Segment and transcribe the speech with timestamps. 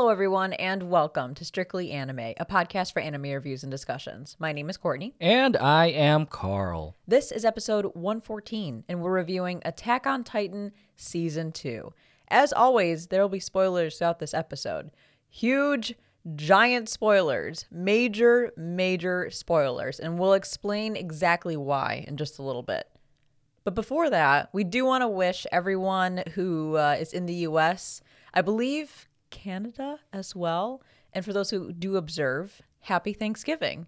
[0.00, 4.34] Hello, everyone, and welcome to Strictly Anime, a podcast for anime reviews and discussions.
[4.38, 5.14] My name is Courtney.
[5.20, 6.96] And I am Carl.
[7.06, 11.92] This is episode 114, and we're reviewing Attack on Titan Season 2.
[12.28, 14.90] As always, there will be spoilers throughout this episode.
[15.28, 15.94] Huge,
[16.34, 22.88] giant spoilers, major, major spoilers, and we'll explain exactly why in just a little bit.
[23.64, 28.00] But before that, we do want to wish everyone who uh, is in the US,
[28.32, 33.86] I believe Canada as well, and for those who do observe, happy Thanksgiving.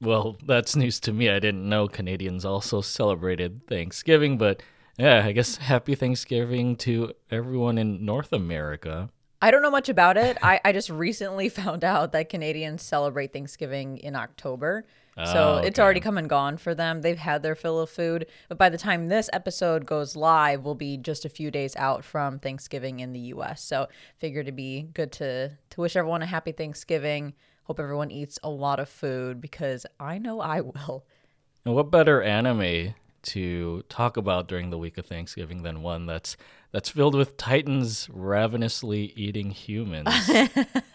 [0.00, 1.30] Well, that's news to me.
[1.30, 4.62] I didn't know Canadians also celebrated Thanksgiving, but
[4.98, 9.10] yeah, I guess happy Thanksgiving to everyone in North America.
[9.40, 10.38] I don't know much about it.
[10.42, 14.84] I, I just recently found out that Canadians celebrate Thanksgiving in October.
[15.16, 15.84] Oh, so Oh, it's okay.
[15.84, 17.02] already come and gone for them.
[17.02, 18.26] They've had their fill of food.
[18.48, 22.04] But by the time this episode goes live, we'll be just a few days out
[22.04, 23.62] from Thanksgiving in the US.
[23.62, 23.86] So
[24.18, 27.34] figure it'd be good to to wish everyone a happy Thanksgiving.
[27.64, 31.04] Hope everyone eats a lot of food because I know I will.
[31.64, 36.36] And what better anime to talk about during the week of Thanksgiving than one that's
[36.72, 40.08] that's filled with titans ravenously eating humans?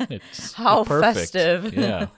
[0.09, 1.31] it's How perfect.
[1.31, 1.73] festive.
[1.73, 2.08] Yeah.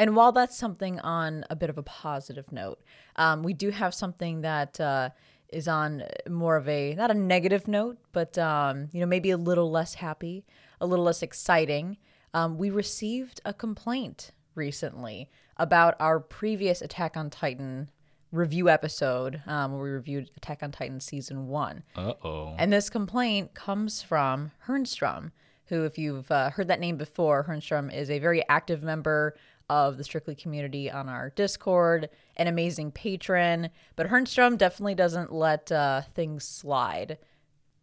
[0.00, 2.80] And while that's something on a bit of a positive note,
[3.16, 5.10] um, we do have something that uh,
[5.50, 9.36] is on more of a not a negative note, but um, you know maybe a
[9.36, 10.46] little less happy,
[10.80, 11.98] a little less exciting.
[12.32, 17.90] Um, we received a complaint recently about our previous Attack on Titan
[18.32, 21.82] review episode, um, where we reviewed Attack on Titan season one.
[21.94, 22.54] Uh oh.
[22.56, 25.32] And this complaint comes from Hernstrom,
[25.66, 29.36] who, if you've uh, heard that name before, Hernstrom is a very active member
[29.70, 33.70] of the Strictly community on our Discord, an amazing patron.
[33.94, 37.18] But Hernstrom definitely doesn't let uh, things slide.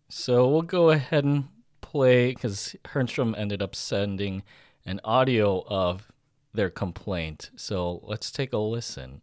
[0.09, 1.45] So we'll go ahead and
[1.79, 4.43] play because Hernstrom ended up sending
[4.85, 6.11] an audio of
[6.53, 7.51] their complaint.
[7.55, 9.21] So let's take a listen.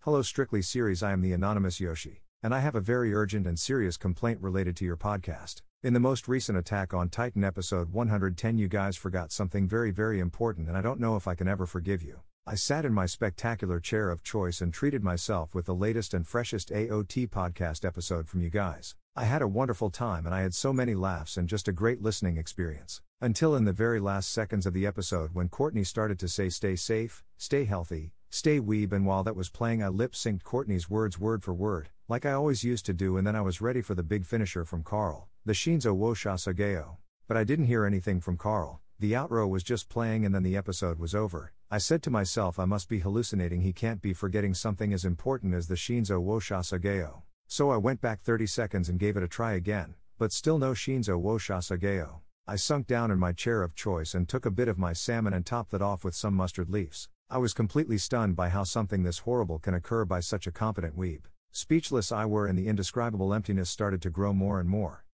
[0.00, 1.02] Hello, Strictly Series.
[1.02, 4.76] I am the anonymous Yoshi, and I have a very urgent and serious complaint related
[4.76, 5.60] to your podcast.
[5.84, 10.20] In the most recent Attack on Titan episode 110, you guys forgot something very, very
[10.20, 12.20] important, and I don't know if I can ever forgive you.
[12.46, 16.24] I sat in my spectacular chair of choice and treated myself with the latest and
[16.24, 18.94] freshest AOT podcast episode from you guys.
[19.16, 22.00] I had a wonderful time and I had so many laughs and just a great
[22.00, 23.02] listening experience.
[23.20, 26.76] Until in the very last seconds of the episode when Courtney started to say, Stay
[26.76, 31.18] safe, stay healthy, stay weeb, and while that was playing, I lip synced Courtney's words
[31.18, 33.96] word for word, like I always used to do, and then I was ready for
[33.96, 36.98] the big finisher from Carl, the Shinzo wo Shasageo.
[37.26, 38.80] But I didn't hear anything from Carl.
[39.00, 41.52] The outro was just playing and then the episode was over.
[41.68, 45.52] I said to myself, I must be hallucinating, he can't be forgetting something as important
[45.54, 47.22] as the Shinzo wo Shasageo.
[47.48, 50.74] So I went back 30 seconds and gave it a try again, but still no
[50.74, 52.20] Shinzo wo Shasageo.
[52.46, 55.32] I sunk down in my chair of choice and took a bit of my salmon
[55.32, 57.08] and topped it off with some mustard leaves.
[57.28, 60.96] I was completely stunned by how something this horrible can occur by such a competent
[60.96, 61.22] weeb.
[61.50, 65.04] Speechless I were and the indescribable emptiness started to grow more and more.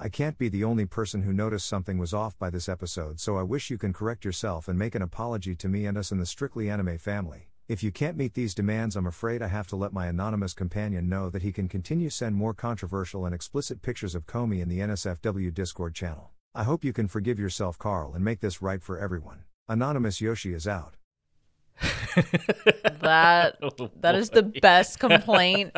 [0.00, 3.36] I can't be the only person who noticed something was off by this episode, so
[3.36, 6.18] I wish you can correct yourself and make an apology to me and us in
[6.18, 7.48] the Strictly Anime family.
[7.66, 11.08] If you can't meet these demands, I'm afraid I have to let my anonymous companion
[11.08, 14.78] know that he can continue send more controversial and explicit pictures of Comey in the
[14.78, 16.30] NSFW Discord channel.
[16.54, 19.46] I hope you can forgive yourself, Carl, and make this right for everyone.
[19.68, 20.97] Anonymous Yoshi is out.
[23.00, 25.76] That Oh, that is the best complaint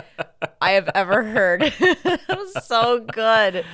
[0.61, 1.61] I have ever heard.
[1.61, 3.65] that was so good.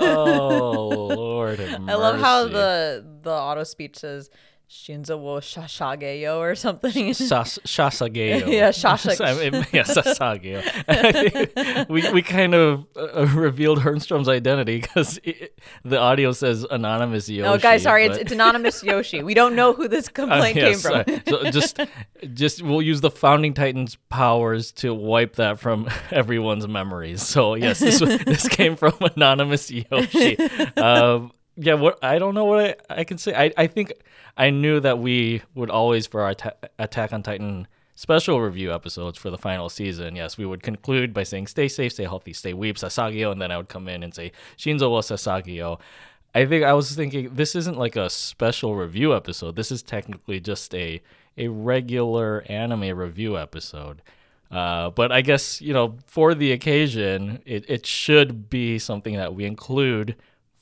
[0.00, 4.30] oh Lord, I love how the the auto speech says
[4.68, 6.92] Shinzo wo Shashageyo or something.
[7.10, 8.46] Shasageo.
[8.52, 8.70] Yeah,
[9.50, 11.88] mean, yeah, Sasageo.
[11.88, 15.20] we we kind of uh, revealed Hernstrom's identity because
[15.84, 17.48] the audio says anonymous Yoshi.
[17.48, 19.22] oh, guys, sorry, it's, but- it's anonymous Yoshi.
[19.22, 21.14] We don't know who this Uh, complaint yes, came from.
[21.14, 21.80] uh, so just
[22.34, 27.78] just we'll use the founding titans powers to wipe that from everyone's memories so yes
[27.78, 30.36] this this came from anonymous yoshi
[30.76, 33.92] um yeah what i don't know what i, I can say I, I think
[34.36, 39.18] i knew that we would always for our Atta- attack on titan special review episodes
[39.18, 42.52] for the final season yes we would conclude by saying stay safe stay healthy stay
[42.52, 45.78] weep sasagio and then i would come in and say shinzo wa sasagio
[46.36, 49.56] I think I was thinking this isn't like a special review episode.
[49.56, 51.00] This is technically just a
[51.38, 54.02] a regular anime review episode.
[54.50, 59.34] Uh, but I guess you know for the occasion, it, it should be something that
[59.34, 60.14] we include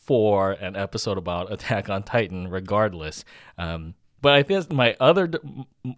[0.05, 3.25] for an episode about Attack on Titan, regardless.
[3.59, 5.41] Um, but I think my other de-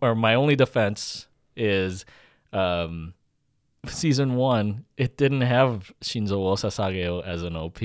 [0.00, 2.04] or my only defense is
[2.52, 3.14] um,
[3.86, 4.84] season one.
[4.96, 7.78] It didn't have Shinzo wo Sasageo as an OP.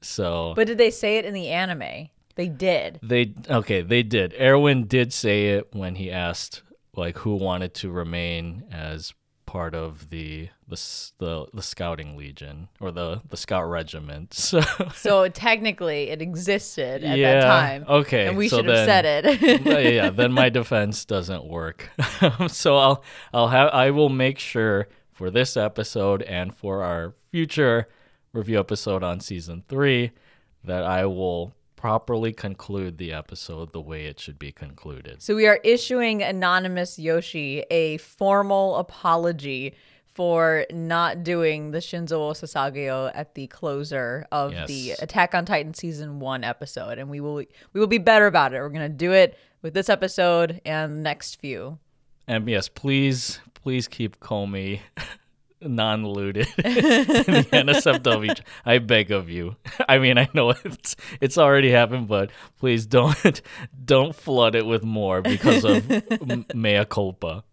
[0.00, 2.08] So But did they say it in the anime?
[2.36, 2.98] They did.
[3.02, 4.34] They okay, they did.
[4.40, 6.62] Erwin did say it when he asked
[6.94, 9.14] like who wanted to remain as
[9.46, 10.76] part of the the
[11.18, 14.34] the, the scouting legion or the the scout regiment.
[14.34, 14.60] So
[14.94, 17.84] So technically, it existed at yeah, that time.
[17.88, 19.94] okay, And we so should have then- said it.
[19.94, 21.90] yeah, then my defense doesn't work.
[22.48, 27.88] so I'll I'll have I will make sure for this episode and for our future
[28.32, 30.10] review episode on season 3
[30.64, 35.20] that I will properly conclude the episode the way it should be concluded.
[35.20, 39.74] So we are issuing Anonymous Yoshi a formal apology
[40.14, 46.20] for not doing the Shinzo Sasageo at the closer of the Attack on Titan season
[46.20, 48.60] 1 episode and we will we will be better about it.
[48.60, 51.78] We're going to do it with this episode and the next few.
[52.26, 54.80] And yes, please please keep Comey
[55.64, 58.40] non-looted in the NSFW.
[58.64, 59.56] I beg of you.
[59.88, 63.42] I mean, I know it's it's already happened, but please don't
[63.84, 67.44] don't flood it with more because of m- mea culpa.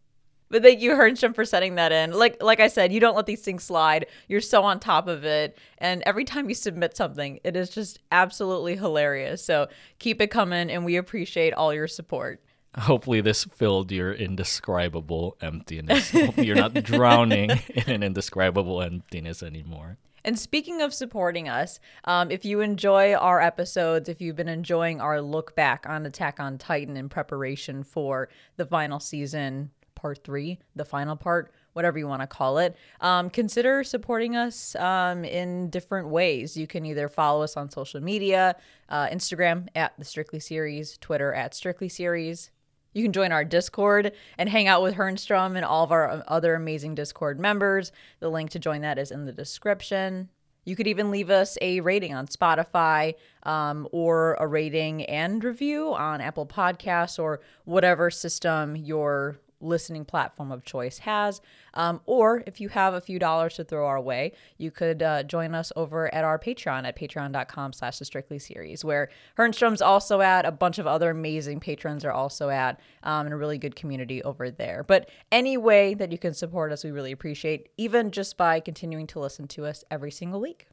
[0.50, 2.12] But thank you, Hernstrom, for setting that in.
[2.12, 4.08] Like like I said, you don't let these things slide.
[4.28, 5.58] You're so on top of it.
[5.78, 9.44] And every time you submit something, it is just absolutely hilarious.
[9.44, 12.44] So keep it coming and we appreciate all your support.
[12.78, 16.12] Hopefully, this filled your indescribable emptiness.
[16.12, 19.98] Hopefully you're not drowning in an indescribable emptiness anymore.
[20.24, 25.02] And speaking of supporting us, um, if you enjoy our episodes, if you've been enjoying
[25.02, 30.60] our look back on Attack on Titan in preparation for the final season, part three,
[30.76, 35.70] the final part, whatever you want to call it, um, consider supporting us um, in
[35.70, 36.56] different ways.
[36.56, 38.56] You can either follow us on social media,
[38.90, 42.52] uh, Instagram at the Strictly Series, Twitter at Strictly Series.
[42.94, 46.24] You can join our Discord and hang out with Hernstrom and all of our uh,
[46.28, 47.92] other amazing Discord members.
[48.20, 50.30] The link to join that is in the description.
[50.64, 55.94] You could even leave us a rating on Spotify um, or a rating and review
[55.96, 61.42] on Apple Podcasts or whatever system your listening platform of choice has.
[61.74, 65.24] Um, or if you have a few dollars to throw our way, you could uh,
[65.24, 70.22] join us over at our Patreon at patreon.com slash the Strictly Series, where Hernstrom's also
[70.22, 73.76] at, a bunch of other amazing patrons are also at, um, and a really good
[73.76, 74.84] community over there.
[74.84, 79.08] But any way that you can support us, we really appreciate, even just by continuing
[79.08, 80.68] to listen to us every single week.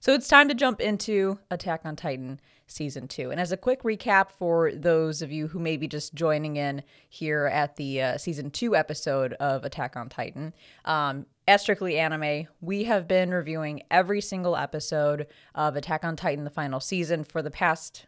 [0.00, 2.40] So it's time to jump into Attack on Titan
[2.72, 3.30] season two.
[3.30, 6.82] And as a quick recap for those of you who may be just joining in
[7.08, 10.54] here at the uh, season two episode of Attack on Titan,
[10.84, 16.44] um, at Strictly Anime, we have been reviewing every single episode of Attack on Titan,
[16.44, 18.06] the final season, for the past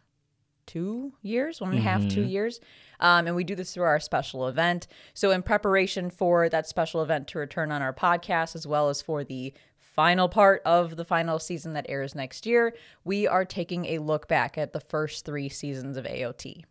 [0.65, 2.59] two years, one and a half, two years.
[2.99, 4.87] Um, and we do this through our special event.
[5.13, 9.01] So, in preparation for that special event to return on our podcast, as well as
[9.01, 9.53] for the
[9.95, 12.75] final part of the final season that airs next year,
[13.05, 16.63] we are taking a look back at the first three seasons of AOT.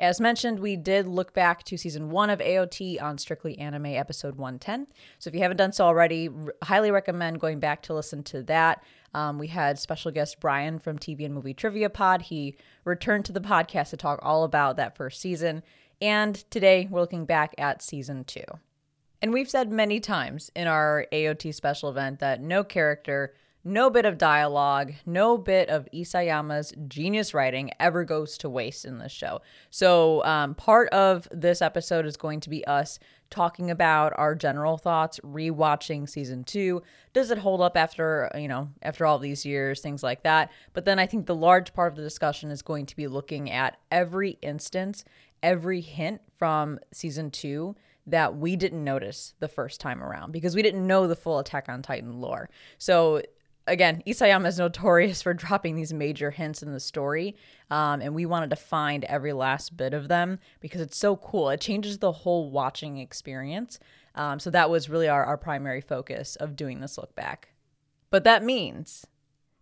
[0.00, 4.36] As mentioned, we did look back to season one of AOT on Strictly Anime episode
[4.36, 4.86] 110.
[5.18, 8.42] So if you haven't done so already, r- highly recommend going back to listen to
[8.44, 8.84] that.
[9.12, 12.22] Um, we had special guest Brian from TV and Movie Trivia Pod.
[12.22, 15.64] He returned to the podcast to talk all about that first season.
[16.00, 18.44] And today we're looking back at season two.
[19.20, 23.34] And we've said many times in our AOT special event that no character,
[23.64, 28.98] no bit of dialogue, no bit of Isayama's genius writing ever goes to waste in
[28.98, 29.42] this show.
[29.70, 34.78] So, um, part of this episode is going to be us talking about our general
[34.78, 36.82] thoughts, rewatching season two.
[37.12, 40.50] Does it hold up after, you know, after all these years, things like that?
[40.72, 43.50] But then I think the large part of the discussion is going to be looking
[43.50, 45.04] at every instance,
[45.42, 47.74] every hint from season two
[48.10, 51.68] that we didn't notice the first time around because we didn't know the full Attack
[51.68, 52.48] on Titan lore.
[52.78, 53.22] So
[53.66, 57.36] again, Isayama is notorious for dropping these major hints in the story,
[57.70, 61.50] um, and we wanted to find every last bit of them because it's so cool.
[61.50, 63.78] It changes the whole watching experience.
[64.14, 67.50] Um, so that was really our, our primary focus of doing this look back.
[68.10, 69.06] But that means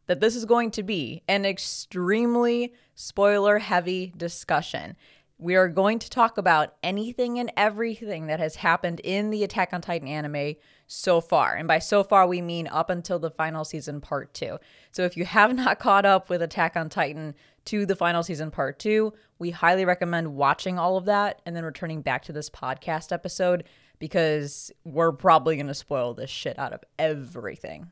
[0.06, 4.96] that this is going to be an extremely spoiler heavy discussion.
[5.38, 9.74] We are going to talk about anything and everything that has happened in the Attack
[9.74, 10.54] on Titan anime
[10.86, 11.54] so far.
[11.54, 14.58] And by so far, we mean up until the final season, part two.
[14.92, 17.34] So if you have not caught up with Attack on Titan
[17.66, 21.64] to the final season, part two, we highly recommend watching all of that and then
[21.64, 23.64] returning back to this podcast episode
[23.98, 27.90] because we're probably going to spoil this shit out of everything.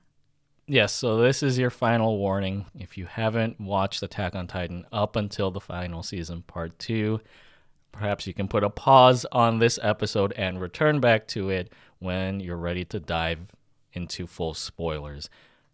[0.67, 2.67] Yes, so this is your final warning.
[2.79, 7.21] If you haven't watched Attack on Titan up until the final season, part two,
[7.93, 12.41] perhaps you can put a pause on this episode and return back to it when
[12.41, 13.41] you're ready to dive
[13.93, 15.29] into full spoilers.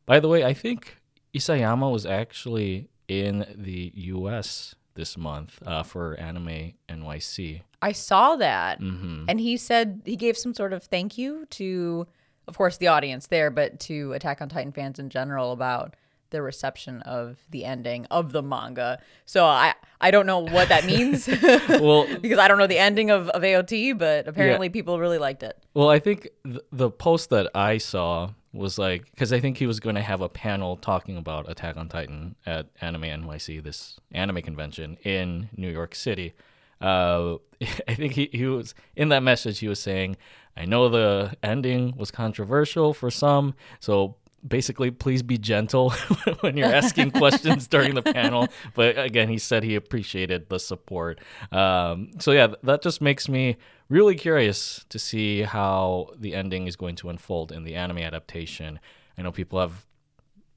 [0.06, 0.97] By the way, I think
[1.35, 7.62] Isayama was actually in the US this month uh, for Anime NYC.
[7.82, 8.80] I saw that.
[8.80, 9.25] Mm-hmm.
[9.28, 12.06] And he said he gave some sort of thank you to,
[12.50, 15.95] of course, the audience there, but to Attack on Titan fans in general about
[16.30, 18.99] the reception of the ending of the manga.
[19.25, 21.28] So I I don't know what that means
[21.69, 25.42] Well, because I don't know the ending of, of AOT, but apparently people really liked
[25.42, 25.57] it.
[25.75, 29.66] Well, I think th- the post that I saw was like because I think he
[29.66, 33.99] was going to have a panel talking about Attack on Titan at Anime NYC, this
[34.12, 36.35] anime convention in New York City.
[36.80, 37.37] Uh,
[37.88, 39.59] I think he, he was in that message.
[39.59, 40.16] He was saying,
[40.57, 44.16] "I know the ending was controversial for some, so."
[44.49, 45.90] Basically, please be gentle
[46.40, 48.49] when you're asking questions during the panel.
[48.75, 51.21] But again, he said he appreciated the support.
[51.52, 53.59] Um, so yeah, that just makes me
[53.90, 58.80] really curious to see how the ending is going to unfold in the anime adaptation.
[59.19, 59.85] I know people have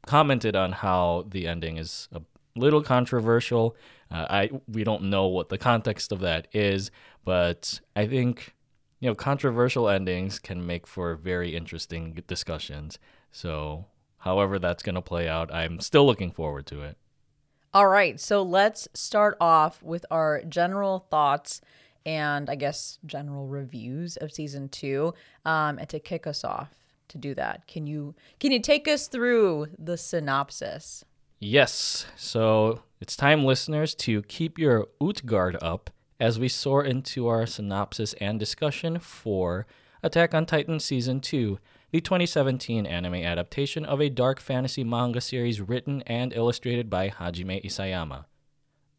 [0.06, 2.22] commented on how the ending is a
[2.56, 3.76] little controversial.
[4.12, 6.92] Uh, I we don't know what the context of that is,
[7.26, 8.54] but I think
[9.04, 12.98] you know controversial endings can make for very interesting discussions.
[13.34, 13.88] So,
[14.20, 16.96] however that's going to play out, I'm still looking forward to it.
[17.74, 21.60] All right, so let's start off with our general thoughts
[22.06, 25.14] and I guess general reviews of season two.
[25.44, 26.70] Um, and to kick us off,
[27.10, 31.04] to do that, can you can you take us through the synopsis?
[31.42, 32.06] Yes.
[32.16, 35.90] So it's time, listeners, to keep your Utgard up
[36.24, 39.68] as we soar into our synopsis and discussion for
[40.02, 41.60] Attack on Titan Season 2,
[41.92, 47.66] the 2017 anime adaptation of a dark fantasy manga series written and illustrated by Hajime
[47.66, 48.24] Isayama.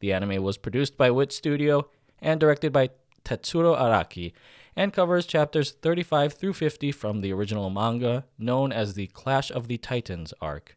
[0.00, 1.88] The anime was produced by Wit Studio
[2.20, 2.90] and directed by
[3.24, 4.34] Tetsuro Araki
[4.76, 9.66] and covers chapters 35 through 50 from the original manga known as the Clash of
[9.66, 10.76] the Titans arc.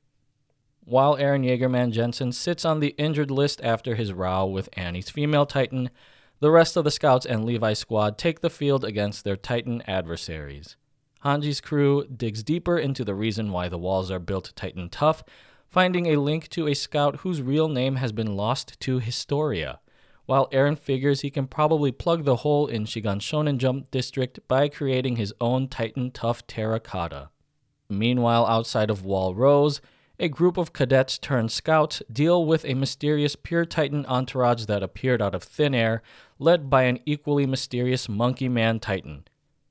[0.85, 5.45] While Eren Jaegerman Jensen sits on the injured list after his row with Annie's female
[5.45, 5.89] Titan,
[6.39, 10.75] the rest of the Scouts and Levi squad take the field against their Titan adversaries.
[11.23, 15.23] Hanji's crew digs deeper into the reason why the walls are built Titan tough,
[15.67, 19.79] finding a link to a scout whose real name has been lost to Historia,
[20.25, 24.69] while Eren figures he can probably plug the hole in Shigan Shonen Jump District by
[24.69, 27.29] creating his own Titan tough terracotta.
[27.89, 29.81] Meanwhile, outside of Wall Rose,
[30.19, 35.21] a group of cadets turned scouts deal with a mysterious pure Titan entourage that appeared
[35.21, 36.01] out of thin air,
[36.39, 39.25] led by an equally mysterious Monkey Man Titan.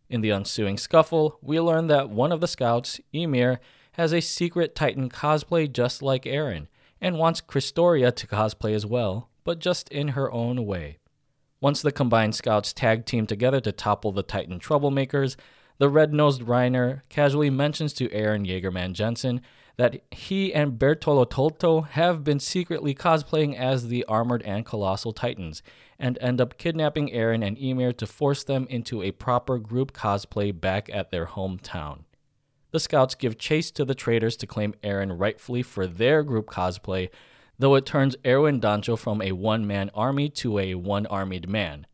[0.09, 3.61] In the ensuing scuffle, we learn that one of the scouts, Ymir,
[3.93, 6.67] has a secret Titan cosplay just like Eren,
[7.01, 10.99] and wants Christoria to cosplay as well, but just in her own way.
[11.61, 15.37] Once the combined scouts tag team together to topple the Titan troublemakers,
[15.79, 19.41] the red nosed Reiner casually mentions to Eren Jaegerman Jensen
[19.77, 25.63] that he and Bertolo Tolto have been secretly cosplaying as the armored and colossal titans,
[25.99, 30.59] and end up kidnapping Eren and Ymir to force them into a proper group cosplay
[30.59, 32.01] back at their hometown.
[32.73, 37.11] The scouts give chase to the traitors to claim Eren rightfully for their group cosplay,
[37.59, 41.87] though it turns Erwin Dancho from a one man army to a one armied man.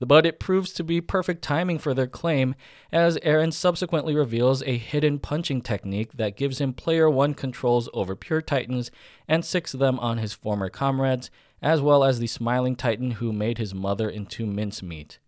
[0.00, 2.54] But it proves to be perfect timing for their claim,
[2.92, 8.16] as Eren subsequently reveals a hidden punching technique that gives him player one controls over
[8.16, 8.90] pure titans
[9.28, 11.30] and six of them on his former comrades,
[11.62, 15.18] as well as the smiling titan who made his mother into mincemeat.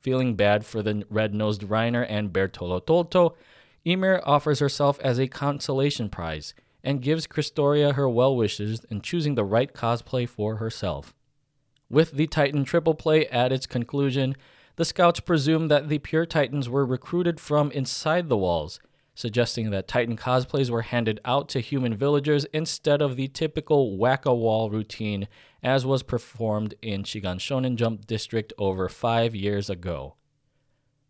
[0.00, 3.34] Feeling bad for the red nosed Reiner and Bertolo Tolto,
[3.84, 9.34] Ymir offers herself as a consolation prize and gives Christoria her well wishes in choosing
[9.34, 11.14] the right cosplay for herself.
[11.94, 14.34] With the Titan triple play at its conclusion,
[14.74, 18.80] the scouts presume that the pure Titans were recruited from inside the walls,
[19.14, 24.26] suggesting that Titan cosplays were handed out to human villagers instead of the typical whack
[24.26, 25.28] a wall routine
[25.62, 30.16] as was performed in Shigan Shonen Jump District over five years ago.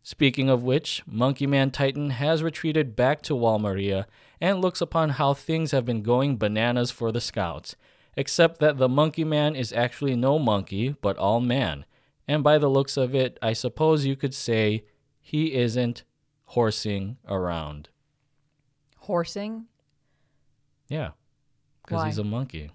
[0.02, 4.06] Speaking of which, Monkey Man Titan has retreated back to Wall Maria
[4.38, 7.74] and looks upon how things have been going bananas for the scouts,
[8.16, 11.85] except that the Monkey Man is actually no monkey, but all man.
[12.26, 14.85] And by the looks of it, I suppose you could say
[15.21, 16.04] he isn't
[16.44, 17.88] horsing around.
[18.99, 19.66] Horsing?
[20.88, 21.11] Yeah,
[21.85, 22.71] because he's a monkey.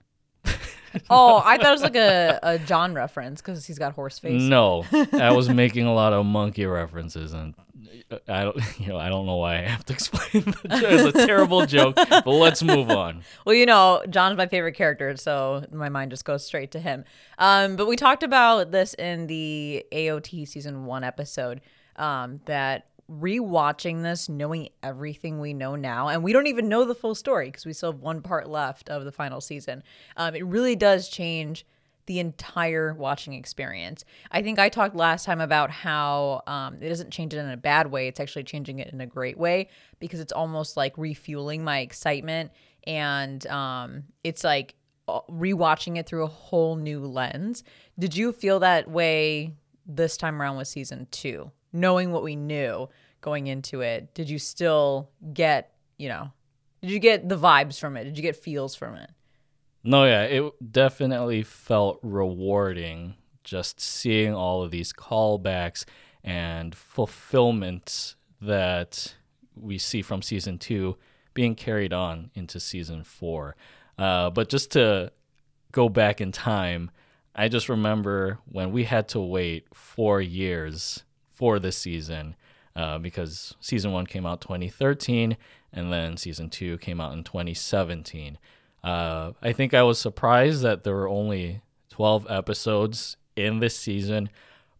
[1.09, 4.41] Oh, I thought it was like a, a John reference because he's got horse face.
[4.41, 7.53] No, I was making a lot of monkey references, and
[8.27, 10.91] I don't, you know, I don't know why I have to explain the joke.
[10.91, 13.23] It's a terrible joke, but let's move on.
[13.45, 17.05] Well, you know, John's my favorite character, so my mind just goes straight to him.
[17.37, 21.61] Um, but we talked about this in the AOT season one episode
[21.95, 26.95] um, that rewatching this, knowing everything we know now, and we don't even know the
[26.95, 29.83] full story because we still have one part left of the final season,
[30.17, 31.65] um, it really does change
[32.09, 34.03] the entire watching experience.
[34.31, 37.55] I think I talked last time about how um, it doesn't change it in a
[37.55, 38.07] bad way.
[38.07, 42.51] It's actually changing it in a great way because it's almost like refueling my excitement.
[42.87, 44.73] And um, it's like
[45.07, 47.63] uh, rewatching it through a whole new lens.
[47.99, 49.53] Did you feel that way
[49.85, 51.51] this time around with season two?
[51.71, 52.89] Knowing what we knew
[53.21, 56.31] going into it, did you still get, you know,
[56.81, 58.05] did you get the vibes from it?
[58.05, 59.09] Did you get feels from it?
[59.83, 65.85] No, yeah, it definitely felt rewarding just seeing all of these callbacks
[66.23, 69.15] and fulfillments that
[69.55, 70.97] we see from season two
[71.33, 73.55] being carried on into season four.
[73.97, 75.11] Uh, but just to
[75.71, 76.91] go back in time,
[77.35, 81.03] I just remember when we had to wait four years
[81.39, 82.35] for this season
[82.75, 85.37] uh, because season one came out 2013
[85.71, 88.37] and then season two came out in 2017.
[88.83, 94.29] Uh, I think I was surprised that there were only 12 episodes in this season,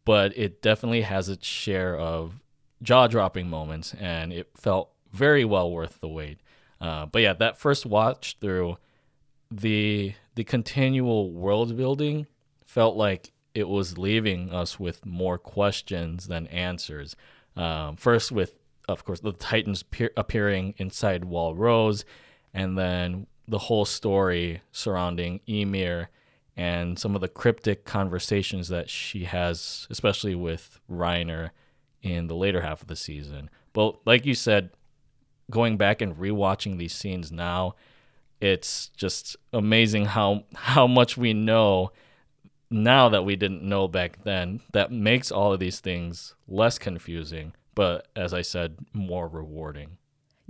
[0.04, 2.42] but it definitely has its share of
[2.84, 6.40] jaw dropping moments, and it felt very well worth the wait.
[6.82, 8.78] Uh, but yeah, that first watch through,
[9.50, 12.28] the the continual world building
[12.66, 17.16] felt like it was leaving us with more questions than answers.
[17.56, 18.56] Um, first, with
[18.88, 22.06] of course the Titans pe- appearing inside Wall Rose,
[22.54, 26.10] and then the whole story surrounding Ymir
[26.56, 31.52] and some of the cryptic conversations that she has, especially with Reiner
[32.02, 33.50] in the later half of the season.
[33.74, 34.72] But like you said,
[35.50, 37.76] going back and rewatching these scenes now,
[38.42, 41.92] it's just amazing how how much we know
[42.70, 47.54] now that we didn't know back then that makes all of these things less confusing,
[47.76, 49.98] but as I said, more rewarding.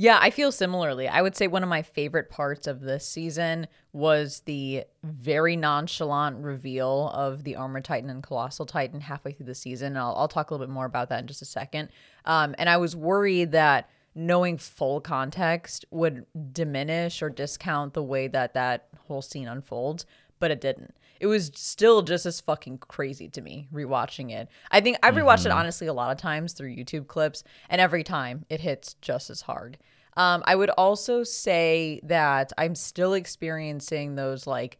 [0.01, 1.09] Yeah, I feel similarly.
[1.09, 6.37] I would say one of my favorite parts of this season was the very nonchalant
[6.37, 9.97] reveal of the Armor Titan and Colossal Titan halfway through the season.
[9.97, 11.89] I'll, I'll talk a little bit more about that in just a second.
[12.23, 18.29] Um, and I was worried that knowing full context would diminish or discount the way
[18.29, 20.05] that that whole scene unfolds,
[20.39, 20.95] but it didn't.
[21.19, 24.47] It was still just as fucking crazy to me rewatching it.
[24.71, 25.47] I think I've rewatched mm-hmm.
[25.47, 29.29] it honestly a lot of times through YouTube clips, and every time it hits just
[29.29, 29.77] as hard.
[30.17, 34.79] Um, I would also say that I'm still experiencing those like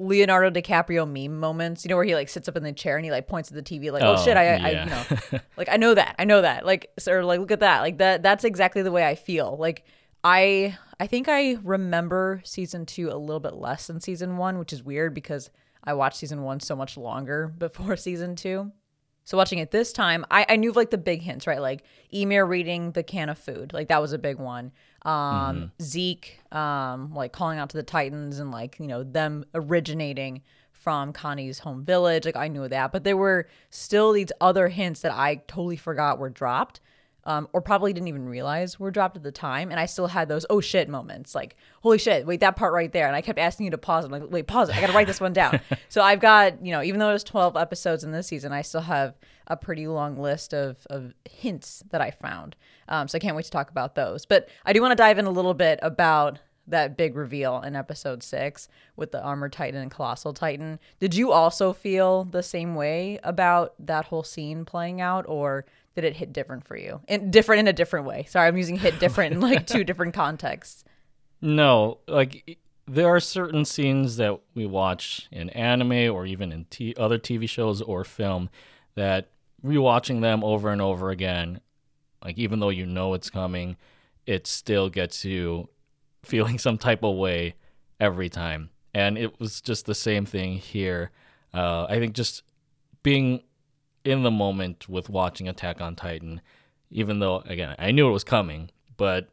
[0.00, 3.04] Leonardo DiCaprio meme moments, you know, where he like sits up in the chair and
[3.04, 4.66] he like points at the TV, like, "Oh, oh shit, I, yeah.
[4.66, 7.60] I, you know, like I know that, I know that, like, or like, look at
[7.60, 8.22] that, like that.
[8.22, 9.56] That's exactly the way I feel.
[9.58, 9.84] Like,
[10.22, 14.72] I, I think I remember season two a little bit less than season one, which
[14.72, 15.50] is weird because
[15.82, 18.72] I watched season one so much longer before season two.
[19.24, 21.60] So watching it this time, I, I knew like the big hints, right?
[21.60, 24.72] Like Ymir reading the can of food, like that was a big one.
[25.02, 25.64] Um, mm-hmm.
[25.82, 31.12] Zeke, um, like calling out to the Titans and like you know them originating from
[31.12, 32.24] Connie's home village.
[32.24, 36.18] Like I knew that, but there were still these other hints that I totally forgot
[36.18, 36.80] were dropped
[37.24, 39.70] um, or probably didn't even realize were dropped at the time.
[39.70, 42.92] And I still had those oh shit moments, like holy shit, wait that part right
[42.92, 43.06] there.
[43.06, 44.04] And I kept asking you to pause.
[44.04, 44.76] I'm like, wait, pause it.
[44.76, 45.60] I got to write this one down.
[45.88, 48.82] so I've got you know, even though there's 12 episodes in this season, I still
[48.82, 52.56] have a pretty long list of of hints that I found.
[52.88, 54.26] Um, so I can't wait to talk about those.
[54.26, 56.38] But I do want to dive in a little bit about
[56.70, 60.78] that big reveal in episode six with the armor titan and colossal titan.
[60.98, 66.04] Did you also feel the same way about that whole scene playing out, or did
[66.04, 67.00] it hit different for you?
[67.08, 68.26] And different in a different way.
[68.28, 70.84] Sorry, I'm using hit different in like two different contexts.
[71.40, 76.94] No, like there are certain scenes that we watch in anime or even in t-
[76.96, 78.50] other TV shows or film
[78.94, 79.28] that
[79.64, 81.60] rewatching them over and over again,
[82.24, 83.76] like even though you know it's coming,
[84.26, 85.68] it still gets you
[86.22, 87.54] feeling some type of way
[87.98, 88.70] every time.
[88.92, 91.10] And it was just the same thing here.
[91.54, 92.42] Uh, I think just
[93.02, 93.42] being
[94.04, 96.40] in the moment with watching Attack on Titan,
[96.90, 99.28] even though again I knew it was coming, but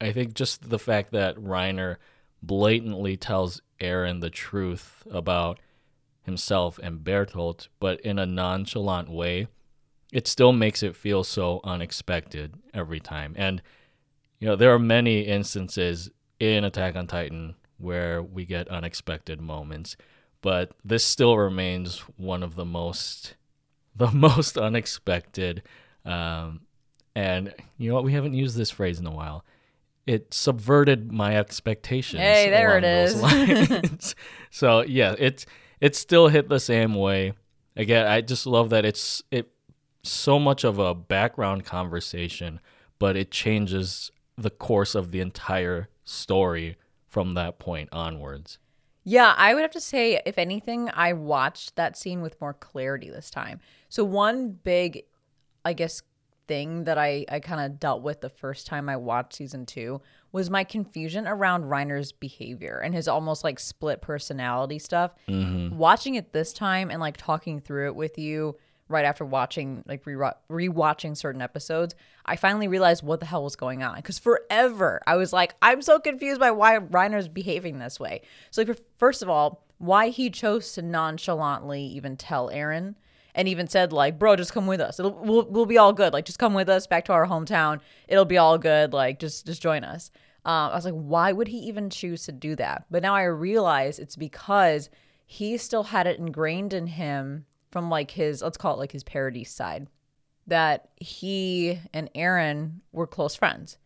[0.00, 1.96] I think just the fact that Reiner
[2.42, 5.58] blatantly tells Eren the truth about
[6.22, 9.48] himself and Bertolt, but in a nonchalant way,
[10.12, 13.34] it still makes it feel so unexpected every time.
[13.36, 13.62] And
[14.38, 19.96] you know, there are many instances in Attack on Titan where we get unexpected moments,
[20.40, 23.34] but this still remains one of the most
[23.98, 25.62] the most unexpected.
[26.04, 26.60] Um,
[27.14, 28.04] and you know what?
[28.04, 29.44] We haven't used this phrase in a while.
[30.06, 32.22] It subverted my expectations.
[32.22, 34.14] Hey, there it is.
[34.50, 35.44] so yeah, it's
[35.80, 37.34] it still hit the same way.
[37.76, 39.50] Again, I just love that it's it
[40.02, 42.60] so much of a background conversation,
[42.98, 48.58] but it changes the course of the entire story from that point onwards.
[49.04, 53.08] Yeah, I would have to say, if anything, I watched that scene with more clarity
[53.08, 53.60] this time.
[53.88, 55.04] So, one big,
[55.64, 56.02] I guess,
[56.48, 60.00] thing that I, I kind of dealt with the first time I watched season two
[60.32, 65.14] was my confusion around Reiner's behavior and his almost like split personality stuff.
[65.28, 65.76] Mm-hmm.
[65.76, 68.56] Watching it this time and like talking through it with you
[68.88, 70.16] right after watching like re
[70.50, 73.96] rewatching certain episodes, I finally realized what the hell was going on.
[73.96, 78.22] Because forever I was like, I'm so confused by why Reiner's behaving this way.
[78.50, 82.96] So like, first of all, why he chose to nonchalantly even tell Eren
[83.34, 84.98] and even said like, "Bro, just come with us.
[84.98, 86.12] It'll we'll, we'll be all good.
[86.12, 87.80] Like, just come with us back to our hometown.
[88.08, 88.92] It'll be all good.
[88.92, 90.10] Like, just just join us."
[90.44, 92.86] Um, I was like, why would he even choose to do that?
[92.90, 94.88] But now I realize it's because
[95.26, 99.04] he still had it ingrained in him from like his let's call it like his
[99.04, 99.88] parody side
[100.46, 103.76] that he and Eren were close friends.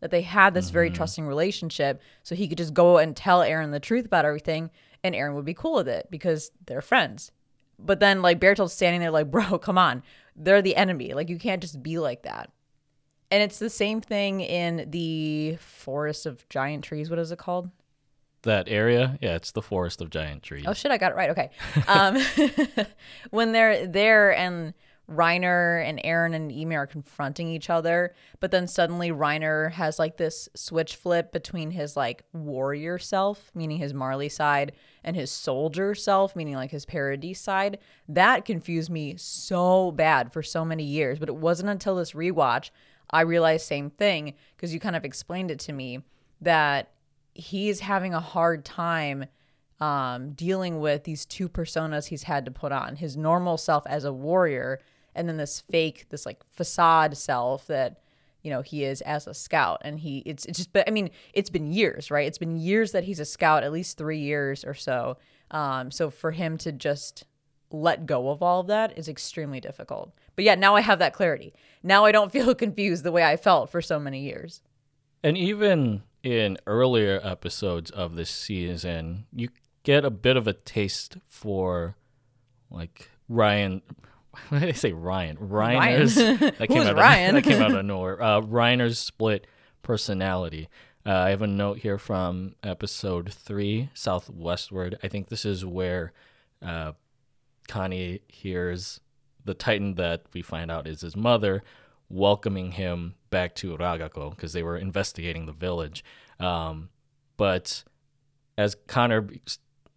[0.00, 3.72] That they had this very trusting relationship, so he could just go and tell Eren
[3.72, 4.70] the truth about everything,
[5.02, 7.32] and Eren would be cool with it because they're friends.
[7.78, 10.02] But then like Bertolt's standing there like, bro, come on.
[10.36, 11.14] They're the enemy.
[11.14, 12.50] Like you can't just be like that.
[13.30, 17.10] And it's the same thing in the forest of giant trees.
[17.10, 17.70] What is it called?
[18.42, 20.64] That area, yeah, it's the forest of giant trees.
[20.66, 21.30] Oh shit, I got it right.
[21.30, 21.50] Okay.
[21.88, 22.16] Um,
[23.30, 24.74] when they're there and
[25.10, 30.16] Reiner and Eren and Ymir are confronting each other, but then suddenly Reiner has like
[30.18, 35.94] this switch flip between his like warrior self, meaning his Marley side, and his soldier
[35.94, 37.78] self, meaning like his Paradis side.
[38.08, 42.70] That confused me so bad for so many years, but it wasn't until this rewatch
[43.10, 46.02] I realized same thing because you kind of explained it to me
[46.40, 46.92] that
[47.34, 49.26] he's having a hard time
[49.80, 54.04] um, dealing with these two personas he's had to put on his normal self as
[54.04, 54.80] a warrior
[55.18, 58.00] and then this fake this like facade self that
[58.42, 59.82] you know he is as a scout.
[59.84, 62.26] And he it's it's just but i mean it's been years right?
[62.26, 65.18] It's been years that he's a scout at least three years or so.
[65.50, 67.24] Um so for him to just
[67.70, 70.12] let go of all of that is extremely difficult.
[70.36, 71.52] But yeah now i have that clarity.
[71.82, 74.62] Now i don't feel confused the way i felt for so many years.
[75.22, 79.48] And even in earlier episodes of this season, you
[79.82, 81.96] get a bit of a taste for
[82.70, 83.82] like Ryan.
[84.48, 85.36] Why did I say Ryan?
[85.36, 86.14] Reiner's.
[86.58, 87.36] That came out Ryan?
[87.36, 88.22] Of, that came out of nowhere.
[88.22, 89.46] Uh, Reiner's split
[89.82, 90.68] personality.
[91.06, 94.98] Uh, I have a note here from episode three, Southwestward.
[95.02, 96.12] I think this is where
[96.60, 96.92] uh,
[97.68, 99.00] Connie hears
[99.44, 101.62] the Titan that we find out is his mother
[102.10, 106.04] welcoming him back to Ragako because they were investigating the village.
[106.40, 106.90] Um,
[107.36, 107.84] but
[108.58, 109.28] as Connor.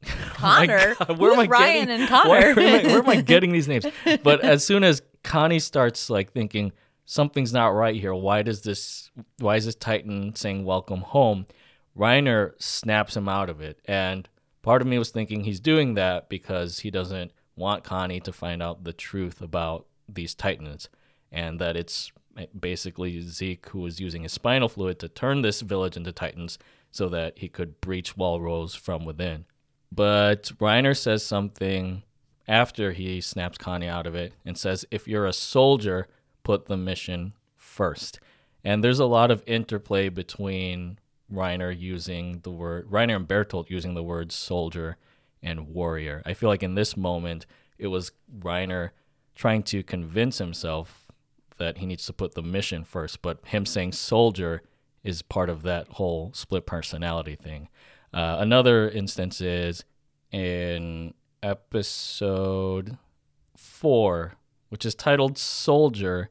[0.43, 0.95] Oh Connor?
[0.95, 2.29] God, where am I Ryan getting, and Connor?
[2.29, 3.85] Where, where am I, where am I getting these names?
[4.23, 6.71] But as soon as Connie starts like thinking
[7.05, 9.11] something's not right here, why does this?
[9.37, 11.45] Why is this Titan saying "Welcome home"?
[11.95, 14.27] Reiner snaps him out of it, and
[14.63, 18.63] part of me was thinking he's doing that because he doesn't want Connie to find
[18.63, 20.89] out the truth about these Titans,
[21.31, 22.11] and that it's
[22.59, 26.57] basically Zeke who was using his spinal fluid to turn this village into Titans
[26.89, 29.45] so that he could breach Wall Rose from within.
[29.91, 32.03] But Reiner says something
[32.47, 36.07] after he snaps Connie out of it and says, if you're a soldier,
[36.43, 38.19] put the mission first.
[38.63, 40.99] And there's a lot of interplay between
[41.31, 44.97] Reiner using the word, Reiner and Bertolt using the words soldier
[45.41, 46.21] and warrior.
[46.25, 47.45] I feel like in this moment,
[47.77, 48.91] it was Reiner
[49.35, 51.07] trying to convince himself
[51.57, 54.61] that he needs to put the mission first, but him saying soldier
[55.03, 57.69] is part of that whole split personality thing.
[58.13, 59.83] Uh, another instance is
[60.31, 62.97] in episode
[63.55, 64.33] four,
[64.69, 66.29] which is titled Soldier.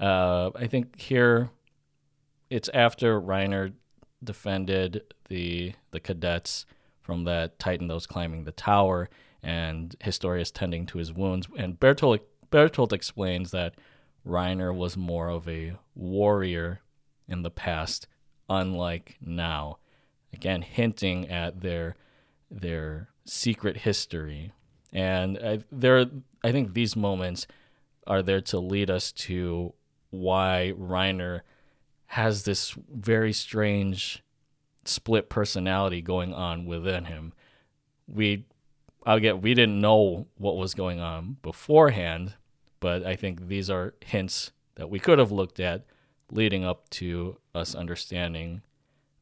[0.00, 1.50] Uh, I think here
[2.50, 3.72] it's after Reiner
[4.22, 6.66] defended the the cadets
[7.00, 9.08] from that Titan that was climbing the tower,
[9.42, 11.46] and Historia's tending to his wounds.
[11.56, 13.74] And Bertolt Bertolt explains that
[14.26, 16.80] Reiner was more of a warrior
[17.28, 18.06] in the past,
[18.48, 19.78] unlike now.
[20.32, 21.96] Again, hinting at their
[22.50, 24.52] their secret history,
[24.92, 26.06] and I, there,
[26.44, 27.46] I think these moments
[28.06, 29.72] are there to lead us to
[30.10, 31.40] why Reiner
[32.06, 34.22] has this very strange
[34.84, 37.32] split personality going on within him.
[38.06, 38.44] We,
[39.06, 42.34] get, we didn't know what was going on beforehand,
[42.80, 45.86] but I think these are hints that we could have looked at
[46.30, 48.62] leading up to us understanding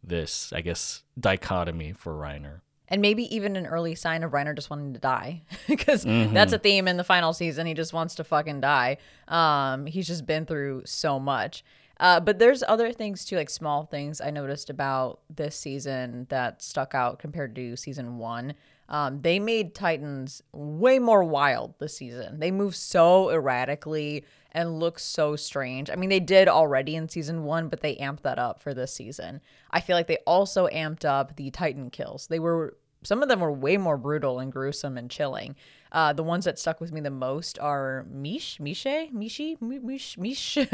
[0.03, 2.61] this, I guess, dichotomy for Reiner.
[2.89, 6.35] and maybe even an early sign of Reiner just wanting to die because Mm-hmm.
[6.35, 7.67] that's a theme in the final season.
[7.67, 8.97] He just wants to fucking die.
[9.29, 11.63] Um, he's just been through so much.
[12.01, 16.63] Uh, but there's other things too, like small things I noticed about this season that
[16.63, 18.55] stuck out compared to season one.
[18.89, 22.41] Um, they made Titans way more wild this season.
[22.41, 25.91] They move so erratically and look so strange.
[25.91, 28.93] I mean, they did already in season one, but they amped that up for this
[28.93, 29.41] season.
[29.71, 32.27] I feel like they also amped up the Titan kills.
[32.27, 35.57] They were some of them were way more brutal and gruesome and chilling.
[35.93, 40.57] Uh, the ones that stuck with me the most are Mish, Mishe, Mishi, Mish, Mish.
[40.57, 40.67] Is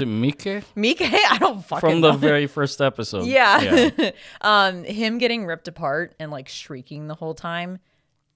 [0.00, 0.44] it Mike
[0.74, 1.00] Mike?
[1.02, 2.18] I don't fucking from the know.
[2.18, 3.26] very first episode?
[3.26, 4.10] Yeah.
[4.40, 7.78] um, him getting ripped apart and like shrieking the whole time.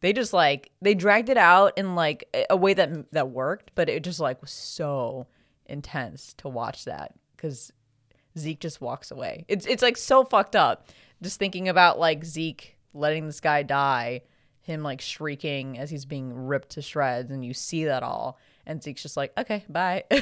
[0.01, 3.89] They just like they dragged it out in like a way that that worked, but
[3.89, 5.27] it just like was so
[5.67, 7.73] intense to watch that because
[8.39, 9.45] Zeke just walks away.
[9.49, 10.89] It's it's like so fucked up.
[11.23, 14.23] Just thinking about like Zeke letting this guy die,
[14.61, 18.83] him like shrieking as he's being ripped to shreds, and you see that all, and
[18.83, 20.05] Zeke's just like, okay, bye.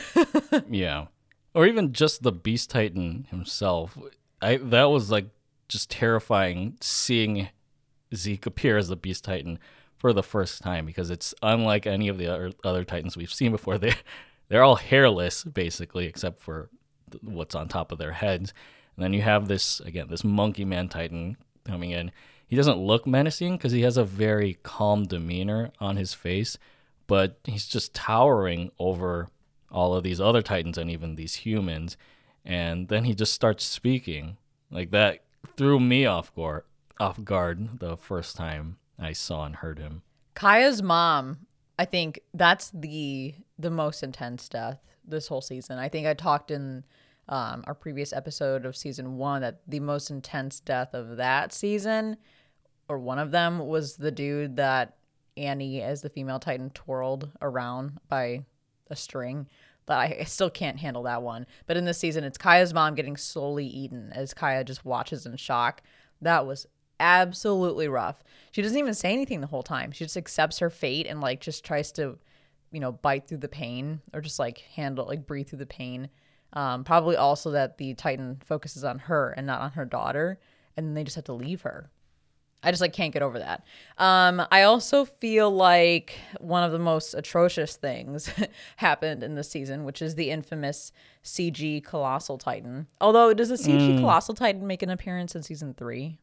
[0.70, 1.06] Yeah.
[1.54, 3.96] Or even just the Beast Titan himself.
[4.42, 5.26] I that was like
[5.68, 7.48] just terrifying seeing
[8.14, 9.58] Zeke appear as the Beast Titan
[9.98, 13.52] for the first time because it's unlike any of the other, other Titans we've seen
[13.52, 13.78] before.
[13.86, 13.94] They
[14.48, 16.70] they're all hairless basically except for
[17.20, 18.54] what's on top of their heads.
[18.94, 22.12] And then you have this again this Monkey Man Titan coming in.
[22.46, 26.58] He doesn't look menacing because he has a very calm demeanor on his face,
[27.08, 29.28] but he's just towering over
[29.70, 31.96] all of these other titans and even these humans
[32.44, 34.36] and then he just starts speaking
[34.70, 35.24] like that
[35.56, 36.62] threw me off guard
[36.98, 40.02] off guard the first time i saw and heard him
[40.36, 41.38] Kaya's mom,
[41.78, 45.78] I think that's the the most intense death this whole season.
[45.78, 46.84] I think I talked in
[47.28, 52.18] um, our previous episode of season one that the most intense death of that season,
[52.88, 54.98] or one of them, was the dude that
[55.38, 58.44] Annie, as the female Titan, twirled around by
[58.90, 59.48] a string.
[59.86, 61.46] But I I still can't handle that one.
[61.66, 65.38] But in this season, it's Kaya's mom getting slowly eaten as Kaya just watches in
[65.38, 65.80] shock.
[66.20, 66.66] That was
[67.00, 68.22] absolutely rough.
[68.52, 69.92] She doesn't even say anything the whole time.
[69.92, 72.18] She just accepts her fate and like just tries to,
[72.72, 76.08] you know, bite through the pain or just like handle like breathe through the pain.
[76.52, 80.38] Um, probably also that the Titan focuses on her and not on her daughter,
[80.76, 81.90] and then they just have to leave her.
[82.62, 83.64] I just like can't get over that.
[83.98, 88.30] Um, I also feel like one of the most atrocious things
[88.76, 90.90] happened in this season, which is the infamous
[91.22, 92.86] CG Colossal Titan.
[93.00, 96.18] Although, does the CG Colossal Titan make an appearance in season three?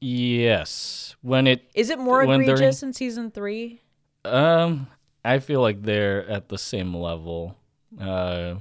[0.00, 1.16] Yes.
[1.22, 3.80] When it Is it more they're in- egregious in season three?
[4.24, 4.88] um
[5.24, 7.56] i feel like they're at the same level.
[8.00, 8.56] Uh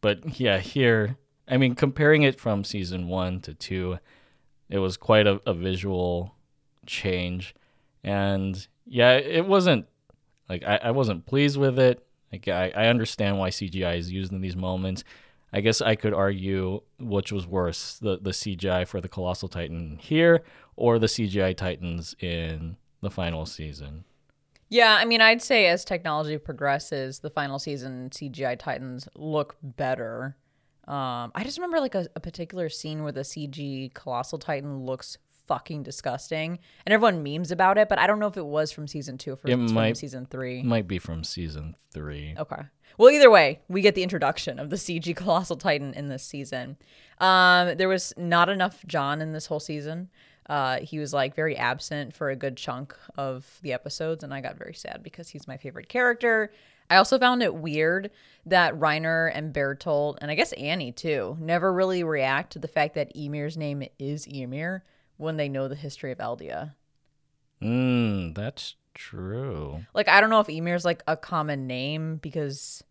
[0.00, 1.16] but yeah here
[1.48, 3.98] i mean comparing it from season one to two
[4.70, 6.34] it was quite a, a visual
[6.86, 7.54] change.
[8.04, 9.86] And yeah it wasn't
[10.48, 12.06] like I, I wasn't pleased with it.
[12.32, 15.02] Like I, I understand why cgi is used in these moments
[15.52, 19.98] i guess i could argue which was worse the, the cgi for the colossal titan
[20.00, 20.42] here
[20.76, 24.04] or the cgi titans in the final season
[24.72, 30.36] Yeah, I mean, I'd say as technology progresses, the final season CGI Titans look better.
[30.86, 35.18] Um, I just remember like a, a particular scene where the CG Colossal Titan looks
[35.48, 37.88] fucking disgusting, and everyone memes about it.
[37.88, 39.74] But I don't know if it was from season two or if It it's from
[39.74, 40.62] might- season three.
[40.62, 42.62] might be from season three Okay.
[43.00, 46.76] Well, either way, we get the introduction of the CG Colossal Titan in this season.
[47.16, 50.10] Um, there was not enough John in this whole season.
[50.50, 54.42] Uh, he was like very absent for a good chunk of the episodes, and I
[54.42, 56.52] got very sad because he's my favorite character.
[56.90, 58.10] I also found it weird
[58.44, 62.96] that Reiner and Bertolt, and I guess Annie too, never really react to the fact
[62.96, 64.84] that Ymir's name is Ymir
[65.16, 66.74] when they know the history of Eldia.
[67.62, 69.86] Mm, that's true.
[69.94, 72.84] Like I don't know if Ymir's like a common name because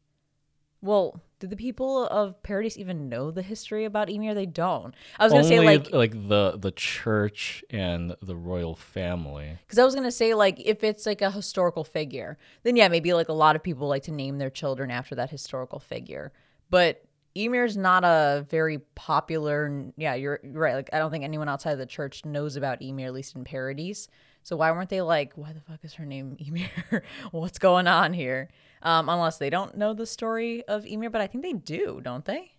[0.82, 4.34] well, do the people of Paradise even know the history about Ymir?
[4.34, 4.94] They don't.
[5.18, 9.58] I was gonna Only say like like the the church and the royal family.
[9.66, 13.14] because I was gonna say like if it's like a historical figure, then yeah, maybe
[13.14, 16.32] like a lot of people like to name their children after that historical figure.
[16.70, 17.04] But
[17.36, 19.92] Ymir's not a very popular.
[19.98, 20.76] Yeah, you're, you're right.
[20.76, 23.44] Like I don't think anyone outside of the church knows about Ymir, at least in
[23.44, 24.08] Paradise.
[24.50, 27.04] So why weren't they like, why the fuck is her name Ymir?
[27.32, 28.50] What's going on here?
[28.82, 32.26] Um, unless they don't know the story of Ymir, but I think they do, don't
[32.26, 32.54] they?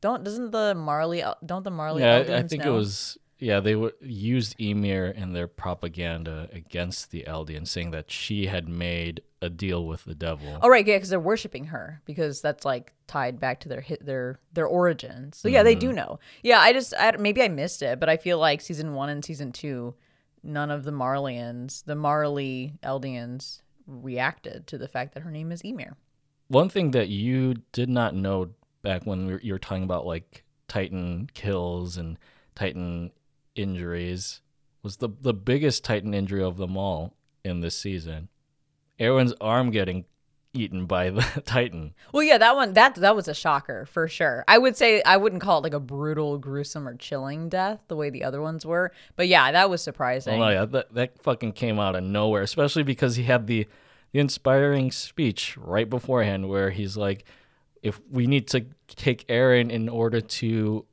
[0.00, 2.02] Don't doesn't the Marley don't the Marley?
[2.02, 3.18] Yeah, I, I think it was.
[3.38, 8.66] Yeah, they w- used Ymir in their propaganda against the Eldians, saying that she had
[8.66, 10.58] made a deal with the devil.
[10.62, 14.06] Oh right, yeah, because they're worshiping her because that's like tied back to their hit
[14.06, 15.36] their their origins.
[15.36, 16.20] So yeah, they do know.
[16.42, 19.22] Yeah, I just I, maybe I missed it, but I feel like season one and
[19.22, 19.94] season two,
[20.44, 25.62] none of the Marleyans, the Marley Eldians, reacted to the fact that her name is
[25.62, 25.96] Ymir.
[26.48, 28.50] One thing that you did not know
[28.82, 32.18] back when we were, you were talking about like Titan kills and
[32.54, 33.10] Titan
[33.54, 34.40] injuries
[34.82, 38.28] was the the biggest Titan injury of them all in this season.
[39.00, 40.04] Erwin's arm getting
[40.54, 41.94] eaten by the Titan.
[42.12, 44.44] Well, yeah, that one that that was a shocker for sure.
[44.48, 47.96] I would say I wouldn't call it like a brutal, gruesome, or chilling death the
[47.96, 50.40] way the other ones were, but yeah, that was surprising.
[50.40, 53.66] Oh yeah, that that fucking came out of nowhere, especially because he had the
[54.12, 57.24] the inspiring speech right beforehand where he's like,
[57.82, 60.86] "If we need to take Eren in order to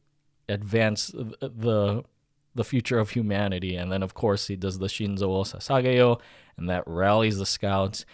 [0.50, 2.04] advance the
[2.54, 6.17] the future of humanity," and then of course he does the Shinzo o
[6.58, 8.06] and that rallies the scouts,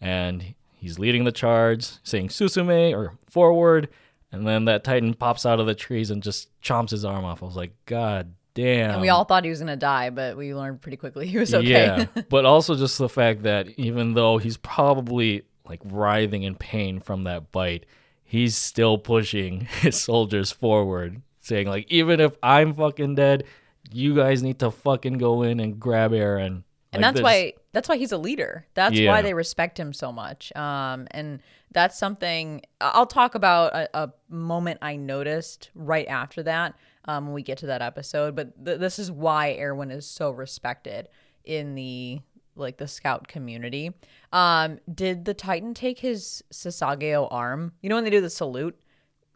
[0.00, 3.88] and he's leading the charge, saying "Susume" or "Forward,"
[4.32, 7.42] and then that Titan pops out of the trees and just chomps his arm off.
[7.42, 10.54] I was like, "God damn!" and we all thought he was gonna die, but we
[10.54, 12.06] learned pretty quickly he was okay.
[12.14, 17.00] Yeah, but also just the fact that even though he's probably like writhing in pain
[17.00, 17.86] from that bite,
[18.24, 23.44] he's still pushing his soldiers forward, saying like, even if I'm fucking dead,
[23.92, 26.62] you guys need to fucking go in and grab and
[26.92, 27.22] Like that's this.
[27.22, 28.64] why that's why he's a leader.
[28.72, 29.10] That's Yeah.
[29.10, 30.50] why they respect him so much.
[30.56, 36.74] Um, and that's something I'll talk about a, a moment I noticed right after that
[37.04, 38.34] um, when we get to that episode.
[38.34, 41.10] But th- this is why Erwin is so respected
[41.44, 42.20] in the
[42.54, 43.92] like the scout community.
[44.32, 47.72] Um, did the Titan take his Sasageyo arm?
[47.82, 48.80] You know when they do the salute.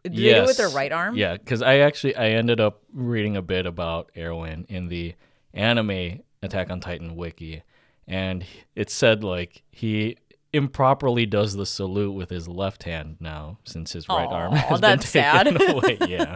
[0.03, 1.15] Did they do it with their right arm?
[1.15, 5.13] Yeah, because I actually I ended up reading a bit about Erwin in the
[5.53, 7.61] anime Attack on Titan wiki,
[8.07, 10.17] and it said like he
[10.53, 14.81] improperly does the salute with his left hand now since his right arm Aw, has
[14.81, 15.69] been taken sad.
[15.69, 15.97] away.
[16.07, 16.35] Yeah.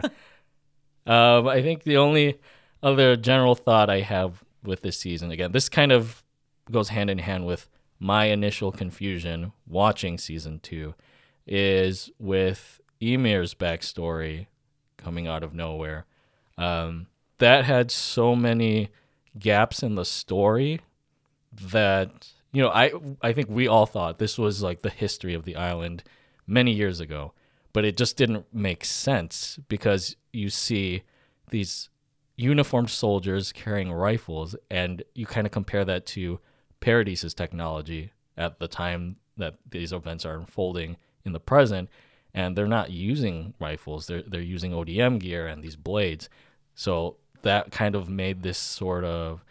[1.06, 2.40] Um, I think the only
[2.82, 6.24] other general thought I have with this season, again, this kind of
[6.70, 7.68] goes hand in hand with
[8.00, 10.94] my initial confusion watching season two,
[11.46, 14.46] is with Ymir's backstory
[14.96, 16.06] coming out of nowhere.
[16.58, 17.06] Um,
[17.38, 18.88] that had so many
[19.38, 20.80] gaps in the story
[21.56, 22.92] that you know I
[23.22, 26.02] I think we all thought this was like the history of the island
[26.46, 27.32] many years ago,
[27.72, 31.02] but it just didn't make sense because you see
[31.50, 31.88] these
[32.36, 36.38] uniformed soldiers carrying rifles, and you kind of compare that to
[36.80, 41.88] Paradise's technology at the time that these events are unfolding in the present,
[42.34, 46.28] and they're not using rifles; they're they're using ODM gear and these blades.
[46.74, 49.44] So that kind of made this sort of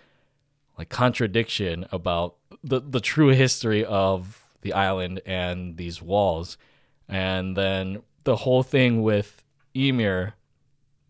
[0.78, 6.58] like contradiction about the the true history of the island and these walls,
[7.08, 10.34] and then the whole thing with Ymir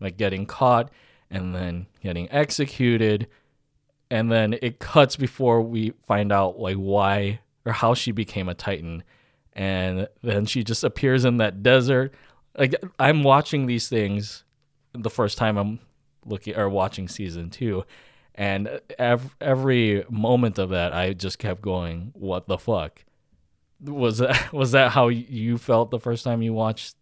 [0.00, 0.90] like getting caught
[1.30, 3.28] and then getting executed.
[4.10, 8.54] And then it cuts before we find out like why or how she became a
[8.54, 9.02] titan.
[9.52, 12.14] And then she just appears in that desert.
[12.56, 14.44] Like i'm watching these things
[14.94, 15.78] the first time i'm
[16.24, 17.84] looking or watching season 2
[18.36, 23.04] and every, moment of that i just kept going what the fuck
[23.80, 26.96] was that was that how you felt the first time you watched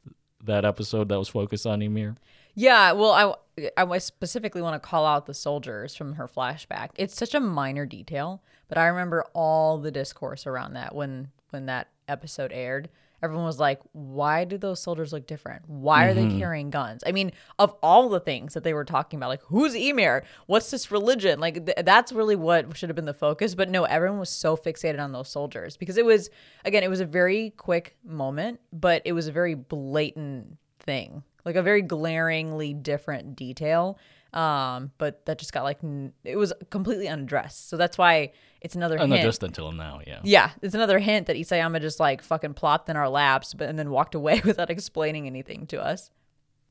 [0.44, 2.16] that episode that was focused on Ymir?
[2.54, 6.90] Yeah, well, I I specifically want to call out the soldiers from her flashback.
[6.96, 11.66] It's such a minor detail, but I remember all the discourse around that when when
[11.66, 12.88] that episode aired.
[13.24, 15.68] Everyone was like, "Why do those soldiers look different?
[15.68, 16.38] Why are they mm-hmm.
[16.38, 19.74] carrying guns?" I mean, of all the things that they were talking about, like who's
[19.74, 20.24] Ymir?
[20.46, 21.40] What's this religion?
[21.40, 23.54] Like th- that's really what should have been the focus.
[23.54, 26.30] But no, everyone was so fixated on those soldiers because it was
[26.64, 31.56] again, it was a very quick moment, but it was a very blatant thing like
[31.56, 33.98] a very glaringly different detail
[34.34, 38.74] um but that just got like n- it was completely unaddressed so that's why it's
[38.74, 40.20] another Uh, hint until now, yeah.
[40.24, 43.78] yeah it's another hint that isayama just like fucking plopped in our laps but and
[43.78, 46.10] then walked away without explaining anything to us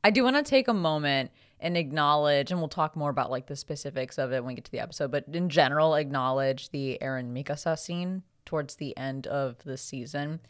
[0.04, 3.48] i do want to take a moment and acknowledge and we'll talk more about like
[3.48, 6.98] the specifics of it when we get to the episode but in general acknowledge the
[7.02, 10.42] Eren mikasa scene towards the end of the season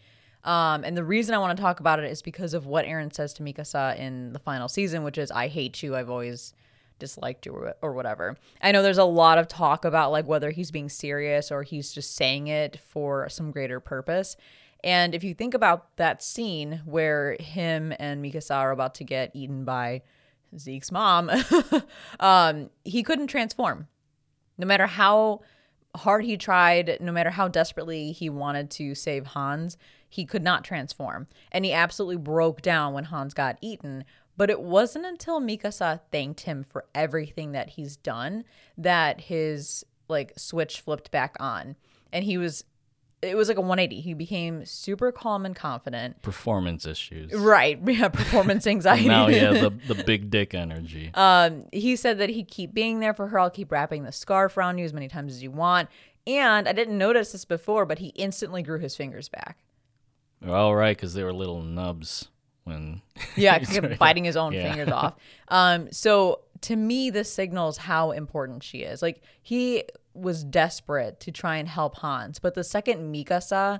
[0.45, 3.13] um, and the reason I want to talk about it is because of what Eren
[3.13, 5.95] says to Mikasa in the final season, which is, I hate you.
[5.95, 6.53] I've always
[6.99, 8.37] disliked you or, whatever.
[8.61, 11.91] I know there's a lot of talk about like whether he's being serious or he's
[11.91, 14.35] just saying it for some greater purpose.
[14.83, 19.31] And if you think about that scene where him and Mikasa are about to get
[19.33, 20.01] eaten by
[20.57, 21.31] Zeke's mom,
[22.19, 23.87] um, he couldn't transform.
[24.57, 25.41] No matter how
[25.95, 29.77] hard he tried, no matter how desperately he wanted to save Hans,
[30.09, 31.27] he could not transform.
[31.51, 34.05] And he absolutely broke down when Hans got eaten.
[34.35, 38.45] But it wasn't until Mikasa thanked him for everything that he's done
[38.77, 41.75] that his like switch flipped back on.
[42.11, 42.63] And he was
[43.21, 44.01] it was like a 180.
[44.01, 46.21] He became super calm and confident.
[46.21, 47.33] Performance issues.
[47.33, 47.79] Right.
[47.93, 49.07] Yeah, performance anxiety.
[49.07, 51.11] Now he has the, the big dick energy.
[51.13, 53.39] Um, he said that he'd keep being there for her.
[53.39, 55.89] I'll keep wrapping the scarf around you as many times as you want.
[56.25, 59.57] And I didn't notice this before, but he instantly grew his fingers back.
[60.45, 62.29] All right, because they were little nubs
[62.63, 63.01] when.
[63.35, 63.99] Yeah, he's he kept right.
[63.99, 64.69] biting his own Yeah.
[64.73, 65.15] fingers off.
[65.47, 69.01] Um, so to me, this signals how important she is.
[69.01, 69.83] Like he
[70.13, 73.79] was desperate to try and help Hans, but the second Mikasa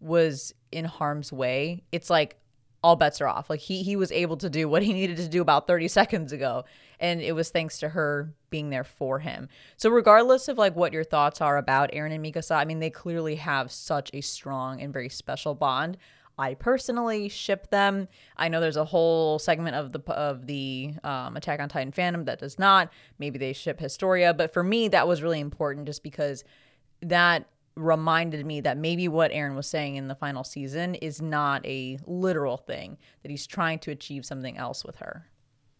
[0.00, 2.36] was in harm's way, it's like
[2.82, 3.50] all bets are off.
[3.50, 6.32] Like he he was able to do what he needed to do about 30 seconds
[6.32, 6.64] ago,
[6.98, 9.48] and it was thanks to her being there for him.
[9.76, 12.90] So regardless of like what your thoughts are about Eren and Mikasa, I mean they
[12.90, 15.98] clearly have such a strong and very special bond.
[16.40, 18.08] I personally ship them.
[18.36, 22.24] I know there's a whole segment of the of the um, Attack on Titan fandom
[22.24, 22.90] that does not.
[23.18, 26.42] Maybe they ship Historia, but for me that was really important just because
[27.02, 31.64] that reminded me that maybe what Eren was saying in the final season is not
[31.66, 35.26] a literal thing that he's trying to achieve something else with her.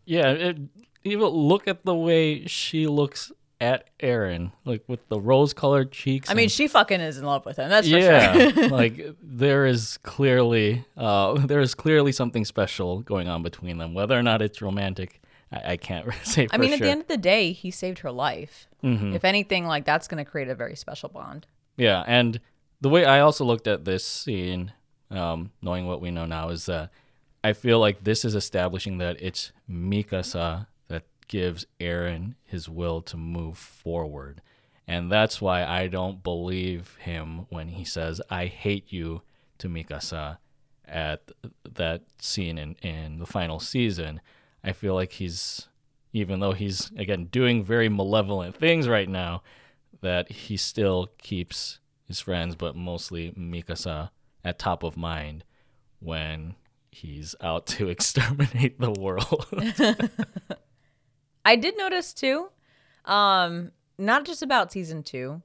[0.04, 0.58] Yeah, it,
[1.04, 6.30] even look at the way she looks at Eren, like with the rose-colored cheeks.
[6.30, 7.68] I mean, and- she fucking is in love with him.
[7.68, 8.68] That's for yeah, sure.
[8.70, 13.94] like there is clearly, uh, there is clearly something special going on between them.
[13.94, 15.20] Whether or not it's romantic,
[15.52, 16.76] I, I can't say for I mean, sure.
[16.76, 18.66] at the end of the day, he saved her life.
[18.82, 19.14] Mm-hmm.
[19.14, 21.46] If anything, like that's going to create a very special bond.
[21.76, 22.40] Yeah, and
[22.80, 24.72] the way I also looked at this scene,
[25.10, 26.90] um, knowing what we know now, is that
[27.44, 30.66] I feel like this is establishing that it's Mikasa
[31.30, 34.42] gives Eren his will to move forward.
[34.88, 39.22] And that's why I don't believe him when he says, I hate you
[39.58, 40.38] to Mikasa
[40.84, 41.30] at
[41.72, 44.20] that scene in, in the final season.
[44.64, 45.68] I feel like he's,
[46.12, 49.44] even though he's, again, doing very malevolent things right now,
[50.00, 51.78] that he still keeps
[52.08, 54.10] his friends, but mostly Mikasa,
[54.42, 55.44] at top of mind
[56.00, 56.56] when
[56.90, 59.46] he's out to exterminate the world.
[61.44, 62.48] I did notice too,
[63.04, 65.42] um, not just about season two,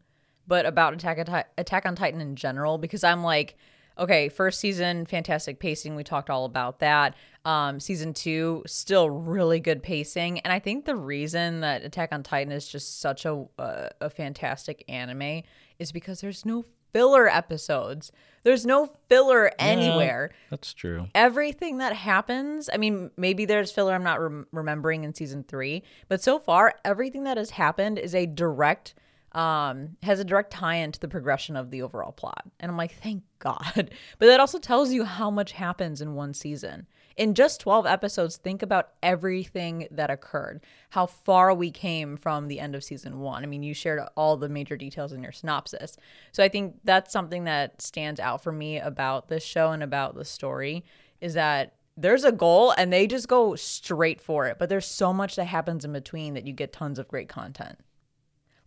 [0.48, 3.56] but about Attack on, Attack on Titan in general, because I'm like,
[3.98, 5.96] okay, first season, fantastic pacing.
[5.96, 7.16] We talked all about that.
[7.46, 10.40] Um, season two, still really good pacing.
[10.40, 14.84] And I think the reason that Attack on Titan is just such a, a fantastic
[14.90, 15.44] anime
[15.80, 16.66] is because there's no
[16.96, 18.12] filler episodes.
[18.44, 21.08] There's no filler anywhere That's true.
[21.16, 25.82] everything that happens i mean maybe there's filler i'm not rem- remembering in season three
[26.10, 28.94] but so far everything that has happened is a direct
[29.32, 32.94] um has a direct tie-in to the progression of the overall plot and i'm like
[33.02, 33.74] thank god
[34.20, 36.86] but that also tells you how much happens in one season
[37.18, 42.60] in just 12 episodes think about everything that occurred how far we came from the
[42.60, 43.44] end of season one.
[43.44, 45.98] I mean you shared all the major details in your synopsis.
[46.32, 50.16] So i think that's something that stands out for me about this show and about
[50.16, 50.84] the story
[51.22, 55.14] is that there's a goal and they just go straight for it but there's so
[55.14, 57.80] much that happens in between that you get tons of great content.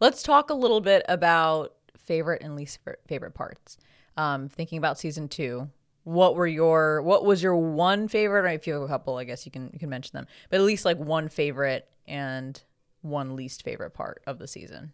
[0.01, 3.76] Let's talk a little bit about favorite and least favorite parts.
[4.16, 5.70] Um, thinking about season two
[6.05, 9.24] what were your what was your one favorite or if you have a couple i
[9.24, 12.62] guess you can you can mention them but at least like one favorite and
[13.03, 14.92] one least favorite part of the season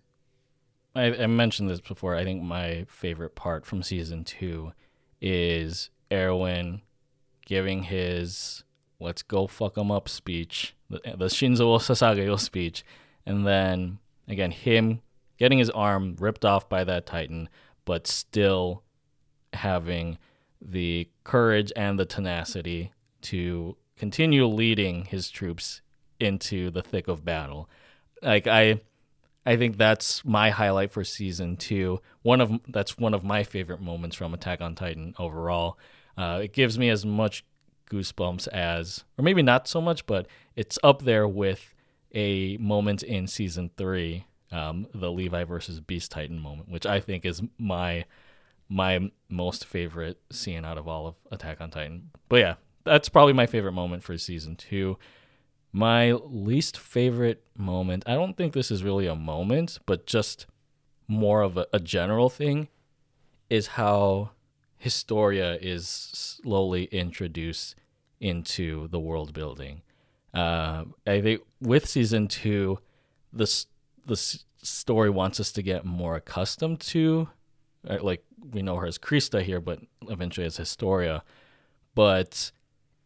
[0.94, 2.14] I, I mentioned this before.
[2.14, 4.72] I think my favorite part from season two
[5.20, 6.82] is Erwin
[7.44, 8.64] giving his
[9.00, 12.84] "Let's go fuck him up" speech, the, the Shinzo Sasageyo speech,
[13.26, 13.98] and then
[14.28, 15.00] again him
[15.36, 17.48] getting his arm ripped off by that Titan,
[17.84, 18.82] but still
[19.52, 20.18] having
[20.64, 22.92] the courage and the tenacity
[23.22, 25.82] to continue leading his troops
[26.18, 27.68] into the thick of battle.
[28.22, 28.80] Like I
[29.46, 32.00] I think that's my highlight for season two.
[32.22, 35.78] One of that's one of my favorite moments from Attack on Titan overall.
[36.16, 37.44] Uh, it gives me as much
[37.90, 41.74] goosebumps as, or maybe not so much, but it's up there with
[42.14, 47.24] a moment in season three, um, the Levi versus Beast Titan moment, which I think
[47.24, 48.04] is my
[48.68, 52.10] my most favorite scene out of all of Attack on Titan.
[52.28, 52.54] But yeah,
[52.84, 54.98] that's probably my favorite moment for season two.
[55.72, 60.46] My least favorite moment, I don't think this is really a moment, but just
[61.08, 62.68] more of a, a general thing,
[63.50, 64.30] is how
[64.76, 67.74] Historia is slowly introduced
[68.20, 69.82] into the world building.
[70.32, 72.78] Uh, I think with season two,
[73.32, 73.64] the
[74.06, 74.16] the
[74.62, 77.28] story wants us to get more accustomed to,
[77.88, 81.22] Uh, like we know her as Krista here, but eventually as Historia.
[81.94, 82.50] But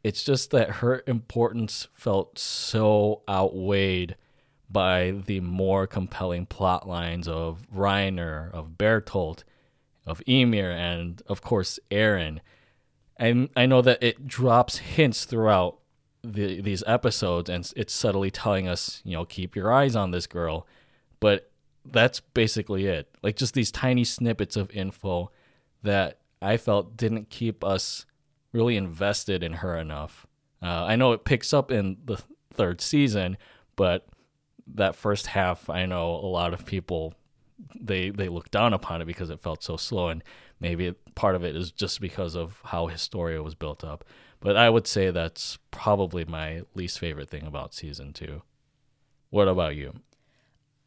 [0.05, 4.17] it's just that her importance felt so outweighed
[4.71, 9.45] by the more compelling plot lines of Reiner, of Bertolt,
[10.07, 12.41] of Ymir, and of course Eren.
[13.17, 15.79] And I know that it drops hints throughout
[16.23, 20.27] the, these episodes and it's subtly telling us, you know, keep your eyes on this
[20.27, 20.67] girl.
[21.21, 21.51] But
[21.93, 23.09] that's basically it.
[23.23, 25.31] Like just these tiny snippets of info
[25.83, 28.07] that I felt didn't keep us
[28.53, 30.27] really invested in her enough.
[30.63, 32.21] Uh, I know it picks up in the
[32.53, 33.37] third season,
[33.77, 34.07] but
[34.75, 37.15] that first half, I know a lot of people
[37.75, 40.23] they they look down upon it because it felt so slow, and
[40.61, 44.05] maybe part of it is just because of how Historia was built up.
[44.41, 48.43] But I would say that's probably my least favorite thing about season two.
[49.31, 49.95] What about you?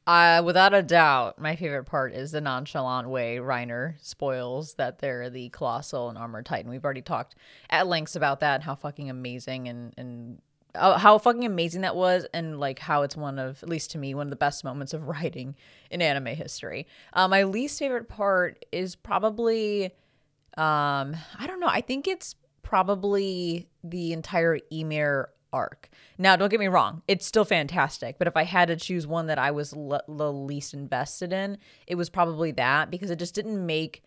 [0.08, 5.30] Uh, without a doubt, my favorite part is the nonchalant way Reiner spoils that they're
[5.30, 6.72] the colossal and armored titan.
[6.72, 7.36] We've already talked
[7.70, 10.42] at lengths about that and how fucking amazing and and
[10.74, 13.98] uh, how fucking amazing that was, and like how it's one of, at least to
[13.98, 15.56] me, one of the best moments of writing
[15.90, 16.88] in anime history.
[17.14, 19.86] Uh, my least favorite part is probably,
[20.58, 21.68] um, I don't know.
[21.68, 25.90] I think it's probably the entire Ymir arc.
[26.18, 29.28] Now, don't get me wrong, it's still fantastic, but if I had to choose one
[29.28, 33.66] that I was the least invested in, it was probably that because it just didn't
[33.66, 34.04] make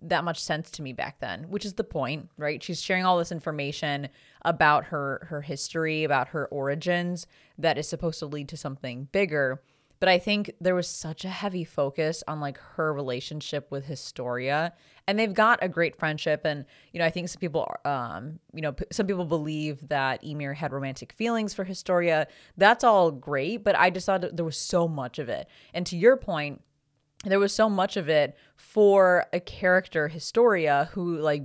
[0.00, 2.62] that much sense to me back then, which is the point, right?
[2.62, 4.08] She's sharing all this information
[4.42, 7.26] about her her history, about her origins
[7.58, 9.60] that is supposed to lead to something bigger.
[10.02, 14.72] But I think there was such a heavy focus on like her relationship with Historia,
[15.06, 16.40] and they've got a great friendship.
[16.44, 20.24] And you know, I think some people, um, you know, p- some people believe that
[20.24, 22.26] Ymir had romantic feelings for Historia.
[22.56, 25.46] That's all great, but I just thought there was so much of it.
[25.72, 26.62] And to your point,
[27.24, 31.44] there was so much of it for a character Historia who like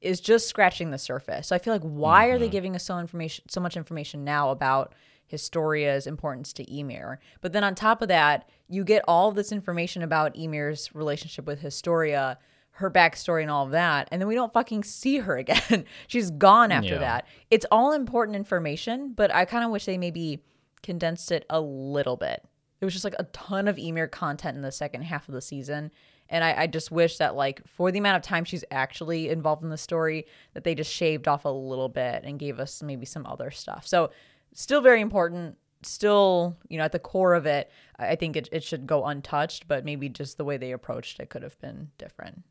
[0.00, 1.48] is just scratching the surface.
[1.48, 2.36] So I feel like why mm-hmm.
[2.36, 2.52] are they mm-hmm.
[2.52, 4.94] giving us so information so much information now about
[5.28, 7.20] Historia's importance to Ymir?
[7.40, 11.46] But then on top of that, you get all of this information about Ymir's relationship
[11.46, 12.38] with Historia,
[12.72, 15.84] her backstory and all of that, and then we don't fucking see her again.
[16.06, 16.98] She's gone after yeah.
[16.98, 17.26] that.
[17.50, 20.42] It's all important information, but I kind of wish they maybe
[20.82, 22.44] condensed it a little bit.
[22.80, 25.40] There was just like a ton of Ymir content in the second half of the
[25.40, 25.90] season.
[26.28, 29.62] And I, I just wish that like for the amount of time she's actually involved
[29.62, 33.06] in the story, that they just shaved off a little bit and gave us maybe
[33.06, 33.86] some other stuff.
[33.86, 34.10] So
[34.54, 35.56] still very important.
[35.82, 39.68] Still, you know, at the core of it, I think it, it should go untouched,
[39.68, 42.42] but maybe just the way they approached it could have been different.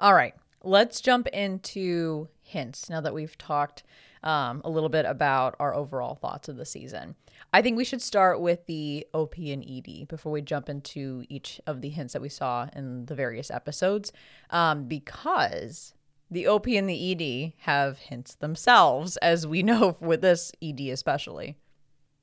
[0.00, 3.84] All right, let's jump into hints now that we've talked
[4.22, 7.14] um, a little bit about our overall thoughts of the season.
[7.52, 11.60] I think we should start with the OP and ED before we jump into each
[11.66, 14.12] of the hints that we saw in the various episodes,
[14.50, 15.94] um, because
[16.32, 21.56] the OP and the ED have hints themselves, as we know with this ED especially.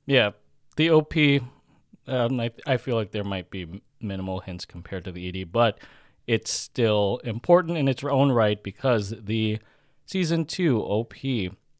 [0.04, 0.30] Yeah,
[0.76, 1.14] the OP,
[2.08, 5.78] um, I, I feel like there might be minimal hints compared to the ED, but
[6.26, 9.58] it's still important in its own right because the
[10.06, 11.14] season two OP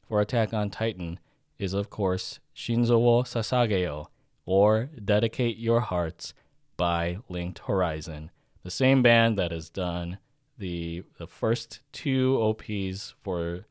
[0.07, 1.19] for Attack on Titan
[1.59, 4.07] is, of course, Shinzo wo Sasageyo,
[4.45, 6.33] or Dedicate Your Hearts
[6.77, 8.31] by Linked Horizon,
[8.63, 10.17] the same band that has done
[10.61, 13.65] the the first two OPs for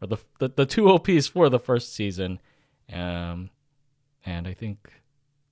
[0.00, 2.38] or the the, the two OPs for the first season,
[2.92, 3.50] um,
[4.24, 4.92] and I think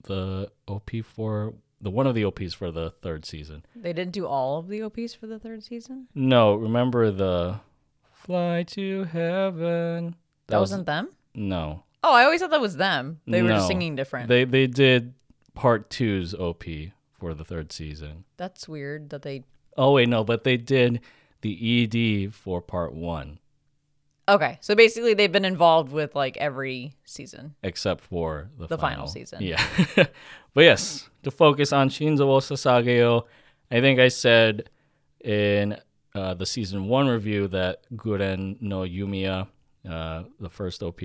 [0.05, 3.65] the OP for the one of the OPs for the third season.
[3.75, 6.09] They didn't do all of the OPs for the third season.
[6.15, 7.61] No, remember the
[8.13, 10.17] Fly to Heaven.
[10.47, 11.09] That, that wasn't was, them.
[11.35, 13.21] No, Oh, I always thought that was them.
[13.27, 14.29] They were just singing different.
[14.29, 15.15] They they did
[15.55, 16.65] part two's OP
[17.19, 18.25] for the third season.
[18.37, 19.45] That's weird that they.
[19.77, 21.01] Oh wait, no, but they did
[21.41, 23.39] the ED for part one.
[24.27, 28.97] Okay, so basically they've been involved with like every season except for the, the final.
[28.97, 29.43] final season.
[29.43, 29.63] Yeah,
[30.55, 33.25] but yes, to focus on Shinzo Sasageyo,
[33.71, 34.71] I think I said
[35.23, 35.77] in
[36.15, 39.49] uh, the season one review that Guren no Yumiya,
[39.89, 41.01] uh, the first OP,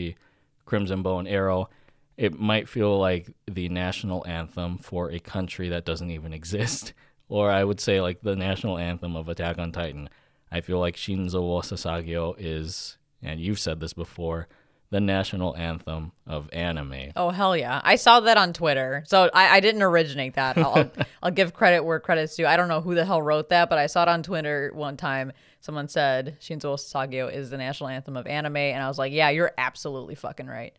[0.65, 1.70] Crimson Bow and Arrow,
[2.15, 6.93] it might feel like the national anthem for a country that doesn't even exist.
[7.30, 10.09] Or I would say like the national anthem of Attack on Titan.
[10.51, 14.47] I feel like Shinzo wo Sasageyo is, and you've said this before,
[14.89, 17.11] the national anthem of anime.
[17.15, 17.80] Oh hell yeah!
[17.84, 20.57] I saw that on Twitter, so I, I didn't originate that.
[20.57, 20.89] I'll,
[21.21, 22.47] I'll give credit where credit's due.
[22.47, 24.97] I don't know who the hell wrote that, but I saw it on Twitter one
[24.97, 25.32] time.
[25.61, 29.30] Someone said Shinzo Sasageyo is the national anthem of anime, and I was like, yeah,
[29.30, 30.75] you're absolutely fucking right.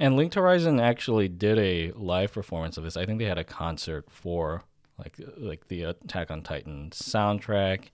[0.00, 2.96] And Linked Horizon actually did a live performance of this.
[2.96, 4.64] I think they had a concert for
[4.98, 7.90] like like the Attack on Titan soundtrack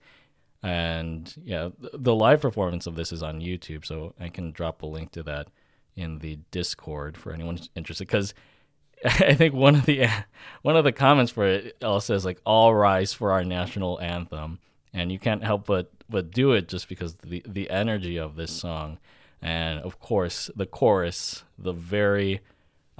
[0.63, 4.85] and yeah, the live performance of this is on YouTube, so I can drop a
[4.85, 5.47] link to that
[5.95, 8.07] in the Discord for anyone interested.
[8.07, 8.33] Because
[9.05, 10.07] I think one of the
[10.61, 14.59] one of the comments for it all says like "All rise for our national anthem,"
[14.93, 18.51] and you can't help but but do it just because the the energy of this
[18.51, 18.99] song,
[19.41, 22.41] and of course the chorus, the very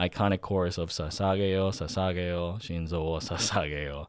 [0.01, 4.07] iconic chorus of Sasageyo, Sasageyo, Shinzo wo Sasageyo.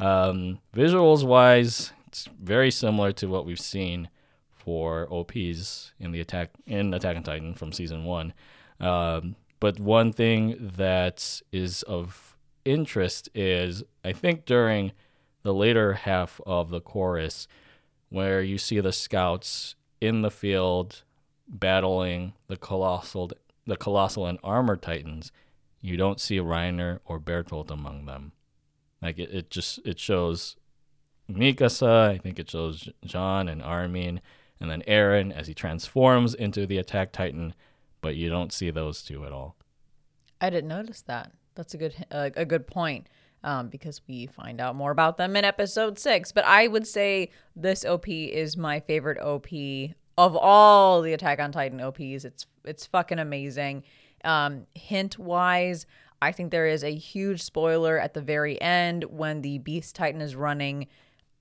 [0.00, 4.08] Um, visuals wise, it's very similar to what we've seen
[4.50, 8.32] for OPs in the attack in Attack on Titan from season one.
[8.80, 14.92] Um, but one thing that is of interest is I think during
[15.42, 17.46] the later half of the chorus,
[18.08, 21.02] where you see the scouts in the field
[21.46, 23.30] battling the colossal
[23.66, 25.32] the colossal and armor titans,
[25.80, 28.32] you don't see Reiner or Bertolt among them.
[29.02, 30.56] Like it, it just it shows
[31.30, 34.20] Mikasa, I think it shows John and Armin,
[34.60, 37.54] and then Eren as he transforms into the attack titan,
[38.00, 39.56] but you don't see those two at all.
[40.40, 41.32] I didn't notice that.
[41.54, 43.08] That's a good uh, a good point.
[43.42, 46.32] Um, because we find out more about them in episode six.
[46.32, 49.48] But I would say this OP is my favorite OP
[50.16, 52.24] of all the Attack on Titan OPs.
[52.24, 53.84] It's it's fucking amazing.
[54.24, 55.86] Um, hint wise,
[56.22, 60.22] I think there is a huge spoiler at the very end when the Beast Titan
[60.22, 60.86] is running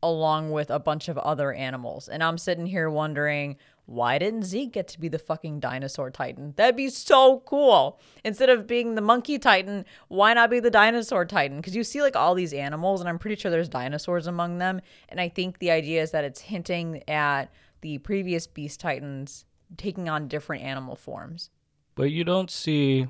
[0.04, 2.10] along with a bunch of other animals.
[2.10, 3.56] And I'm sitting here wondering,
[3.86, 6.54] why didn't Zeke get to be the fucking dinosaur titan?
[6.58, 8.00] That'd be so cool.
[8.24, 11.58] Instead of being the monkey titan, why not be the dinosaur titan?
[11.58, 14.82] Because you see like all these animals, and I'm pretty sure there's dinosaurs among them.
[15.10, 17.52] And I think the idea is that it's hinting at
[17.84, 19.46] the previous beast titans
[19.78, 21.50] taking on different animal forms.
[21.96, 23.08] But you don't see,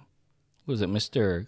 [0.65, 1.47] was it Mr.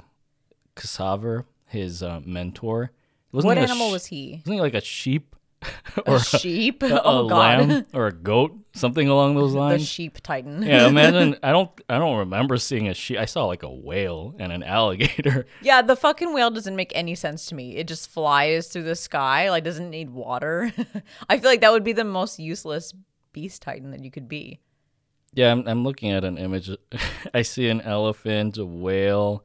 [0.75, 2.91] Ksaver, his uh, mentor?
[3.31, 4.41] Wasn't what animal sh- was he?
[4.45, 5.35] Wasn't he like a sheep?
[6.05, 6.83] or a sheep?
[6.83, 7.67] A, a, oh god.
[7.69, 9.81] lamb or a goat, something along those lines.
[9.81, 10.61] The sheep titan.
[10.61, 13.17] yeah, imagine I don't I don't remember seeing a sheep.
[13.17, 15.47] I saw like a whale and an alligator.
[15.61, 17.77] Yeah, the fucking whale doesn't make any sense to me.
[17.77, 20.71] It just flies through the sky, like doesn't need water.
[21.27, 22.93] I feel like that would be the most useless
[23.35, 24.61] beast titan that you could be.
[25.33, 26.71] Yeah, I'm, I'm looking at an image.
[27.33, 29.43] I see an elephant, a whale.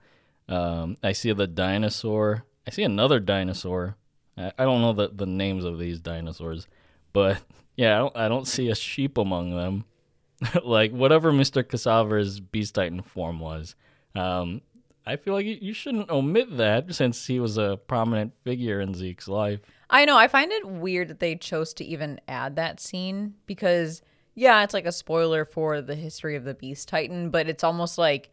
[0.49, 2.45] Um, I see the dinosaur.
[2.67, 3.97] I see another dinosaur.
[4.39, 6.69] I, I don't know the, the names of these dinosaurs,
[7.13, 7.43] but
[7.77, 9.85] yeah, I don't, I don't see a sheep among them.
[10.65, 11.65] like whatever Mr.
[11.65, 13.75] Ksaver's Beast Titan form was.
[14.15, 14.63] Um,
[15.07, 19.29] I feel like you, shouldn't omit that since he was a prominent figure in Zeke's
[19.29, 19.61] life.
[19.89, 20.17] I know.
[20.17, 24.03] I find it weird that they chose to even add that scene because,
[24.35, 27.99] yeah, it's like a spoiler for the history of the Beast Titan, but it's almost
[27.99, 28.31] like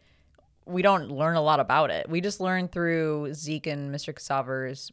[0.66, 2.10] we don't learn a lot about it.
[2.10, 4.14] We just learn through Zeke and Mr.
[4.14, 4.92] Ksaver's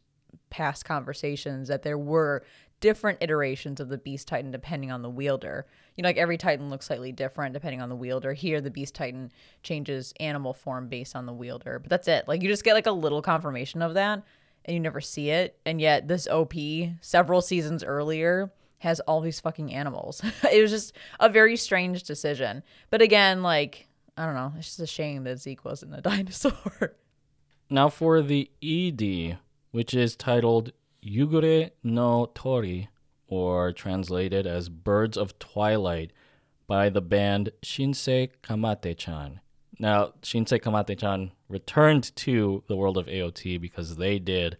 [0.49, 2.43] past conversations that there were
[2.79, 5.65] different iterations of the Beast Titan depending on the wielder.
[5.95, 8.33] You know, like every Titan looks slightly different depending on the wielder.
[8.33, 9.31] Here, the Beast Titan
[9.63, 12.27] changes animal form based on the wielder, but that's it.
[12.27, 14.23] Like you just get like a little confirmation of that
[14.65, 15.57] and you never see it.
[15.65, 16.53] And yet, this OP
[17.01, 20.21] several seasons earlier has all these fucking animals.
[20.51, 22.63] it was just a very strange decision.
[22.89, 24.53] But again, like, I don't know.
[24.57, 26.95] It's just a shame that Zeke wasn't a dinosaur.
[27.69, 29.37] now, for the ED,
[29.71, 30.71] which is titled
[31.05, 32.89] Yugure no Tori,
[33.27, 36.11] or translated as Birds of Twilight,
[36.67, 39.39] by the band Shinsei Kamattechan.
[39.77, 44.57] Now, Shinsei Kamattechan returned to the world of AOT because they did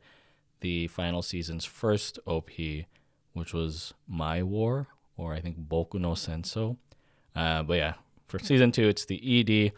[0.60, 2.50] the final season's first OP,
[3.34, 4.88] which was My War,
[5.18, 6.78] or I think Boku no Senso.
[7.36, 7.93] Uh, but yeah,
[8.28, 9.72] for season two, it's the ED.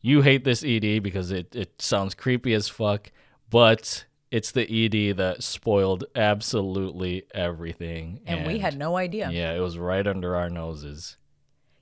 [0.00, 3.10] You hate this ED because it, it sounds creepy as fuck,
[3.50, 8.20] but it's the ED that spoiled absolutely everything.
[8.26, 9.30] And, and we had no idea.
[9.32, 11.16] Yeah, it was right under our noses.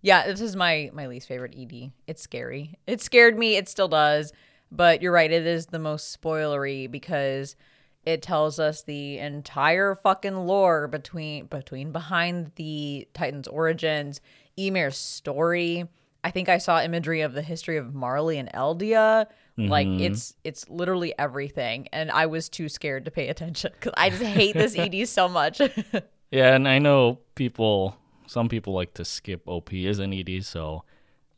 [0.02, 1.92] Yeah, this is my my least favorite ED.
[2.06, 2.78] It's scary.
[2.86, 3.56] It scared me.
[3.56, 4.32] It still does.
[4.70, 5.30] But you're right.
[5.30, 7.56] It is the most spoilery because
[8.04, 14.20] it tells us the entire fucking lore between between behind the Titans' origins,
[14.56, 15.88] Ymir's story.
[16.22, 19.26] I think I saw imagery of the history of Marley and Eldia.
[19.58, 19.70] Mm-hmm.
[19.70, 24.10] Like it's it's literally everything, and I was too scared to pay attention because I
[24.10, 25.60] just hate this ED so much.
[26.30, 27.96] yeah, and I know people.
[28.28, 30.82] Some people like to skip OP as an ED, so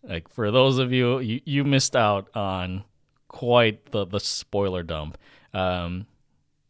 [0.02, 2.84] like for those of you, you, you missed out on
[3.28, 5.18] quite the the spoiler dump.
[5.54, 6.06] Um,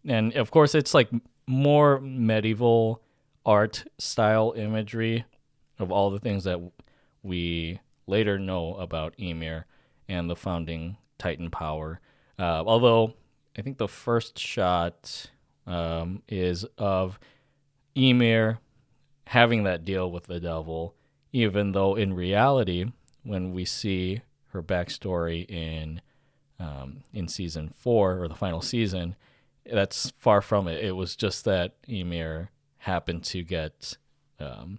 [0.06, 1.08] and of course, it's like
[1.46, 3.02] more medieval
[3.46, 5.24] art style imagery
[5.78, 6.60] of all the things that
[7.22, 9.66] we later know about Ymir
[10.08, 12.00] and the founding Titan power.
[12.38, 13.14] Uh, although
[13.56, 15.30] I think the first shot
[15.66, 17.18] um, is of
[17.94, 18.58] Ymir
[19.26, 20.94] having that deal with the devil,
[21.32, 22.86] even though in reality,
[23.24, 26.00] when we see her backstory in
[26.60, 29.14] um, in season four or the final season,
[29.70, 30.82] that's far from it.
[30.82, 33.96] It was just that Ymir happened to get,
[34.40, 34.78] um,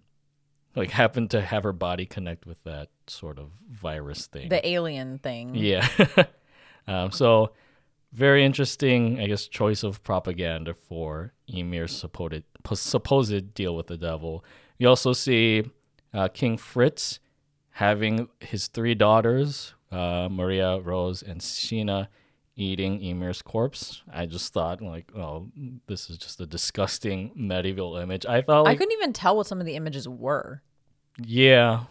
[0.76, 4.50] like happened to have her body connect with that sort of virus thing.
[4.50, 5.56] The alien thing.
[5.56, 5.88] Yeah.
[6.88, 7.52] um, so
[8.14, 12.44] very interesting, I guess, choice of propaganda for Ymir's supposed
[12.74, 14.44] supposed deal with the devil.
[14.78, 15.64] You also see
[16.14, 17.20] uh, King Fritz
[17.72, 22.10] having his three daughters, uh, Maria, Rose, and Sina,
[22.60, 24.02] eating Ymir's corpse.
[24.12, 25.48] I just thought, like, oh,
[25.88, 28.26] this is just a disgusting medieval image.
[28.26, 30.62] I thought, I couldn't even tell what some of the images were.
[31.18, 31.86] yeah.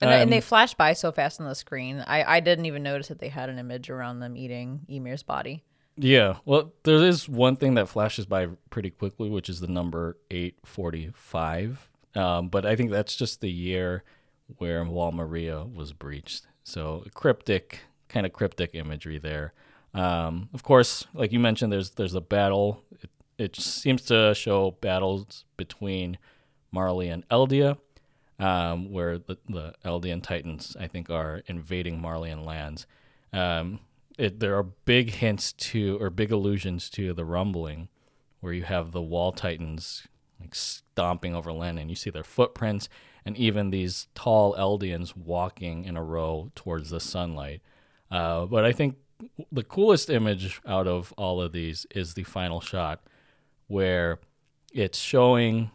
[0.00, 2.02] And, and they Um, flashed by so fast on the screen.
[2.06, 5.62] I, I didn't even notice that they had an image around them eating Ymir's body.
[5.96, 6.38] Yeah.
[6.44, 11.88] Well, there is one thing that flashes by pretty quickly, which is the number 845.
[12.16, 14.02] Um, but I think that's just the year
[14.58, 16.46] where Wall Maria was breached.
[16.64, 19.52] So cryptic, kind of cryptic imagery there.
[19.94, 22.82] Um, of course, like you mentioned, there's there's a battle.
[23.00, 26.18] It, it seems to show battles between
[26.72, 27.78] Marley and Eldia,
[28.38, 32.86] um, where the, the Eldian Titans, I think, are invading Marleyan lands.
[33.32, 33.80] Um,
[34.18, 37.88] it, there are big hints to, or big allusions to the rumbling,
[38.40, 40.06] where you have the Wall Titans
[40.40, 42.88] like stomping over land, and you see their footprints,
[43.24, 47.62] and even these tall Eldians walking in a row towards the sunlight.
[48.10, 48.96] Uh, but I think
[49.52, 53.02] the coolest image out of all of these is the final shot,
[53.66, 54.18] where
[54.72, 55.70] it's showing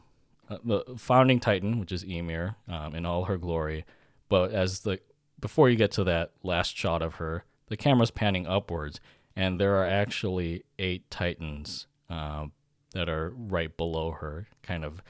[0.49, 3.85] uh, the founding titan, which is Ymir, um, in all her glory.
[4.27, 4.99] But as the
[5.39, 8.99] before you get to that last shot of her, the camera's panning upwards,
[9.35, 12.51] and there are actually eight titans um,
[12.93, 15.01] that are right below her, kind of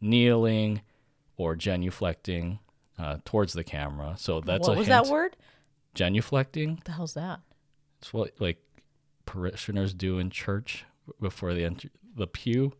[0.00, 0.82] kneeling
[1.36, 2.58] or genuflecting
[2.98, 4.14] uh, towards the camera.
[4.18, 5.04] So that's what was hint.
[5.06, 5.36] that word?
[5.94, 6.76] Genuflecting.
[6.76, 7.40] What the hell's that?
[8.00, 8.58] It's what like
[9.26, 10.84] parishioners do in church
[11.20, 12.72] before they enter the pew.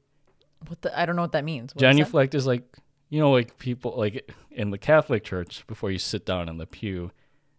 [0.67, 0.99] What the?
[0.99, 1.75] I don't know what that means.
[1.75, 1.93] What is that?
[1.93, 2.65] Genuflect is like
[3.11, 6.67] you know like people like in the Catholic Church before you sit down in the
[6.67, 7.13] pew,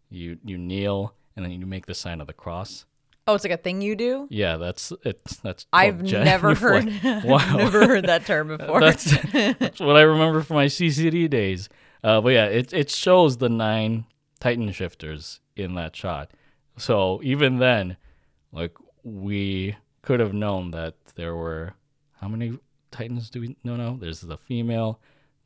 [0.10, 2.86] you you kneel and then you make the sign of the cross.
[3.28, 4.28] Oh, it's like a thing you do.
[4.32, 5.68] Yeah, that's it's that's.
[5.72, 6.92] I've never heard.
[7.24, 7.58] Wow.
[7.58, 8.80] never heard that term before.
[8.82, 11.70] That's, that's what I remember from my CCD days.
[12.04, 14.06] Uh, but yeah, it it shows the nine
[14.40, 16.32] Titan shifters in that shot.
[16.80, 17.98] So even then,
[18.52, 21.74] like we could have known that there were
[22.20, 22.58] how many
[22.92, 23.98] Titans do we know now?
[24.00, 25.00] There's the female,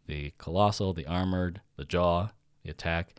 [0.07, 2.29] the colossal, the armored, the jaw,
[2.63, 3.15] the attack.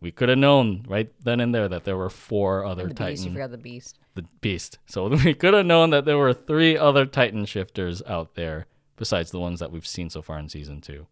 [0.00, 3.00] We could have known right then and there that there were four other the beast.
[3.00, 3.98] You Titans forgot the beast.
[4.14, 4.78] the beast.
[4.86, 8.66] So we could have known that there were three other Titan shifters out there
[8.96, 11.06] besides the ones that we've seen so far in season two.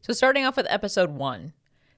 [0.00, 1.52] So starting off with episode one,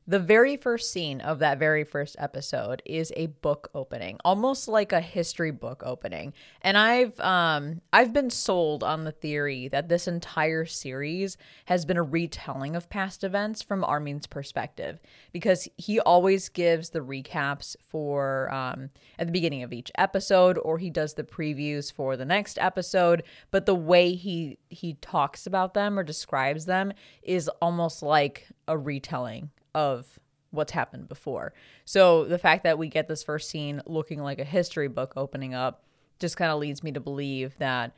[0.07, 4.93] the very first scene of that very first episode is a book opening, almost like
[4.93, 6.35] a history book opening.
[6.61, 11.97] And I've um I've been sold on the theory that this entire series has been
[11.97, 15.01] a retelling of past events from Armin's perspective
[15.33, 20.79] because he always gives the recaps for um at the beginning of each episode or
[20.79, 25.73] he does the previews for the next episode, but the way he he talks about
[25.73, 26.93] them or describes them
[27.23, 30.19] is almost like a retelling of
[30.51, 31.53] what's happened before.
[31.85, 35.53] So the fact that we get this first scene looking like a history book opening
[35.55, 35.85] up
[36.21, 37.93] just kind of leads me to believe that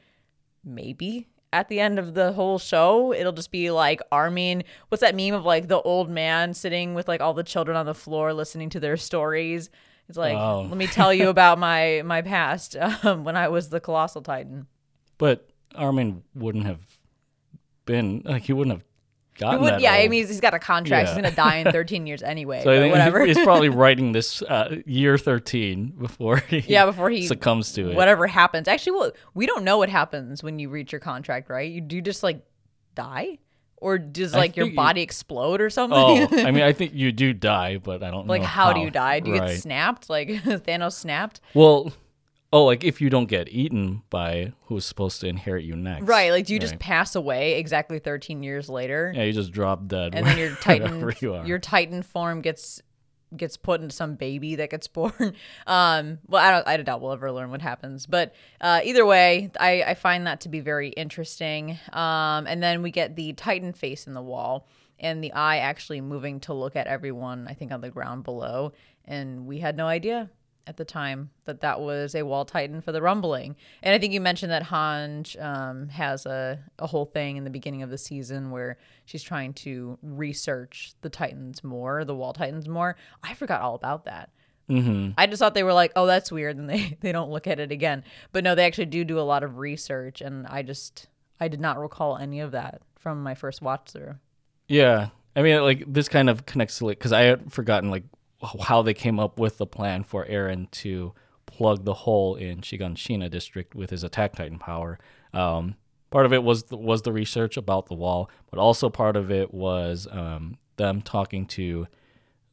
[0.65, 5.15] maybe at the end of the whole show it'll just be like Armin what's that
[5.15, 8.33] meme of like the old man sitting with like all the children on the floor
[8.33, 9.71] listening to their stories
[10.09, 10.63] it's like Oh.
[10.63, 12.75] let me tell you about my my past
[13.05, 14.67] um, when I was the colossal titan
[15.19, 16.81] But Armin wouldn't have
[17.85, 18.85] been like he wouldn't have
[19.39, 21.09] gotten would- that yeah, I mean he's got a contract.
[21.09, 22.63] He's gonna die in 13 years anyway.
[22.63, 23.25] so I think whatever.
[23.25, 27.97] he's probably writing this uh, year thirteen before he Yeah, before he- succumbs to it.
[27.97, 28.69] whatever happens.
[28.69, 31.71] Actually, well, we don't know what happens when you reach your contract, right?
[31.71, 32.45] You do you just like
[32.95, 33.39] die,
[33.77, 35.99] or does like your think you- body explode or something?
[35.99, 38.33] Oh, I mean, I think you do die, but I don't know.
[38.33, 39.21] like know how, do you die?
[39.21, 39.49] Do you right.
[39.51, 40.09] get snapped?
[40.11, 41.41] Like Thanos snapped?
[41.55, 41.93] Well,
[42.57, 46.31] oh, like if you don't get eaten by who's supposed to inherit you next, Right?
[46.33, 46.81] Like do you just Right.
[46.81, 50.15] pass away exactly 13 years later, Yeah, you just drop dead.
[50.15, 51.47] and then your Titan wherever you are.
[51.47, 52.81] your Titan form gets
[53.37, 55.35] gets put into some baby that gets born.
[55.67, 59.51] Um, well, I don't, I doubt we'll ever learn what happens, but uh, either way,
[59.59, 61.79] I, I find that to be very interesting.
[61.93, 64.69] Um, and then we get the Titan face in the wall
[65.01, 68.73] and the eye actually moving to look at everyone, I think, on the ground below.
[69.05, 70.31] And we had no idea
[70.67, 73.57] at the time that that was a wall titan for the rumbling.
[73.83, 77.51] And I think you mentioned that Hanj um, has a, a whole thing in the
[77.51, 82.69] beginning of the season where she's trying to research the titans more, the wall titans
[82.69, 82.97] more.
[83.23, 84.31] I forgot all about that.
[84.69, 85.11] mm-hmm.
[85.17, 87.61] I just thought they were like, oh, that's weird, and they they don't look at
[87.61, 88.03] it again.
[88.33, 91.07] But no, they actually do do a lot of research, and I just
[91.39, 94.17] I did not recall any of that from my first watch through.
[94.67, 98.05] Yeah, I mean, like this kind of connects to like because I had forgotten like
[98.67, 101.13] how they came up with the plan for Eren to
[101.47, 104.99] plug the hole in Shiganshina district with his attack titan power.
[105.33, 105.77] Um,
[106.11, 109.31] part of it was the, was the research about the wall, but also part of
[109.31, 111.87] it was um, them talking to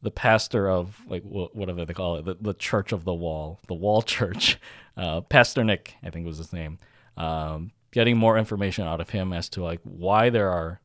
[0.01, 3.59] the pastor of like wh- whatever they call it, the, the Church of the Wall,
[3.67, 4.59] the Wall Church,
[4.97, 6.77] uh, Pastor Nick, I think was his name.
[7.17, 10.81] Um, getting more information out of him as to like why there are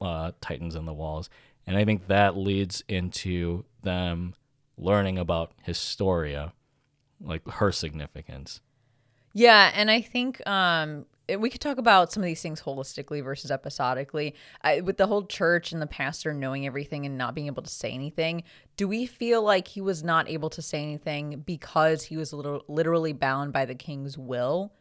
[0.00, 1.30] uh, titans in the walls,
[1.70, 4.34] and I think that leads into them
[4.76, 6.52] learning about Historia,
[7.20, 8.60] like her significance.
[9.34, 11.06] Yeah, and I think um,
[11.38, 14.34] we could talk about some of these things holistically versus episodically.
[14.62, 17.70] I, with the whole church and the pastor knowing everything and not being able to
[17.70, 18.42] say anything,
[18.76, 22.64] do we feel like he was not able to say anything because he was liter-
[22.66, 24.72] literally bound by the king's will?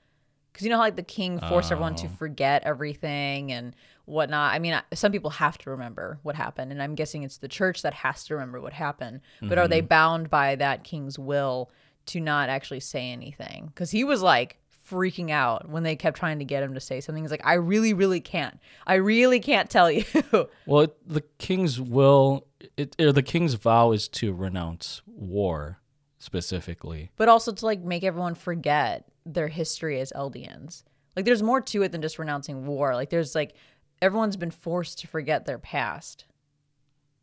[0.52, 2.16] Because you know how like the king forced everyone to oh.
[2.18, 3.76] forget everything and
[4.06, 4.54] whatnot.
[4.54, 7.84] I mean, some people have to remember what happened, and I'm guessing it's the church
[7.84, 9.22] that has to remember what happened.
[9.42, 9.88] But are they mm-hmm.
[9.88, 11.72] bound by that king's will
[12.08, 13.68] to not actually say anything?
[13.68, 14.58] Because he was like
[14.90, 17.24] freaking out when they kept trying to get him to say something.
[17.24, 18.60] He's like, I really, really can't.
[18.88, 20.04] I really can't tell you.
[20.66, 22.46] Well, it, the king's will,
[22.78, 25.80] it, or the king's vow is to renounce war
[26.20, 27.12] specifically.
[27.16, 30.84] but also to like make everyone forget their history as Eldians.
[31.16, 32.96] Like there's more to it than just renouncing war.
[32.96, 33.54] Like there's like
[34.02, 36.26] everyone's been forced to forget their past.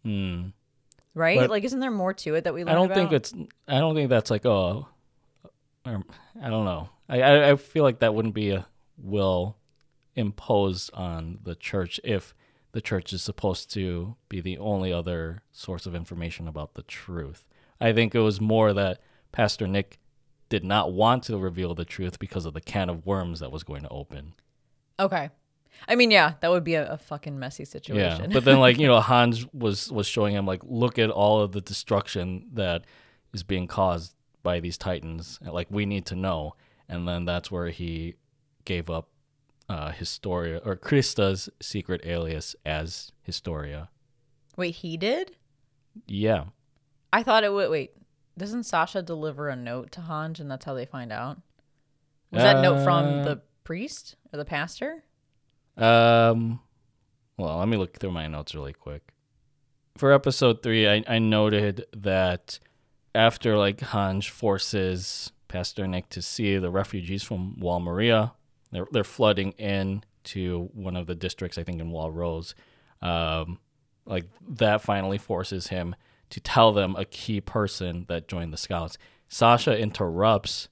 [0.03, 0.49] Hmm.
[1.15, 1.39] Right?
[1.39, 3.33] But- like isn't there more to it that we I don't think it's.
[3.67, 4.87] I don't think that's like oh,
[5.85, 5.93] I
[6.51, 6.89] don't know.
[7.09, 8.67] I, I I feel like that wouldn't be a
[8.99, 9.57] will
[10.15, 12.35] imposed on the church if
[12.73, 17.45] the church is supposed to be the only other source of information about the truth.
[17.81, 19.01] I think it was more that
[19.33, 19.99] Pastor Nick
[20.49, 23.63] did not want to reveal the truth because of the can of worms that was
[23.63, 24.35] going to open.
[24.99, 25.31] Okay.
[25.89, 28.23] I mean, yeah, that would be a, a fucking messy situation.
[28.23, 31.41] Yeah, but then like you know Hans was was showing him like look at all
[31.41, 32.85] of the destruction that
[33.33, 35.39] is being caused by these titans.
[35.43, 36.55] Like we need to know,
[36.89, 38.15] and then that's where he
[38.65, 39.09] gave up
[39.69, 43.91] uh, Historia or Krista's secret alias as Historia.
[44.57, 45.37] wait, he did?
[46.07, 46.45] Yeah,
[47.13, 47.71] I thought it would.
[47.71, 47.93] Wait,
[48.39, 51.39] doesn't Sasha deliver a note to Hanj, and that's how they find out?
[52.31, 55.05] Was that note from Uh, the priest or the pastor?
[55.77, 56.61] Um,
[57.39, 59.13] well, let me look through my notes really quick.
[59.97, 62.59] For episode three, I, I noted that
[63.15, 68.35] after like Hanj forces Pastor Nick to see the refugees from Wall Maria,
[68.73, 72.55] they're they're flooding in to one of the districts, I think in Wall Rose.
[73.01, 73.59] Um,
[74.05, 75.95] like that finally forces him
[76.31, 78.99] to tell them a key person that joined the scouts.
[79.29, 80.69] Sasha interrupts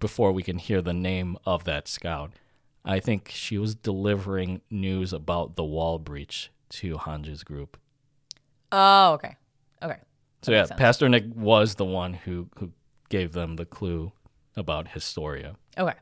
[0.00, 2.32] before we can hear the name of that scout.
[2.84, 7.78] I think she was delivering news about the wall breach to Hanja's group.
[8.70, 9.36] Oh, okay.
[9.82, 9.98] Okay.
[10.42, 10.76] So That yeah.
[10.76, 12.70] Pastor Nick was the one who who
[13.08, 14.12] gave them the clue
[14.56, 15.56] about Historia.
[15.76, 15.94] Okay.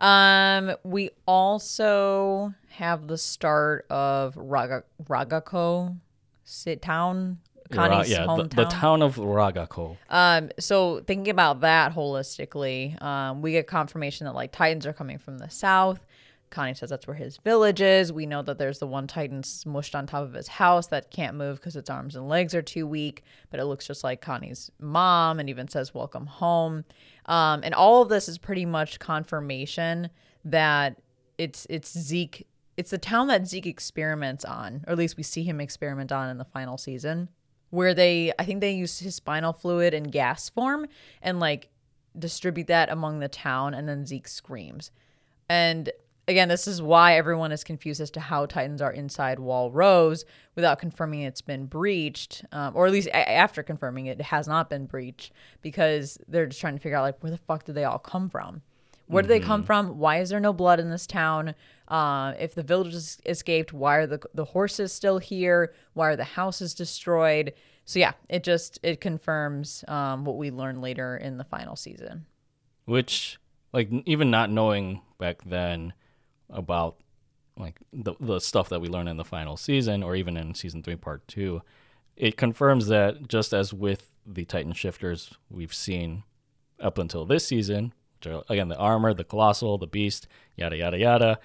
[0.00, 5.98] Um, we also have the start of Raga Ragako
[6.44, 7.38] sit town.
[7.70, 8.56] Connie's yeah, the, hometown.
[8.56, 9.96] the town of Ragako.
[10.08, 15.18] Um, so thinking about that holistically, um, we get confirmation that like Titans are coming
[15.18, 16.04] from the south.
[16.50, 18.12] Connie says that's where his village is.
[18.12, 21.36] We know that there's the one Titan smushed on top of his house that can't
[21.36, 24.70] move because its arms and legs are too weak, but it looks just like Connie's
[24.80, 26.84] mom and even says welcome home.
[27.26, 30.08] Um, and all of this is pretty much confirmation
[30.44, 31.00] that
[31.36, 32.46] it's it's Zeke.
[32.76, 36.30] It's the town that Zeke experiments on, or at least we see him experiment on
[36.30, 37.28] in the final season
[37.70, 40.86] where they I think they use his spinal fluid in gas form
[41.22, 41.68] and like
[42.18, 44.90] distribute that among the town and then Zeke screams.
[45.48, 45.90] And
[46.26, 50.24] again, this is why everyone is confused as to how Titans are inside Wall Rose
[50.54, 54.46] without confirming it's been breached, um, or at least a- after confirming it, it has
[54.46, 57.74] not been breached because they're just trying to figure out like where the fuck did
[57.74, 58.62] they all come from?
[59.08, 59.98] Where do they come from?
[59.98, 61.54] Why is there no blood in this town?
[61.88, 65.72] Uh, if the villagers escaped, why are the the horses still here?
[65.94, 67.54] Why are the houses destroyed?
[67.84, 72.26] So yeah, it just it confirms um, what we learn later in the final season.
[72.84, 73.38] which
[73.72, 75.92] like even not knowing back then
[76.50, 76.96] about
[77.56, 80.82] like the the stuff that we learn in the final season or even in season
[80.82, 81.60] 3 part 2
[82.16, 86.22] it confirms that just as with the titan shifters we've seen
[86.80, 90.98] up until this season which are again the armor the colossal the beast yada yada
[90.98, 91.38] yada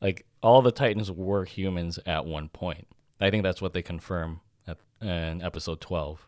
[0.00, 2.86] like all the titans were humans at one point
[3.20, 6.26] i think that's what they confirm at, in episode 12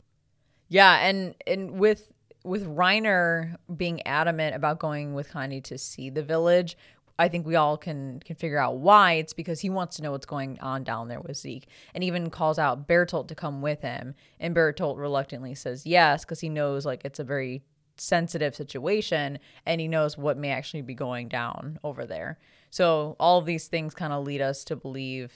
[0.69, 2.13] Yeah, and and with
[2.45, 6.77] with Reiner being adamant about going with Connie to see the village,
[7.19, 9.15] I think we all can can figure out why.
[9.15, 12.31] It's because he wants to know what's going on down there with Zeke, and even
[12.31, 14.15] calls out Bertolt to come with him.
[14.41, 17.63] And Bertolt reluctantly says yes because he knows like it's a very
[17.97, 22.39] sensitive situation, and he knows what may actually be going down over there.
[22.71, 25.33] So all of these things kind of lead us to believe,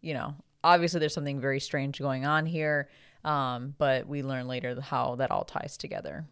[0.00, 2.88] you know, obviously there's something very strange going on here,
[3.24, 6.26] um, but we learn later how that all ties together.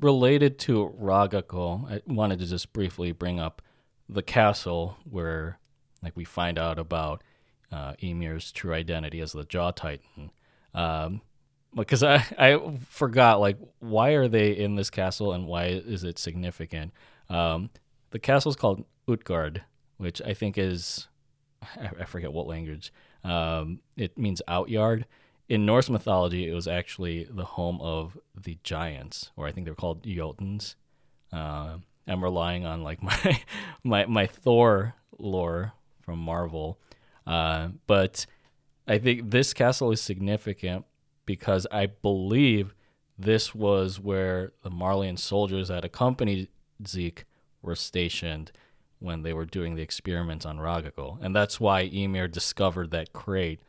[0.00, 3.62] Related to Ragako, I wanted to just briefly bring up
[4.08, 5.58] the castle where
[6.02, 7.22] like we find out about
[7.70, 10.30] uh, Ymir's true identity as the Jaw Titan.
[10.74, 11.22] Um,
[11.74, 16.18] because I, I forgot like why are they in this castle and why is it
[16.18, 16.92] significant?
[17.28, 17.70] Um,
[18.10, 19.62] the castle is called Utgard,
[19.96, 21.08] which I think is
[21.78, 22.92] I, forget what language.
[23.24, 25.06] Um, it means outyard.
[25.48, 29.74] In Norse mythology, it was actually the home of the giants, or I think they're
[29.74, 30.74] called Jotuns.
[31.32, 33.40] Uh, I'm relying on like my
[33.84, 36.78] my my Thor lore from Marvel.
[37.26, 38.26] Uh, but
[38.88, 40.84] I think this castle is significant
[41.26, 42.74] because I believe
[43.18, 46.48] this was where the Marleyan soldiers that accompanied
[46.86, 47.24] Zeke
[47.60, 48.50] were stationed
[48.98, 51.18] when they were doing the experiments on Ragako.
[51.20, 53.60] And that's why Ymir discovered that crate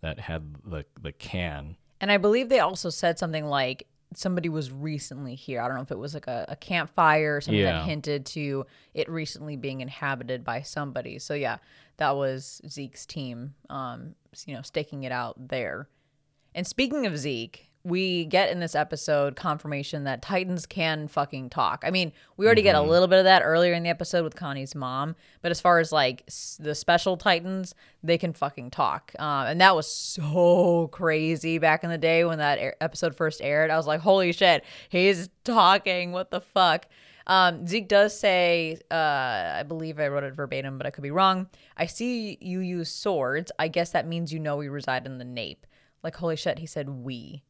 [0.00, 1.76] that had the the can.
[2.00, 5.60] And I believe they also said something like somebody was recently here.
[5.62, 7.78] I don't know if it was like a, a campfire or something Yeah.
[7.78, 11.18] that hinted to it recently being inhabited by somebody.
[11.18, 11.58] So yeah,
[11.96, 14.14] that was Zeke's team, um,
[14.46, 15.88] you know, staking it out there.
[16.54, 21.82] And speaking of Zeke, we get in this episode confirmation that Titans can fucking talk.
[21.84, 24.36] I mean, we already get a little bit of that earlier in the episode with
[24.36, 27.74] Connie's mom, but as far as like s- the special Titans,
[28.04, 29.12] they can fucking talk.
[29.18, 33.40] Um, and that was so crazy back in the day when that air- episode first
[33.42, 33.68] aired.
[33.68, 36.12] I was like, holy shit, he's talking.
[36.12, 36.86] What the fuck?
[37.26, 38.94] Um, Zeke does say, uh,
[39.58, 41.48] I believe I wrote it verbatim, but I could be wrong.
[41.76, 43.50] I see you use swords.
[43.58, 45.66] I guess that means you know we reside in the Nape.
[46.02, 47.42] Like, holy shit, he said we.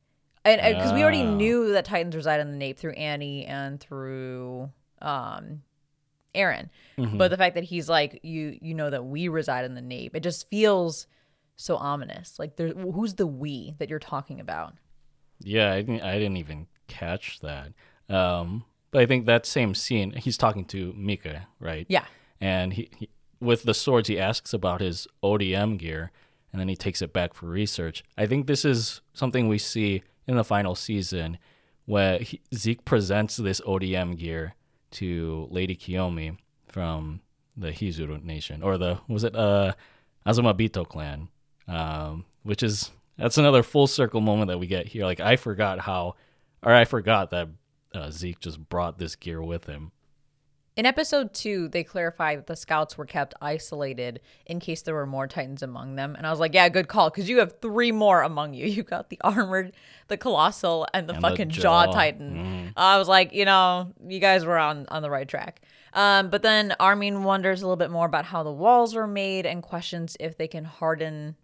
[0.44, 4.70] And because we already knew that Titans reside in the Nape through Annie and through
[5.00, 5.62] um,
[6.34, 6.68] Eren.
[6.96, 10.16] But the fact that he's like, you you know that we reside in the Nape,
[10.16, 11.07] it just feels
[11.57, 12.38] so ominous.
[12.38, 14.74] Like, there, who's the we that you're talking about?
[15.38, 17.72] Yeah, I didn't, I didn't even catch that.
[18.09, 21.86] Um, but I think that same scene, he's talking to Mika, right?
[21.88, 22.05] Yeah.
[22.40, 23.09] And he, he
[23.40, 26.12] with the swords, he asks about his ODM gear,
[26.53, 28.05] and then he takes it back for research.
[28.16, 31.38] I think this is something we see in the final season,
[31.86, 34.55] where he, Zeke presents this ODM gear
[34.92, 36.36] to Lady Kiyomi
[36.68, 37.20] from
[37.57, 39.72] the Hizuru Nation, or the was it uh
[40.26, 41.28] Azumabito clan,
[41.66, 45.05] um, which is that's another full circle moment that we get here.
[45.05, 46.16] Like I forgot how,
[46.62, 47.48] or I forgot that
[47.94, 49.92] uh, Zeke just brought this gear with him.
[50.74, 55.06] In episode two, they clarify that the scouts were kept isolated in case there were
[55.06, 56.14] more Titans among them.
[56.16, 58.66] And I was like, yeah, good call, because you have three more among you.
[58.72, 59.72] You got the armored,
[60.08, 61.92] the colossal, and the And the fucking jaw, jaw.
[61.92, 62.72] Titan.
[62.74, 65.60] I was like, you know, you guys were on, on the right track.
[65.92, 69.44] Um, but then Armin wonders a little bit more about how the walls were made
[69.44, 71.36] and questions if they can harden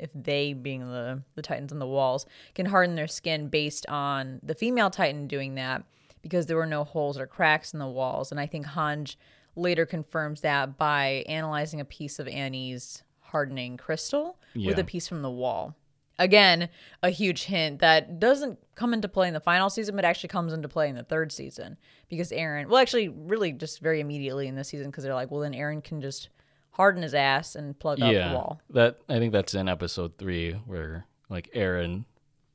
[0.00, 2.26] if they being the the titans on the walls
[2.56, 5.84] can harden their skin based on the female titan doing that
[6.22, 8.30] because there were no holes or cracks in the walls.
[8.30, 9.16] And i think Hange
[9.54, 15.22] later confirms that by analyzing a piece of annie's hardening crystal with a piece from
[15.22, 15.76] the wall.
[16.18, 16.68] Again
[17.02, 20.52] a huge hint that doesn't come into play in the final season but actually comes
[20.52, 21.76] into play in the third season.
[22.08, 25.40] Because eren well actually really just very immediately in this season because they're like well
[25.40, 26.28] then eren can just
[26.72, 28.60] harden his ass and plug up the wall.
[28.70, 32.04] that I think that's in episode three where like Eren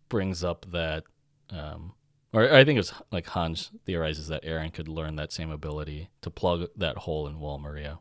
[0.10, 1.04] brings up that,
[1.50, 1.94] um,
[2.38, 6.10] or I think it was like Hans theorizes that Eren could learn that same ability
[6.22, 8.00] to plug that hole in Wall Maria.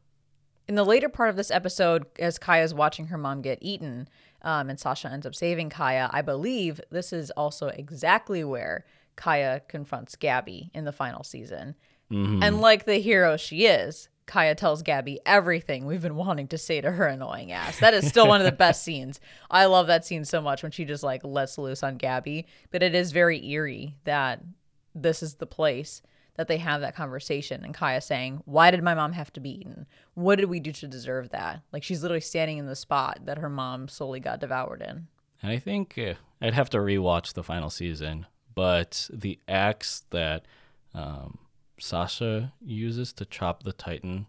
[0.69, 4.09] In the later part of this episode, as Kaya's watching her mom get eaten,
[4.43, 8.85] um, and Sasha ends up saving Kaya, I believe this is also exactly where
[9.15, 11.75] Kaya confronts Gabi in the final season.
[12.43, 16.81] And like the hero she is, Kaya tells Gabi everything we've been wanting to say
[16.81, 17.79] to her annoying ass.
[17.79, 19.21] That is still one of the best scenes.
[19.51, 22.45] I love that scene so much when she just like lets loose on Gabi.
[22.71, 24.43] But it is very eerie that
[24.95, 26.03] this is the place
[26.37, 29.61] that they have that conversation and Kaya saying, Why did my mom have to be
[29.61, 29.87] eaten?
[30.15, 31.63] What did we do to deserve that?
[31.73, 35.07] Like she's literally standing in the spot that her mom solely got devoured in.
[35.43, 40.47] And I think uh, I'd have to rewatch the final season, but the acts that
[40.95, 41.39] um,
[41.79, 44.27] Sasha uses to chop the Titan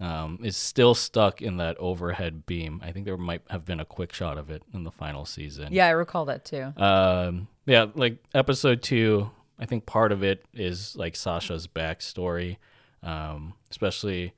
[0.00, 2.80] um, is still stuck in that overhead beam.
[2.84, 5.68] I think there might have been a quick shot of it in the final season.
[5.72, 6.72] Yeah, I recall that too.
[6.76, 12.56] Um, yeah, like episode two, I think part of it is like Sasha's backstory,
[13.02, 14.34] um, especially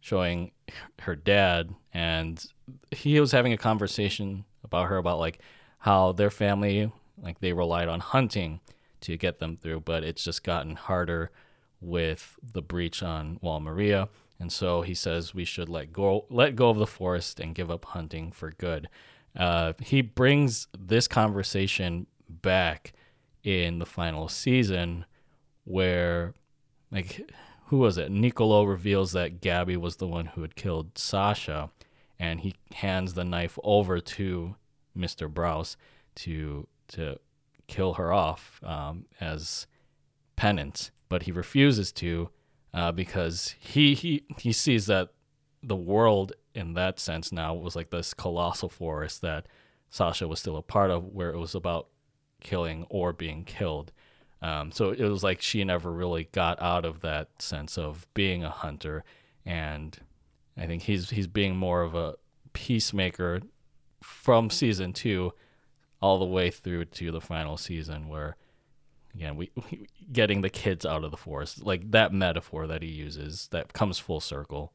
[0.00, 0.52] showing
[1.00, 2.44] her dad, and
[2.90, 5.38] he was having a conversation about her about like
[5.78, 6.90] how their family
[7.22, 8.60] like they relied on hunting
[9.00, 11.30] to get them through, but it's just gotten harder
[11.84, 14.08] with the breach on Wall Maria.
[14.40, 17.70] And so he says we should let go let go of the forest and give
[17.70, 18.88] up hunting for good.
[19.36, 22.92] Uh, he brings this conversation back
[23.42, 25.04] in the final season
[25.64, 26.34] where
[26.90, 27.30] like
[27.66, 28.10] who was it?
[28.10, 31.70] Nicolo reveals that Gabi was the one who had killed Sasha
[32.18, 34.56] and he hands the knife over to
[34.96, 35.32] Mr.
[35.32, 35.76] Braus
[36.16, 37.18] to to
[37.66, 39.66] kill her off um, as
[40.36, 42.28] penance, but he refuses to
[42.72, 45.10] uh, because he, he he sees that
[45.62, 49.46] the world in that sense now was like this colossal forest that
[49.90, 51.86] Sasha was still a part of, where it was about
[52.40, 53.92] killing or being killed.
[54.42, 58.42] Um, so it was like she never really got out of that sense of being
[58.42, 59.04] a hunter,
[59.46, 59.96] and
[60.56, 62.16] I think he's he's being more of a
[62.54, 63.40] peacemaker
[64.02, 65.32] from season two
[66.02, 68.36] all the way through to the final season where
[69.14, 72.88] again we, we getting the kids out of the forest like that metaphor that he
[72.88, 74.72] uses that comes full circle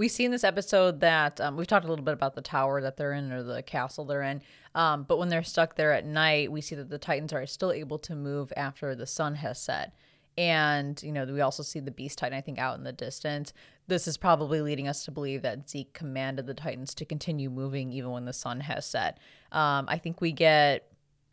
[0.00, 2.80] we see in this episode that um, we've talked a little bit about the tower
[2.80, 4.40] that they're in or the castle they're in.
[4.74, 7.70] Um, but when they're stuck there at night, we see that the Titans are still
[7.70, 9.94] able to move after the sun has set.
[10.38, 13.52] And, you know, we also see the Beast Titan, I think, out in the distance.
[13.88, 17.92] This is probably leading us to believe that Zeke commanded the Titans to continue moving
[17.92, 19.18] even when the sun has set.
[19.52, 20.89] Um, I think we get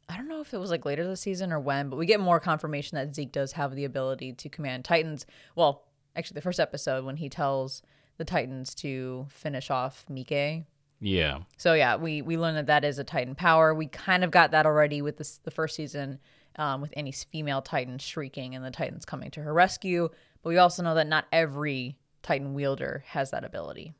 [0.10, 2.20] I don't know if it was like later this season or when, but we get
[2.20, 5.26] more confirmation that Zeke does have the ability to command Titans.
[5.56, 5.84] Well,
[6.16, 7.82] actually, the first episode when he tells
[8.18, 10.66] the Titans to finish off Mike.
[11.00, 11.40] Yeah.
[11.58, 13.74] So yeah, we we learned that that is a Titan power.
[13.74, 16.20] We kind of got that already with this the first season
[16.56, 20.10] um, with Annie's female Titan shrieking and the Titans coming to her rescue.
[20.42, 23.94] But we also know that not every Titan wielder has that ability.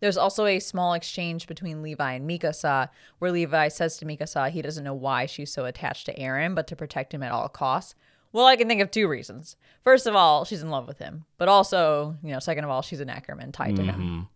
[0.00, 2.88] There's also a small exchange between Levi and Mikasa,
[3.18, 6.66] where Levi says to Mikasa he doesn't know why she's so attached to Eren, but
[6.68, 7.94] to protect him at all costs.
[8.32, 9.56] Well, I can think of two reasons.
[9.82, 12.82] First of all, she's in love with him, but also, you know, second of all,
[12.82, 14.00] she's an Ackerman tied to him.
[14.00, 14.28] Mhm.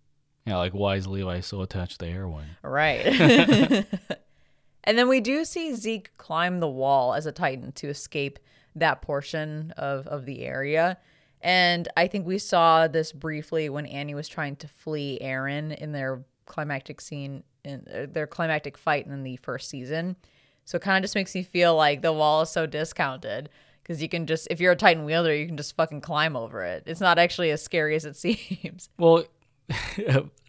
[0.50, 2.46] Yeah, like why is Levi so attached to Erwin?
[2.62, 3.06] Right.
[4.84, 8.38] and then we do see Zeke climb the wall as a Titan to escape
[8.74, 10.98] that portion of, of the area.
[11.42, 15.92] And I think we saw this briefly when Annie was trying to flee Eren in
[15.92, 20.16] their climactic scene in uh, their climactic fight in the first season.
[20.64, 23.48] So it kind of just makes me feel like the wall is so discounted
[23.82, 26.62] because you can just if you're a Titan wielder, you can just fucking climb over
[26.62, 26.84] it.
[26.86, 28.88] It's not actually as scary as it seems.
[28.98, 29.24] Well,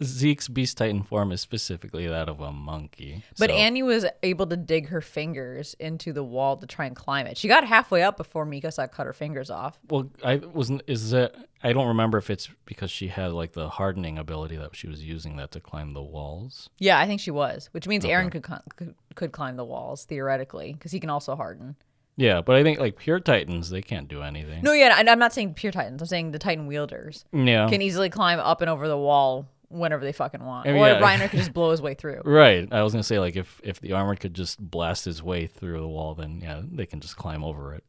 [0.03, 3.23] Zeke's Beast Titan form is specifically that of a monkey.
[3.37, 6.95] But so- Annie was able to dig her fingers into the wall to try and
[6.95, 7.37] climb it.
[7.37, 9.79] She got halfway up before Mikasa cut her fingers off.
[9.89, 10.83] Well, I wasn't.
[10.87, 11.35] Is that?
[11.63, 15.03] I don't remember if it's because she had like the hardening ability that she was
[15.03, 16.69] using that to climb the walls.
[16.79, 18.13] Yeah, I think she was, which means Okay.
[18.13, 18.43] Eren could,
[18.75, 21.75] could could climb the walls theoretically because he can also harden.
[22.15, 24.61] Yeah, but I think like pure Titans, they can't do anything.
[24.63, 26.01] No, yeah, and I'm not saying pure Titans.
[26.01, 27.67] I'm saying the Titan wielders Yeah.
[27.69, 30.67] can easily climb up and over the wall whenever they fucking want.
[30.67, 31.01] I mean, or yeah.
[31.01, 32.21] Reiner could just blow his way through.
[32.23, 32.67] Right.
[32.71, 35.79] I was gonna say like if if the armor could just blast his way through
[35.79, 37.83] the wall, then yeah, they can just climb over it.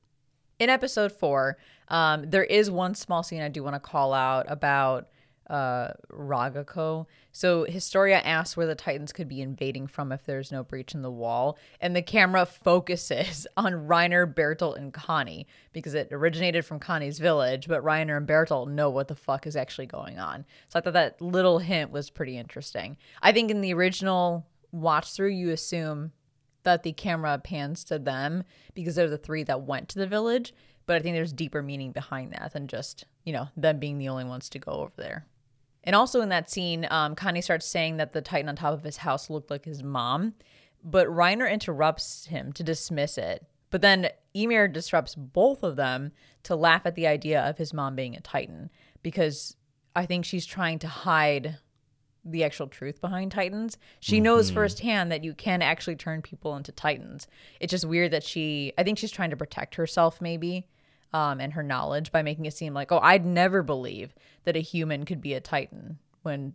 [0.58, 1.58] in episode four,
[1.88, 5.09] um, there is one small scene I do want to call out about
[5.48, 7.06] uh, Ragako.
[7.32, 11.02] So Historia asks where the Titans could be invading from if there's no breach in
[11.02, 16.80] the wall, and the camera focuses on Reiner, Bertolt, and Connie because it originated from
[16.80, 20.44] Connie's village, but Reiner and Bertolt know what the fuck is actually going on.
[20.68, 22.96] So I thought that little hint was pretty interesting.
[23.22, 26.12] I think in the original watch through, you assume
[26.64, 28.42] that the camera pans to them
[28.74, 30.52] because they're the three that went to the village.
[30.86, 34.08] But I think there's deeper meaning behind that than just, you know, them being the
[34.08, 35.26] only ones to go over there.
[35.85, 38.82] And also in that scene, um, Connie starts saying that the Titan on top of
[38.82, 40.35] his house looked like his mom,
[40.82, 43.47] but Reiner interrupts him to dismiss it.
[43.70, 46.12] But then Ymir disrupts both of them
[46.44, 48.70] to laugh at the idea of his mom being a Titan
[49.02, 49.56] because
[49.97, 51.59] I think she's trying to hide
[52.24, 53.77] the actual truth behind Titans.
[54.01, 57.27] She knows firsthand that you can actually turn people into Titans.
[57.61, 60.66] It's just weird that she, I think she's trying to protect herself maybe
[61.15, 64.61] um, and her knowledge by making it seem like, oh, I'd never believe that a
[64.61, 66.55] human could be a Titan when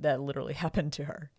[0.00, 1.30] that literally happened to her.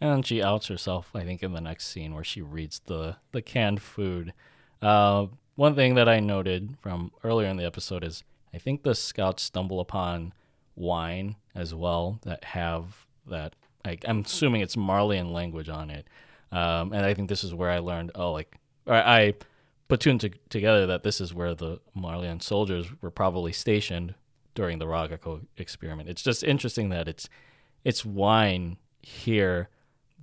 [0.00, 3.42] And she outs herself, I think, in the next scene where she reads the the
[3.42, 4.32] canned food.
[4.80, 5.26] Uh,
[5.56, 8.24] one thing that I noted from earlier in the episode is
[8.54, 10.32] I think the scouts stumble upon
[10.74, 13.56] wine as well that have that.
[13.84, 16.06] I, I'm assuming it's Marleyan language on it,
[16.52, 18.12] um, and I think this is where I learned.
[18.14, 19.34] Oh, like I
[19.90, 24.14] platooned to, together that this is where the Marleyan soldiers were probably stationed
[24.54, 26.08] during the Ragako experiment.
[26.08, 27.28] It's just interesting that it's
[27.84, 29.68] it's wine here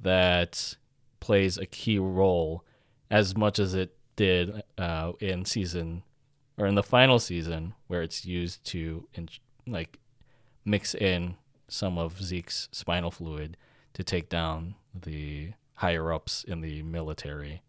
[0.01, 0.75] that
[1.19, 2.63] plays a key role
[3.09, 6.03] as much as it did uh, in season
[6.57, 9.29] or in the final season where it's used to in,
[9.65, 9.99] like
[10.65, 11.35] mix in
[11.67, 13.57] some of Zeke's spinal fluid
[13.93, 17.61] to take down the higher ups in the military.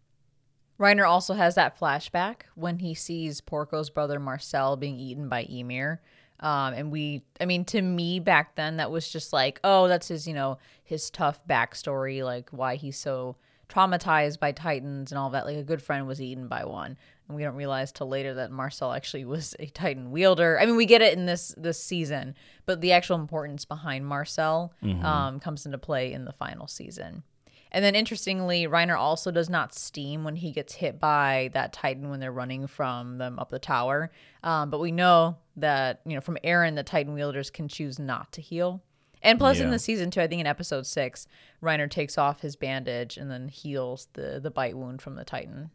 [0.79, 6.01] Reiner also has that flashback when he sees Porco's brother Marcel being eaten by Ymir.
[6.39, 10.07] Um, and we, I mean, to me back then, that was just like, oh, that's
[10.07, 13.35] his, you know, his tough backstory, like why he's so
[13.67, 15.45] traumatized by Titans and all that.
[15.45, 16.97] Like a good friend was eaten by one,
[17.27, 20.57] and we don't realize till later that Marcel actually was a Titan wielder.
[20.61, 22.35] I mean, we get it in this this season,
[22.65, 24.73] but the actual importance behind Marcel
[25.03, 27.23] um, comes into play in the final season.
[27.71, 32.09] And then interestingly, Reiner also does not steam when he gets hit by that Titan
[32.09, 34.11] when they're running from them up the tower.
[34.43, 38.31] Um, but we know that, you know, from Eren, the Titan wielders can choose not
[38.33, 38.81] to heal.
[39.21, 41.27] And plus, in the season two, I think in episode six,
[41.61, 45.71] Reiner takes off his bandage and then heals the the bite wound from the Titan.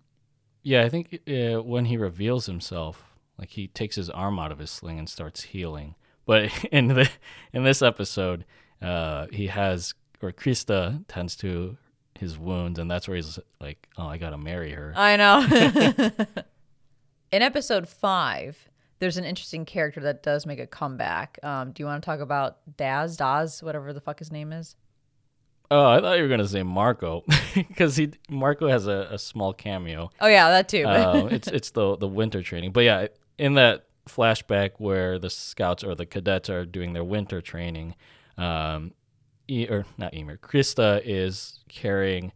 [0.62, 4.60] Yeah, I think uh, when he reveals himself, like he takes his arm out of
[4.60, 5.94] his sling and starts healing.
[6.24, 7.10] But in the
[7.52, 8.46] in this episode,
[8.80, 9.92] uh, he has
[10.22, 11.76] or Krista tends to
[12.19, 16.11] his wounds, and that's where he's like, "Oh, I gotta marry her." I know.
[17.32, 18.69] in episode five,
[18.99, 21.39] there's an interesting character that does make a comeback.
[21.43, 24.77] Um, do you want to talk about Daz, Daz, whatever the fuck his name is?
[25.70, 27.24] Oh, I thought you were gonna say Marco,
[27.55, 30.11] because he Marco has a, a small cameo.
[30.20, 30.85] Oh yeah, that too.
[30.85, 32.73] uh, it's it's the the winter training.
[32.73, 33.07] But yeah,
[33.39, 37.95] in that flashback where the scouts or the cadets are doing their winter training,
[38.36, 38.93] um,
[39.48, 42.32] or not Ymir, Krista is carrying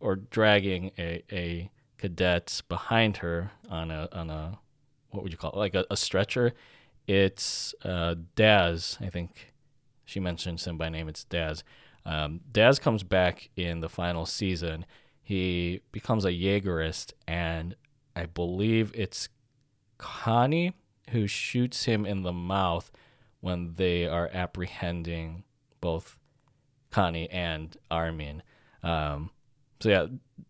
[0.00, 4.58] or dragging a, a cadet behind her on a on a
[5.10, 6.52] what would you call it like a, a stretcher.
[7.06, 9.52] It's uh, Daz, I think
[10.04, 11.08] she mentions him by name.
[11.08, 11.62] It's Daz.
[12.04, 14.86] Um, Daz comes back in the final season.
[15.22, 17.74] He becomes a Jaegerist, and
[18.14, 19.28] I believe it's
[19.98, 20.74] Connie
[21.10, 22.90] who shoots him in the mouth
[23.40, 25.44] when they are apprehending
[25.80, 26.18] both
[26.96, 28.42] Connie and Armin.
[28.82, 29.28] Um,
[29.80, 30.06] so yeah,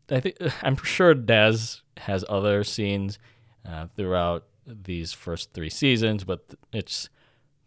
[0.09, 3.19] I think I'm sure Daz has other scenes
[3.69, 7.09] uh, throughout these first three seasons, but it's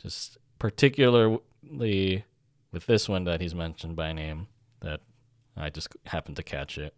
[0.01, 2.23] just particularly
[2.71, 4.47] with this one that he's mentioned by name
[4.79, 5.01] that
[5.57, 6.93] I just happened to catch it.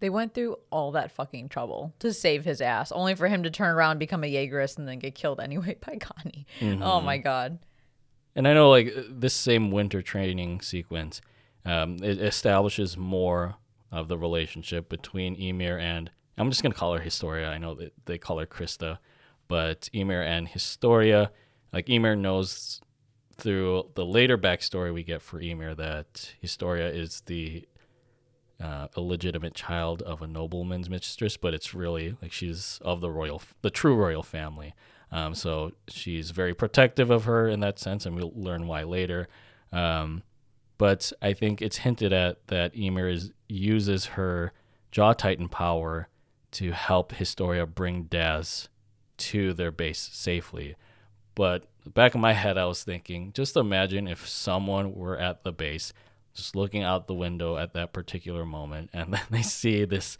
[0.00, 3.50] They went through all that fucking trouble to save his ass, only for him to
[3.50, 6.46] turn around, become a Jaegerist, and then get killed anyway by Connie.
[6.80, 7.58] Oh my god.
[8.34, 11.20] And I know like this same winter training sequence,
[11.64, 13.56] um, it establishes more
[13.90, 17.48] of the relationship between Ymir and I'm just gonna call her Historia.
[17.48, 18.98] I know that they call her Krista,
[19.48, 21.30] but Ymir and Historia,
[21.72, 22.80] like Ymir knows
[23.36, 27.66] through the later backstory we get for Ymir that Historia is the
[28.60, 33.42] uh, illegitimate child of a nobleman's mistress, but it's really like she's of the royal,
[33.62, 34.72] the true royal family.
[35.12, 39.28] Um, so she's very protective of her in that sense, and we'll learn why later.
[39.70, 40.22] Um,
[40.78, 44.52] but I think it's hinted at that Ymir is, uses her
[44.90, 46.08] Jaw Titan power
[46.52, 48.68] to help Historia bring Daz
[49.18, 50.76] to their base safely.
[51.34, 55.52] But back in my head, I was thinking, just imagine if someone were at the
[55.52, 55.92] base,
[56.34, 60.16] just looking out the window at that particular moment, and then they see this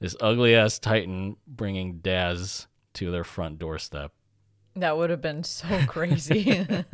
[0.00, 4.12] this ugly ass Titan bringing Daz to their front doorstep.
[4.76, 6.66] That would have been so crazy.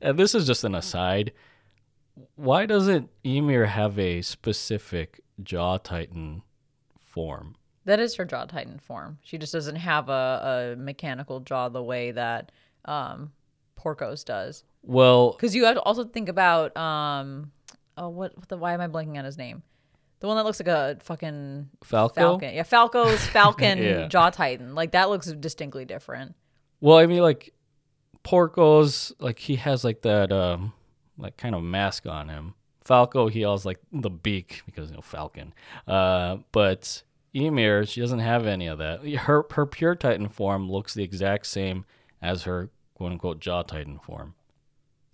[0.00, 1.32] And this is just an aside.
[2.34, 6.42] Why doesn't Ymir have a specific Jaw Titan
[7.04, 7.54] form?
[7.84, 9.18] that is her jaw titan form.
[9.22, 12.52] She just doesn't have a, a mechanical jaw the way that
[12.84, 13.32] um,
[13.76, 14.62] Porco's does.
[14.82, 17.50] Well, Because you have to also think about um,
[17.96, 18.56] oh, what, what the?
[18.56, 19.62] Why am I blanking on his name?
[20.20, 22.14] The one that looks like a fucking Falco?
[22.14, 22.54] Falcon.
[22.54, 24.06] Yeah, Falco's Falcon Yeah.
[24.08, 24.74] jaw titan.
[24.76, 26.34] Like that looks distinctly different.
[26.82, 27.54] Well, I mean, like
[28.24, 30.72] Porco's, like he has like that, um,
[31.16, 32.54] like kind of mask on him.
[32.82, 35.54] Falco, he has like the beak because you know Falcon.
[35.86, 39.06] Uh, but Ymir, she doesn't have any of that.
[39.06, 41.84] Her her pure Titan form looks the exact same
[42.20, 44.34] as her quote unquote Jaw Titan form.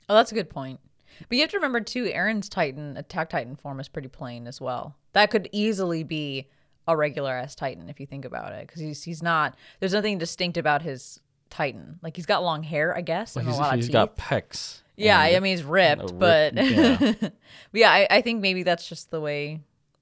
[0.09, 0.81] Oh, that's a good point.
[1.29, 4.59] But you have to remember too, Eren's Titan attack Titan form is pretty plain as
[4.59, 4.97] well.
[5.13, 6.49] That could easily be
[6.87, 9.55] a regular ass Titan if you think about it, because he's he's not.
[9.81, 11.21] There's nothing distinct about his
[11.51, 11.99] Titan.
[12.03, 13.89] Like he's got long hair, I guess, Well, and he's a lot he's of teeth.
[13.89, 14.83] He's got pecs.
[14.97, 16.99] yeah, I mean he's ripped, a but yeah.
[17.21, 17.33] but
[17.73, 19.61] yeah, I, I think maybe that's just the way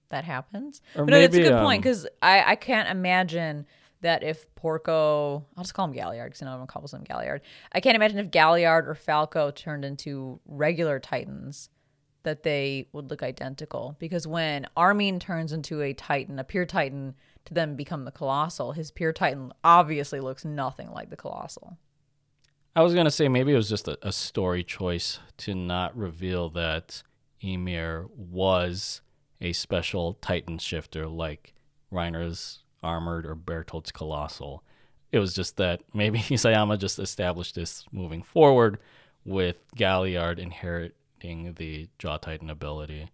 [0.09, 0.81] that happens.
[0.95, 3.67] Or but no, it's a maybe, good point um, because I I can't imagine
[4.03, 7.41] that if Porco, I'll just call him Galliard because I know everyone calls him Galliard.
[7.73, 11.71] I can't imagine if Galliard or Falco turned into regular Titans
[12.23, 13.97] that they would look identical.
[13.99, 17.15] Because when Armin turns into a Titan, a pure Titan,
[17.47, 21.79] to then become the Colossal, his pure Titan obviously looks nothing like the Colossal.
[22.75, 26.51] I was gonna say maybe it was just a, a story choice to not reveal
[26.51, 27.03] that
[27.41, 29.01] Ymir was
[29.41, 31.55] a special Titan shifter like
[31.93, 34.63] Reiner's armored or Bertolt's colossal.
[35.13, 38.79] It was just that maybe Isayama just established this moving forward
[39.25, 43.11] with Galliard inheriting the Jaw Titan ability.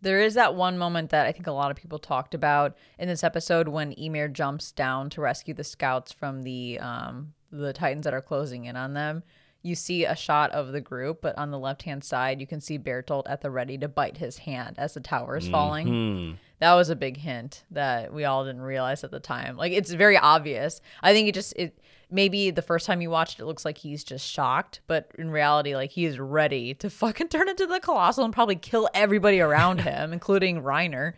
[0.00, 3.08] There is that one moment that I think a lot of people talked about in
[3.08, 8.04] this episode when Ymir jumps down to rescue the scouts from the um, the Titans
[8.04, 9.22] that are closing in on them.
[9.62, 12.60] You see a shot of the group, but on the left hand side, you can
[12.60, 15.88] see Bertolt at the ready to bite his hand as the tower is falling.
[15.88, 16.32] Hmm.
[16.60, 19.56] That was a big hint that we all didn't realize at the time.
[19.56, 20.80] Like it's very obvious.
[21.02, 21.76] I think it just it
[22.10, 25.30] maybe the first time you watched it, it looks like he's just shocked, but in
[25.30, 29.40] reality, like he is ready to fucking turn into the colossal and probably kill everybody
[29.40, 31.14] around him, including Reiner.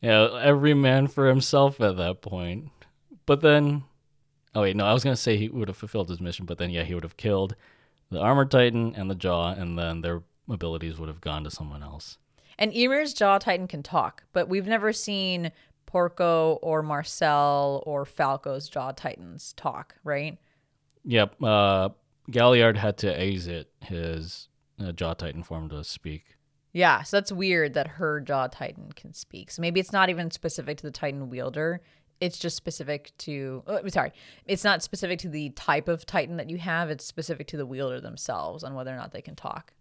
[0.00, 2.70] Yeah, every man for himself at that point.
[3.24, 3.84] But then,
[4.54, 6.70] oh wait, no, I was gonna say he would have fulfilled his mission, but then
[6.70, 7.56] yeah, he would have killed
[8.10, 11.82] the armored titan and the jaw, and then their abilities would have gone to someone
[11.82, 12.18] else.
[12.58, 15.52] And Ymir's Jaw Titan can talk, but we've never seen
[15.86, 20.38] Porco or Marcel or Falco's Jaw Titans talk, right?
[21.04, 21.90] Yep, uh,
[22.30, 24.48] Galliard had to exit his
[24.80, 26.36] uh, jaw titan form to speak.
[26.72, 29.50] Yeah, so that's weird that her Jaw Titan can speak.
[29.50, 31.80] So maybe it's not even specific to the Titan wielder.
[32.20, 34.12] It's just specific to, oh, sorry,
[34.44, 36.90] it's not specific to the type of Titan that you have.
[36.90, 39.72] It's specific to the wielder themselves on whether or not they can talk.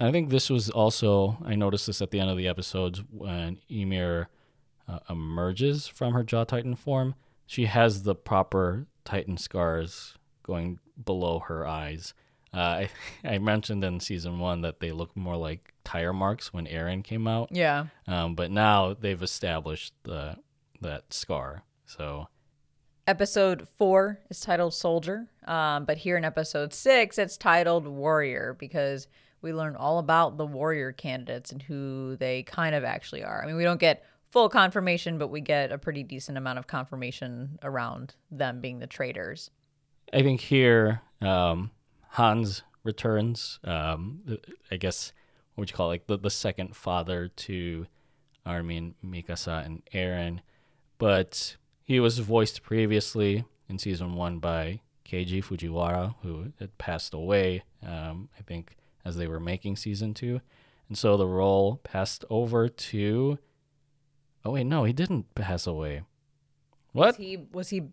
[0.00, 3.60] I think this was also I noticed this at the end of the episodes when
[3.70, 4.28] Ymir
[4.88, 7.14] uh, emerges from her jaw titan form.
[7.46, 12.14] She has the proper titan scars going below her eyes.
[12.54, 12.88] Uh, I
[13.24, 17.26] I mentioned in season one that they look more like tire marks when Eren came
[17.28, 17.86] out, Yeah.
[18.08, 20.36] um, but now they've established the
[20.80, 21.62] that scar.
[21.84, 22.28] So
[23.08, 29.06] Episode four is titled Soldier, um, but here in episode six, it's titled Warrior because
[29.42, 33.40] we learn all about the warrior candidates and who they kind of actually are.
[33.40, 34.02] I mean, we don't get
[34.36, 38.86] full confirmation, but we get a pretty decent amount of confirmation around them being the
[38.86, 39.50] traitors.
[40.12, 41.70] I think here um,
[42.10, 43.58] Hannes returns.
[43.64, 44.38] Um,
[44.70, 45.14] I guess
[45.54, 45.94] what would you call it?
[45.94, 47.86] like the, the second father to
[48.44, 50.40] Armin, Mikasa, and Eren,
[50.98, 57.62] but he was voiced previously in season one by Keiji Fujiwara, who had passed away.
[57.82, 60.42] Um, I think as they were making season two,
[60.90, 63.38] and so the role passed over to.
[64.46, 66.02] Oh wait, no, he didn't pass away.
[66.92, 67.16] Was What?
[67.16, 67.88] he was he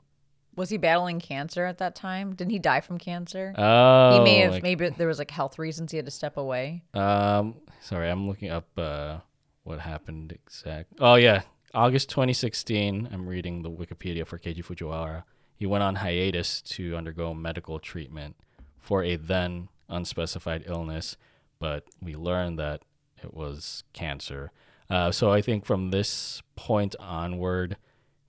[0.56, 2.36] was he battling cancer at that time?
[2.36, 3.56] Didn't he die from cancer?
[3.58, 6.38] Oh, he may have like- maybe there was like health reasons he had to step
[6.38, 6.84] away.
[6.94, 9.18] Um, sorry, I'm looking up uh,
[9.64, 10.94] what happened exact.
[11.00, 11.42] Oh yeah,
[11.74, 13.10] August 2016.
[13.12, 15.24] I'm reading the Wikipedia for Keiji Fujiwara.
[15.56, 18.36] He went on hiatus to undergo medical treatment
[18.80, 21.18] for a then unspecified illness,
[21.58, 22.82] but we learned that
[23.24, 24.52] it was cancer.
[24.94, 27.78] Uh, so I think from this point onward,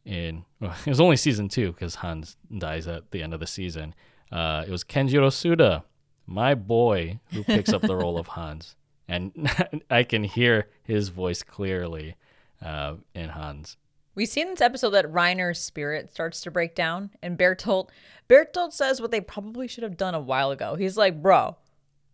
[0.06, 3.46] in well, it was only season two because Hannes dies at the end of the
[3.46, 3.94] season.
[4.32, 5.82] Uh, it was Kenjiro Tsuda,
[6.26, 8.76] my boy, who picks up the role of Hannes,
[9.06, 9.50] and
[9.90, 12.16] I can hear his voice clearly
[12.62, 13.76] uh, in Hannes.
[14.14, 17.90] We see in this episode that Reiner's spirit starts to break down, and Bertolt
[18.26, 20.76] Bertolt says what they probably should have done a while ago.
[20.76, 21.58] He's like, "Bro,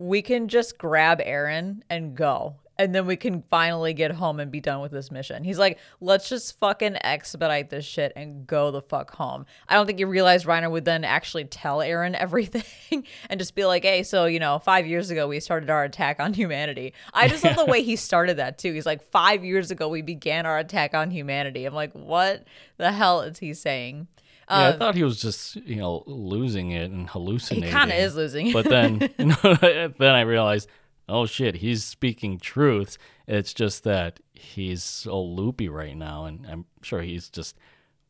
[0.01, 4.51] we can just grab Eren and go, and then we can finally get home and
[4.51, 8.71] be done with this mission." He's like, "Let's just fucking expedite this shit and go
[8.71, 13.05] the fuck home." I don't think he realized Reiner would then actually tell Eren everything
[13.29, 16.19] and just be like, "Hey, so you know, five years ago we started our attack
[16.21, 18.73] on humanity." I just love the way he started that too.
[18.73, 22.45] He's like, five years ago we began our attack on humanity." I'm like, "What
[22.79, 24.09] the hell is he saying?"
[24.49, 27.69] Yeah, I Um, thought he was just you know losing it and hallucinating.
[27.69, 28.49] he kind of is losing.
[28.49, 28.53] It.
[28.53, 30.69] But then you know, then I realized,
[31.11, 32.99] oh shit, he's speaking truths.
[33.27, 37.57] It's just that he's so loopy right now, and I'm sure he's just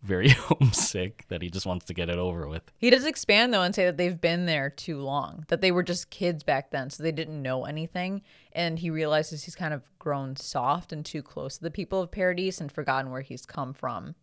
[0.03, 2.63] very homesick that he just wants to get it over with.
[2.79, 5.83] He does expand though and say that they've been there too long, that they were
[5.83, 8.23] just kids back then, so they didn't know anything.
[8.53, 12.11] And he realizes he's kind of grown soft and too close to the people of
[12.11, 14.15] Paradise and forgotten where he's come from.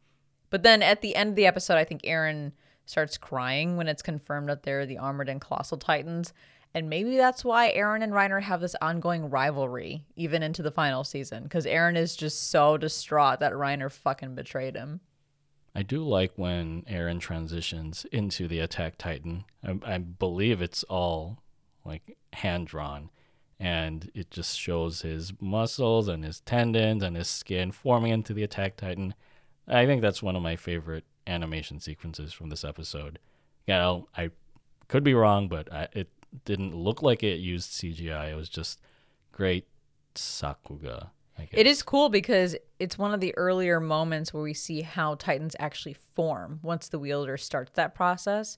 [0.49, 2.53] But then at the end of the episode, I think Eren
[2.85, 6.33] starts crying when it's confirmed that they're the armored and colossal titans.
[6.77, 11.03] And maybe that's why Eren and Reiner have this ongoing rivalry even into the final
[11.03, 14.99] season, because Eren is just so distraught that Reiner fucking betrayed him.
[15.73, 19.45] I do like when Eren transitions into the Attack Titan.
[19.65, 21.39] I, I believe it's all
[21.83, 23.09] like hand drawn,
[23.59, 28.43] and it just shows his muscles and his tendons and his skin forming into the
[28.43, 29.15] Attack Titan.
[29.67, 33.17] I think that's one of my favorite animation sequences from this episode.
[33.65, 34.29] You know, I
[34.87, 36.09] could be wrong, but I, it
[36.45, 38.31] didn't look like it used CGI.
[38.31, 38.79] It was just
[39.31, 39.67] great
[40.15, 41.09] Sakuga.
[41.37, 41.53] I guess.
[41.53, 45.55] It is cool because it's one of the earlier moments where we see how Titans
[45.59, 48.57] actually form once the wielder starts that process.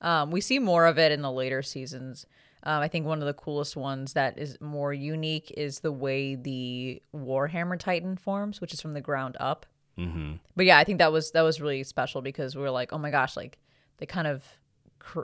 [0.00, 2.26] Um, we see more of it in the later seasons.
[2.62, 6.34] Um, I think one of the coolest ones that is more unique is the way
[6.34, 9.66] the Warhammer Titan forms, which is from the ground up.
[9.98, 10.34] Mm-hmm.
[10.56, 12.98] But yeah, I think that was that was really special because we were like, oh
[12.98, 13.58] my gosh, like
[13.98, 14.44] they kind of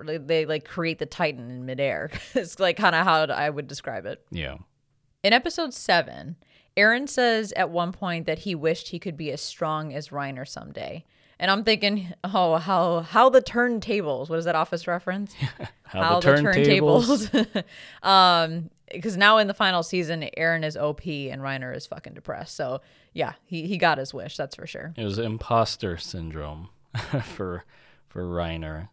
[0.04, 2.10] they, they like create the Titan in midair.
[2.34, 4.24] it's like kind of how I would describe it.
[4.30, 4.56] Yeah.
[5.22, 6.36] In episode seven,
[6.76, 10.46] Eren says at one point that he wished he could be as strong as Reiner
[10.46, 11.04] someday.
[11.38, 14.28] And I'm thinking, oh, how how the turntables?
[14.28, 15.34] What is that office reference?
[15.82, 17.30] How, the turntables.
[17.30, 17.64] turntables.
[18.08, 22.56] um, because now in the final season, Eren is OP and Reiner is fucking depressed.
[22.56, 22.80] So
[23.12, 24.36] yeah, he he got his wish.
[24.36, 24.94] That's for sure.
[24.96, 26.70] It was imposter syndrome
[27.22, 27.64] for
[28.08, 28.88] for Reiner.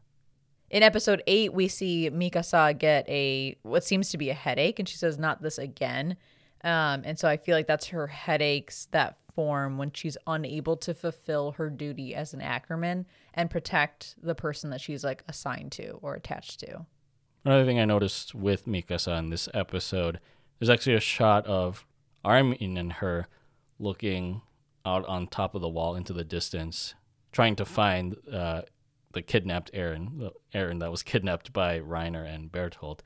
[0.74, 4.90] In episode eight, we see Mikasa get a what seems to be a headache, and
[4.90, 6.18] she says, "Not this again."
[6.64, 10.96] Um, and so I feel like that's her headaches that form when she's unable to
[10.96, 13.06] fulfill her duty as an Ackerman
[13.36, 16.88] and protect the person that she's like assigned to or attached to.
[17.46, 20.20] Another thing I noticed with Mikasa in this episode,
[20.58, 21.86] there's actually a shot of
[22.26, 23.28] Armin and her
[23.78, 24.42] looking
[24.88, 26.96] out on top of the wall into the distance,
[27.32, 28.64] trying to find uh,
[29.14, 33.00] the kidnapped Aaron, Eren that was kidnapped by Reiner and Bertolt.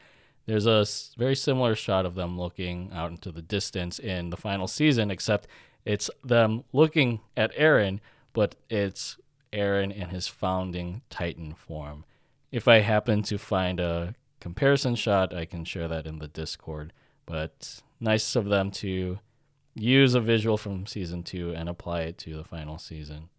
[0.45, 0.85] There's a
[1.17, 5.47] very similar shot of them looking out into the distance in the final season, except
[5.85, 7.99] it's them looking at Eren,
[8.33, 9.17] but it's
[9.51, 12.05] Eren in his founding Titan form.
[12.51, 16.93] If I happen to find a comparison shot, I can share that in the Discord.
[17.25, 19.19] But nice of them to
[19.75, 23.29] use a visual from season two and apply it to the final season.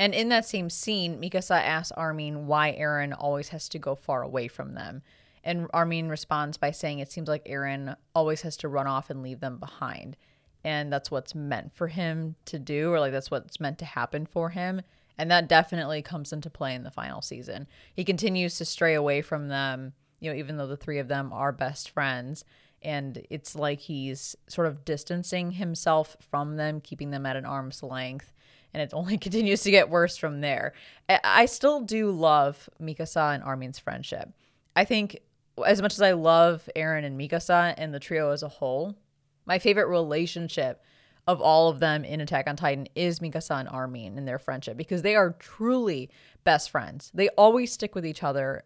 [0.00, 4.22] And in that same scene, Mikasa asks Armin why Eren always has to go far
[4.22, 5.02] away from them.
[5.44, 9.22] And Armin responds by saying it seems like Eren always has to run off and
[9.22, 10.16] leave them behind.
[10.64, 14.24] And that's what's meant for him to do, or like that's what's meant to happen
[14.24, 14.80] for him.
[15.18, 17.68] And that definitely comes into play in the final season.
[17.92, 21.30] He continues to stray away from them, you know, even though the three of them
[21.30, 22.42] are best friends.
[22.80, 27.82] And it's like he's sort of distancing himself from them, keeping them at an arm's
[27.82, 28.32] length
[28.72, 30.72] and it only continues to get worse from there.
[31.08, 34.30] I- still do love Mikasa and Armin's friendship.
[34.76, 35.18] I think
[35.66, 38.96] as much as I love Eren and Mikasa and the trio as a whole,
[39.46, 40.82] my favorite relationship
[41.26, 44.76] of all of them in Attack on Titan is Mikasa and Armin and their friendship
[44.76, 46.10] because they are truly
[46.44, 47.10] best friends.
[47.14, 48.64] They always stick with each other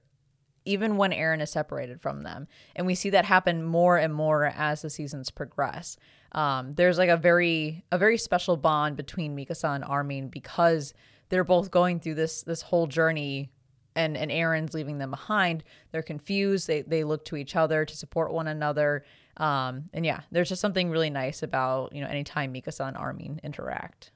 [0.64, 2.48] even when Eren is separated from them.
[2.74, 5.96] And we see that happen more and more as the seasons progress.
[6.32, 10.94] Um, there's like a very a very special bond between Mikasa and Armin because
[11.28, 13.50] they're both going through this this whole journey
[13.94, 15.64] and and Eren's leaving them behind.
[15.92, 16.66] They're confused.
[16.66, 19.04] They they look to each other to support one another.
[19.36, 23.40] Um, and yeah, there's just something really nice about, you know, anytime Mikasa and Armin
[23.42, 24.12] interact.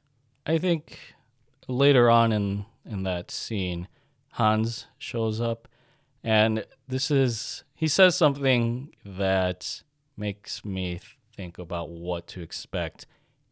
[0.47, 0.99] I think
[1.67, 3.89] later on in in that scene,
[4.33, 5.69] Hannes shows up,
[6.23, 9.83] and this is he says something that
[10.17, 11.01] makes me
[11.37, 13.07] think about what to expect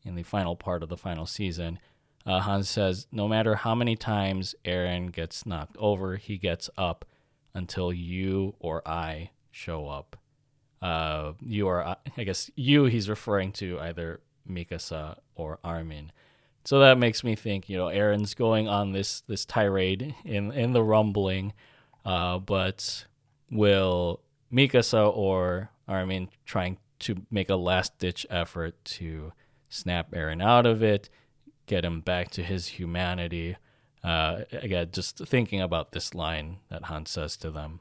[0.04, 1.78] in the final part of the final season.
[2.24, 7.04] Uh, Hannes says, "No matter how many times Eren gets knocked over, he gets up
[7.54, 10.16] until you or I show up."
[10.82, 12.84] Uh, you or I, I guess you.
[12.84, 16.12] He's referring to either Mikasa or Armin.
[16.64, 20.72] So that makes me think, you know, Eren's going on this this tirade in in
[20.72, 21.52] the rumbling,
[22.06, 23.04] uh, but
[23.50, 24.20] will
[24.52, 29.32] Mikasa or Armin trying to make a last ditch effort to
[29.68, 31.10] snap Eren out of it,
[31.66, 33.56] get him back to his humanity?
[34.04, 37.80] Uh, again, just thinking about this line that Hannes says to them.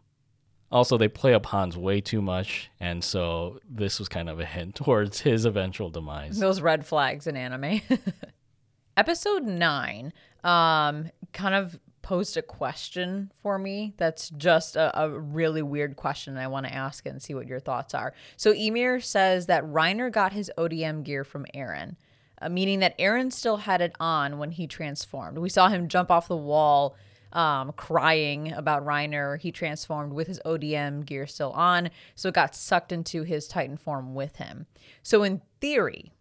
[0.72, 4.46] Also, they play up Hannes way too much, and so this was kind of a
[4.46, 6.40] hint towards his eventual demise.
[6.40, 7.82] Those red flags in anime.
[8.98, 10.14] Episode 9
[10.46, 16.36] um kind of posed a question for me that's just a, a really weird question
[16.36, 18.14] and I want to ask it and see what your thoughts are.
[18.38, 21.96] So Ymir says that Reiner got his ODM gear from Eren,
[22.40, 25.40] uh, meaning that Eren still had it on when he transformed.
[25.40, 26.96] We saw him jump off the wall
[27.34, 29.40] um, crying about Reiner.
[29.40, 33.78] He transformed with his ODM gear still on, so it got sucked into his Titan
[33.78, 34.68] form with him.
[35.02, 36.14] So in theory,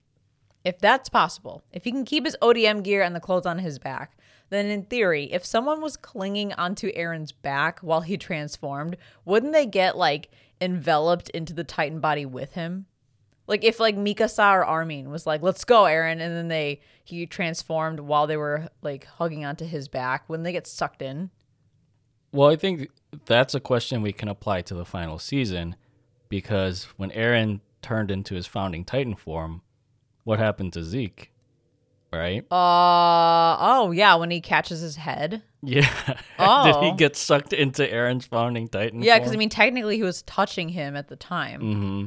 [0.64, 3.78] if that's possible, if he can keep his ODM gear and the clothes on his
[3.78, 4.16] back,
[4.54, 9.66] then in theory, if someone was clinging onto Eren's back while he transformed, wouldn't they
[9.66, 12.86] get like enveloped into the Titan body with him?
[13.46, 17.26] Like if like Mikasa or Armin was like, "Let's go, Eren," and then they he
[17.26, 21.30] transformed while they were like hugging onto his back, wouldn't they get sucked in?
[22.32, 22.88] Well, I think
[23.26, 25.76] that's a question we can apply to the final season
[26.28, 29.62] because when Eren turned into his founding Titan form,
[30.24, 31.30] what happened to Zeke?
[32.16, 32.42] Right?
[32.50, 35.42] Uh oh yeah, when he catches his head.
[35.62, 35.88] Yeah.
[36.38, 36.64] Oh.
[36.80, 39.02] Did he get sucked into Eren's founding Titan?
[39.02, 41.60] Yeah, because I mean, technically, he was touching him at the time.
[41.60, 42.06] hmm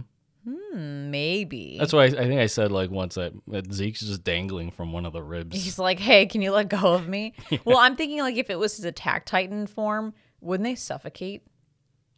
[0.50, 1.76] Hmm, maybe.
[1.78, 4.94] That's why I, I think I said like once that, that Zeke's just dangling from
[4.94, 5.62] one of the ribs.
[5.62, 7.34] He's like, "Hey, can you let go of me?"
[7.66, 11.44] Well, I'm thinking like if it was his attack titan form, wouldn't they suffocate?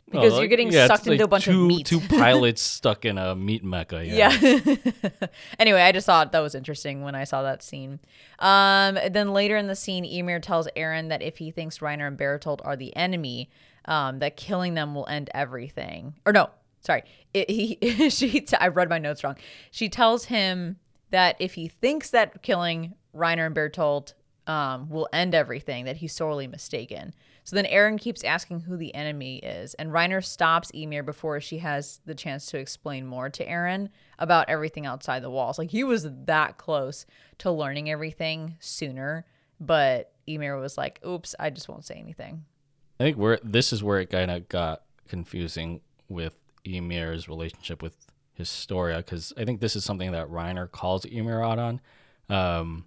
[0.09, 1.85] Oh, Because like- you're getting yeah, sucked into like a bunch two, of meat.
[1.85, 4.05] Two pilots stuck in a meat mecha.
[4.05, 4.31] Yeah.
[4.41, 5.27] Yeah.
[5.59, 7.99] anyway, I just thought that was interesting when I saw that scene.
[8.39, 12.17] Um, then later in the scene, Ymir tells Eren that if he thinks Reiner and
[12.17, 13.49] Bertolt are the enemy,
[13.85, 16.15] um, that killing them will end everything.
[16.25, 16.49] Or no,
[16.81, 17.03] sorry,
[17.33, 17.77] it, he
[18.09, 18.41] she.
[18.41, 19.35] T- I read my notes wrong.
[19.71, 20.77] She tells him
[21.11, 24.13] that if he thinks that killing Reiner and Bertolt
[24.47, 27.13] um, will end everything, that he's sorely mistaken.
[27.49, 31.57] So then Eren keeps asking who the enemy is, and Reiner stops Ymir before she
[31.57, 33.89] has the chance to explain more to Eren
[34.19, 35.57] about everything outside the walls.
[35.57, 37.07] Like he was that close
[37.39, 39.25] to learning everything sooner,
[39.59, 42.45] but Ymir was like, "Oops, I just won't say anything."
[42.99, 47.95] I think where this is where it kind of got confusing with Ymir's relationship with
[48.35, 51.81] Historia because I think this is something that Reiner calls Ymir out on,
[52.29, 52.85] um,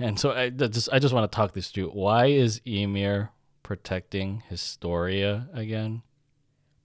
[0.00, 1.90] and so I just I just want to talk this through.
[1.90, 3.32] Why is Ymir
[3.62, 6.02] protecting Historia again?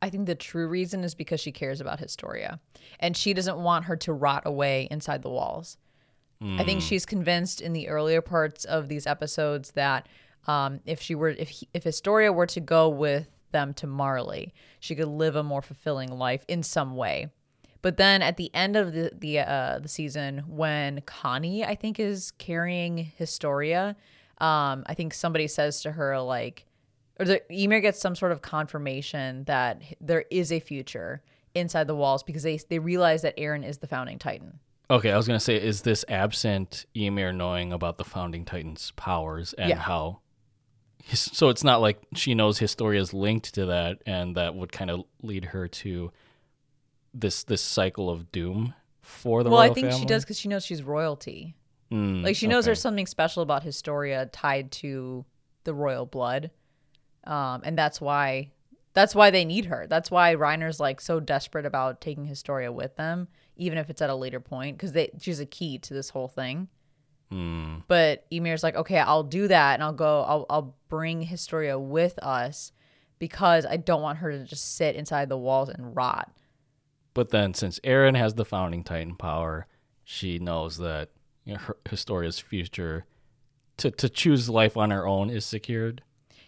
[0.01, 2.59] I think the true reason is because she cares about Historia
[2.99, 5.77] and she doesn't want her to rot away inside the walls.
[6.39, 10.07] I think she's convinced in the earlier parts of these episodes that
[10.45, 14.53] um, if she were if he, if Historia were to go with them to Marley,
[14.79, 17.29] she could live a more fulfilling life in some way.
[17.81, 21.99] But then at the end of the the uh, the season, when Connie I think
[21.99, 23.95] is carrying Historia,
[24.39, 26.66] um, I think somebody says to her like,
[27.19, 31.21] or the Ymir gets some sort of confirmation that there is a future
[31.55, 34.59] inside the walls because they they realize that Eren is the founding Titan.
[34.89, 39.53] Okay, I was gonna say, is this absent Ymir knowing about the founding Titan's powers
[39.53, 39.77] and Yeah.
[39.79, 40.19] how?
[41.03, 44.89] his- So it's not like she knows Historia's linked to that, and that would kind
[44.91, 46.11] of lead her to
[47.13, 49.59] this this cycle of doom for the royal.
[49.61, 51.55] well, I think she does because she knows she's royalty.
[51.91, 52.69] Mm, Like she knows okay.
[52.69, 55.25] there's something special about Historia tied to
[55.63, 56.51] the royal blood,
[57.27, 58.51] um, and that's why
[58.93, 59.85] that's why they need her.
[59.87, 64.09] That's why Reiner's like so desperate about taking Historia with them, even if it's at
[64.09, 66.67] a later point, because they she's a key to this whole thing.
[67.31, 70.21] Mm, But Ymir's like, okay, I'll do that, and I'll go.
[70.21, 72.71] I'll I'll bring Historia with us
[73.19, 76.31] because I don't want her to just sit inside the walls and rot.
[77.13, 79.67] But then, since Eren has the founding Titan power,
[80.03, 81.09] she knows that
[81.43, 83.05] you know, her, Historia's future
[83.77, 86.01] to to choose life on her own is secured.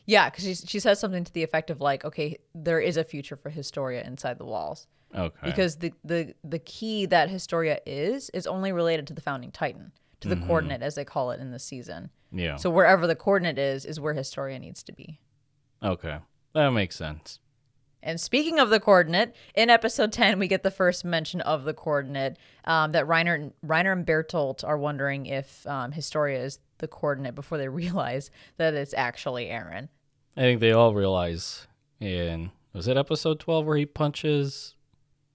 [0.10, 3.04] Yeah, because she she says something to the effect of like, okay, there is a
[3.04, 4.88] future for Historia inside the walls.
[5.16, 5.34] Okay.
[5.44, 9.92] because the, the the key that Historia is is only related to the founding Titan,
[10.22, 12.10] to the coordinate as they call it in this season.
[12.32, 12.56] yeah.
[12.58, 15.20] So wherever the coordinate is, is where Historia needs to be.
[15.84, 16.18] okay,
[16.54, 17.40] that makes sense.
[18.02, 21.74] And speaking of the coordinate, in episode 10, we get the first mention of the
[21.74, 27.36] coordinate um, that Reiner, Reiner and Bertolt are wondering if um, Historia is the coordinate
[27.36, 29.90] before they realize that it's actually Eren.
[30.40, 31.68] I think they all realize
[32.00, 34.74] in was it episode twelve where he punches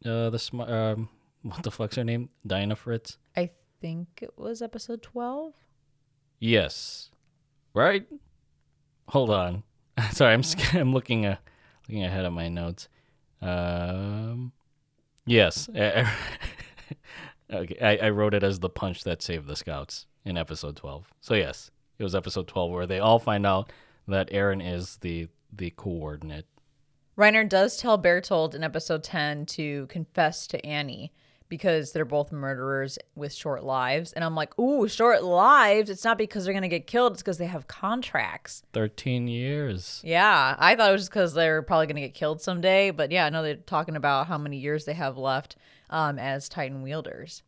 [0.03, 1.11] uh the sm- um
[1.43, 3.19] what the fuck's her name Dinah Fritz?
[3.37, 3.51] I
[3.83, 5.53] think it was episode 12.
[6.41, 7.11] Yes,
[7.75, 8.07] right.
[9.09, 9.63] Hold on,
[10.13, 11.37] sorry, I'm sc- I'm looking uh,
[11.87, 12.89] looking ahead of my notes.
[13.43, 14.53] Um,
[15.27, 16.07] yes, okay,
[17.53, 21.13] I, I wrote it as the punch that saved the scouts in episode twelve.
[21.21, 23.71] So yes, it was episode twelve where they all find out
[24.09, 26.47] that Eren is the the coordinate.
[27.17, 31.13] Reiner does tell Bertolt in episode 10 to confess to Annie
[31.49, 34.13] because they're both murderers with short lives.
[34.13, 35.91] And I'm like, ooh, short lives?
[35.91, 38.65] It's not because they're going to get killed, it's because they have contracts.
[38.73, 40.01] 13 years.
[40.03, 42.91] Yeah, I thought it was just because they're probably going to get killed someday.
[42.91, 45.55] But yeah, I know they're talking about how many years they have left
[45.91, 47.45] um, as Titan wielders.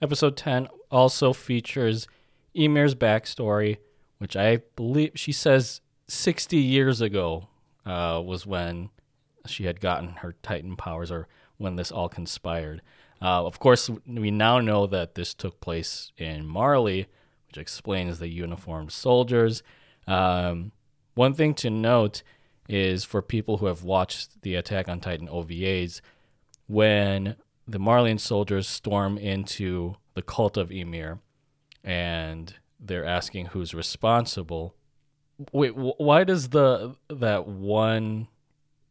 [0.00, 2.06] Episode 10 also features
[2.54, 3.78] Ymir's backstory,
[4.18, 7.48] which I believe she says 60 years ago
[7.86, 8.90] uh, was when
[9.46, 12.82] she had gotten her Titan powers or when this all conspired.
[13.20, 17.06] Uh, of course, we now know that this took place in Marley,
[17.48, 19.62] which explains the uniformed soldiers.
[20.06, 20.72] Um,
[21.14, 22.22] one thing to note
[22.68, 26.00] is for people who have watched the Attack on Titan OVAs,
[26.66, 27.34] when
[27.66, 31.18] the Marleyan soldiers storm into the cult of Ymir
[31.82, 34.74] and they're asking who's responsible.
[35.52, 38.28] Wait, why does the that one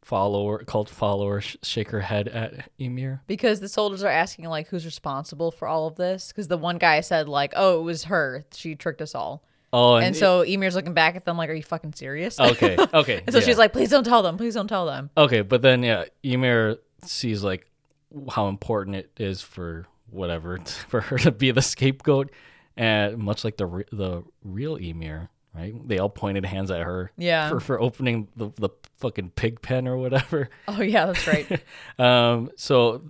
[0.02, 3.22] follower cult follower sh- shake her head at Ymir?
[3.28, 6.30] Because the soldiers are asking like who's responsible for all of this.
[6.30, 8.46] Because the one guy said like, "Oh, it was her.
[8.54, 9.44] She tricked us all."
[9.74, 13.18] Oh, And so Ymir's looking back at them like, "Are you fucking serious?" okay, okay.
[13.28, 13.46] and so yeah.
[13.46, 14.38] she's like, "Please don't tell them.
[14.38, 17.70] Please don't tell them." Okay, but then yeah, Ymir sees like
[18.30, 20.58] how important it is for whatever
[20.88, 22.32] for her to be the scapegoat,
[22.78, 25.74] and much like the re- the real Ymir, right?
[25.88, 27.50] They all pointed hands at her, Yeah.
[27.50, 28.70] for for opening the the
[29.00, 30.50] fucking pig pen or whatever.
[30.68, 31.62] Oh yeah, that's right.
[32.00, 33.02] Um, so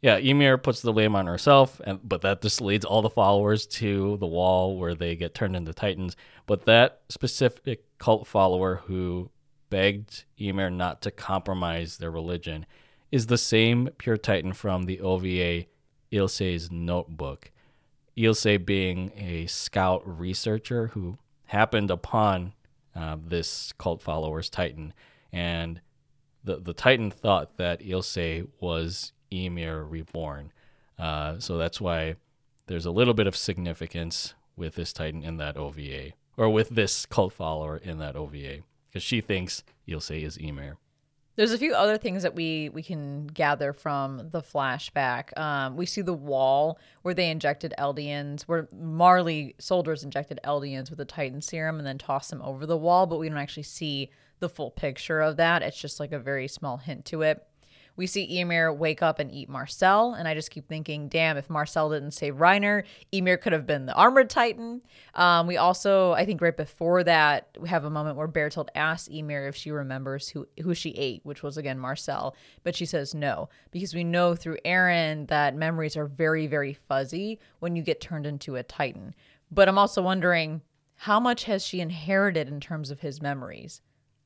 [0.00, 3.66] yeah, Ymir puts the blame on herself, and but that just leads all the followers
[3.66, 6.14] to the wall where they get turned into titans.
[6.46, 9.30] But that specific cult follower who
[9.70, 12.64] begged Ymir not to compromise their religion
[13.10, 15.66] is the same pure titan from the OVA
[16.10, 17.50] Ilse's notebook.
[18.16, 22.54] Ilse being a scout researcher who happened upon
[22.94, 24.94] uh, this cult follower's titan,
[25.32, 25.80] and
[26.44, 30.52] the the Titan thought that Ilse was Ymir reborn.
[30.98, 32.16] Uh, so that's why
[32.66, 37.06] there's a little bit of significance with this Titan in that OVA, or with this
[37.06, 38.58] cult follower in that OVA,
[38.88, 40.76] because she thinks Ilse is Ymir.
[41.38, 45.38] There's a few other things that we we can gather from the flashback.
[45.38, 50.98] Um, we see the wall where they injected Eldians, where Marley soldiers injected Eldians with
[50.98, 54.10] the Titan serum and then tossed them over the wall, but we don't actually see
[54.40, 55.62] the full picture of that.
[55.62, 57.46] It's just like a very small hint to it.
[57.98, 61.50] We see Ymir wake up and eat Marcel, and I just keep thinking, damn, if
[61.50, 64.82] Marcel didn't save Reiner, Ymir could have been the armored Titan.
[65.14, 69.08] Um, we also, I think, right before that, we have a moment where Bertolt asks
[69.08, 73.16] Ymir if she remembers who who she ate, which was again Marcel, but she says
[73.16, 78.00] no because we know through Eren that memories are very, very fuzzy when you get
[78.00, 79.12] turned into a Titan.
[79.50, 80.62] But I'm also wondering
[80.94, 83.82] how much has she inherited in terms of his memories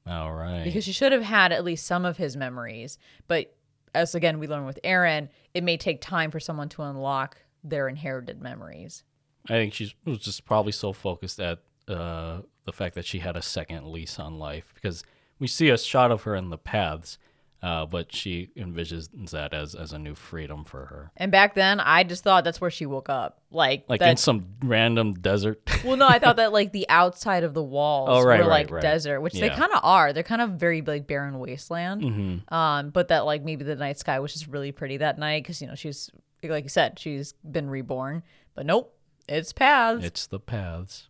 [0.06, 0.62] All right.
[0.62, 2.98] because she should have had at least some of his memories.
[3.28, 3.54] But
[3.94, 7.88] as again we learn with Eren, it may take time for someone to unlock their
[7.88, 9.04] inherited memories.
[9.46, 11.58] I think she was just probably so focused at
[11.88, 15.02] uh, the fact that she had a second lease on life because
[15.38, 17.18] we see a shot of her in the paths,
[17.62, 21.12] uh, but she envisions that as, as a new freedom for her.
[21.16, 24.46] And back then, I just thought that's where she woke up, like Like in some
[24.64, 25.60] random desert.
[25.84, 28.64] well, no, I thought that like the outside of the walls Oh, right, were right,
[28.66, 28.82] like right.
[28.82, 30.12] desert, which they kind of are.
[30.12, 32.02] They're kind of very like barren wasteland.
[32.02, 35.44] hmm Um, but that like maybe the night sky was just really pretty that night
[35.44, 36.10] because you know she's
[36.42, 38.22] like you said she's been reborn.
[38.54, 38.92] But nope,
[39.28, 40.04] it's paths.
[40.04, 41.08] It's the paths.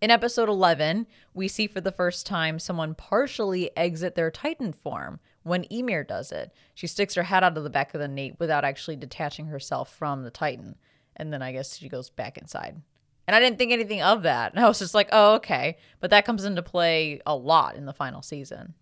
[0.00, 5.20] In episode 11, we see for the first time someone partially exit their Titan form
[5.42, 6.54] when Ymir does it.
[6.74, 9.94] She sticks her head out of the back of the nape without actually detaching herself
[9.94, 10.76] from the Titan.
[11.16, 12.80] And then I guess she goes back inside.
[13.26, 14.54] And I didn't think anything of that.
[14.54, 15.76] And I was just like, oh, okay.
[16.00, 18.72] But that comes into play a lot in the final season.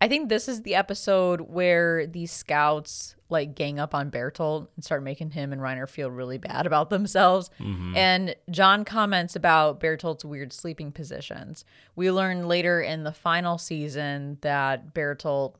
[0.00, 4.84] I think this is the episode where these scouts like gang up on Bertolt and
[4.84, 7.50] start making him and Reiner feel really bad about themselves.
[7.96, 11.64] And Jean comments about Bertolt's weird sleeping positions.
[11.96, 15.54] We learn later in the final season that Bertolt.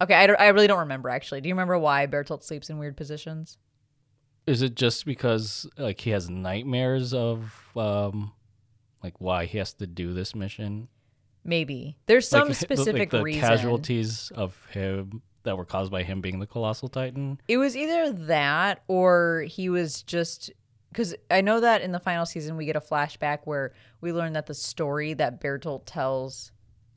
[0.00, 1.40] Okay, I, don't- I really don't remember actually.
[1.40, 3.56] Do you remember why Bertolt sleeps in weird positions?
[4.46, 8.32] Is it just because like he has nightmares of um
[9.02, 10.88] like why he has to do this mission?
[11.44, 13.40] Maybe there's some like, specific like the reason.
[13.40, 17.40] casualties of him that were caused by him being the colossal titan.
[17.48, 20.52] It was either that or he was just
[20.90, 23.72] because I know that in the final season we get a flashback where
[24.02, 26.52] we learn that the story that Bertolt tells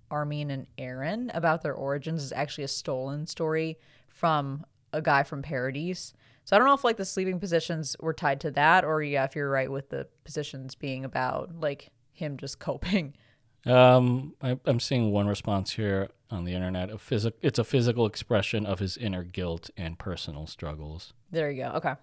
[0.10, 3.78] Armin and Eren about their origins is actually a stolen story
[4.10, 6.14] from a guy from Paradise.
[6.44, 9.24] So I don't know if like the sleeping positions were tied to that or yeah,
[9.24, 13.14] if you're right with the positions being about like him just coping.
[13.66, 16.90] Um, I, I'm seeing one response here on the internet.
[16.90, 21.14] A physic, it's a physical expression of his inner guilt and personal struggles.
[21.32, 21.70] There you go.
[21.72, 21.96] Okay.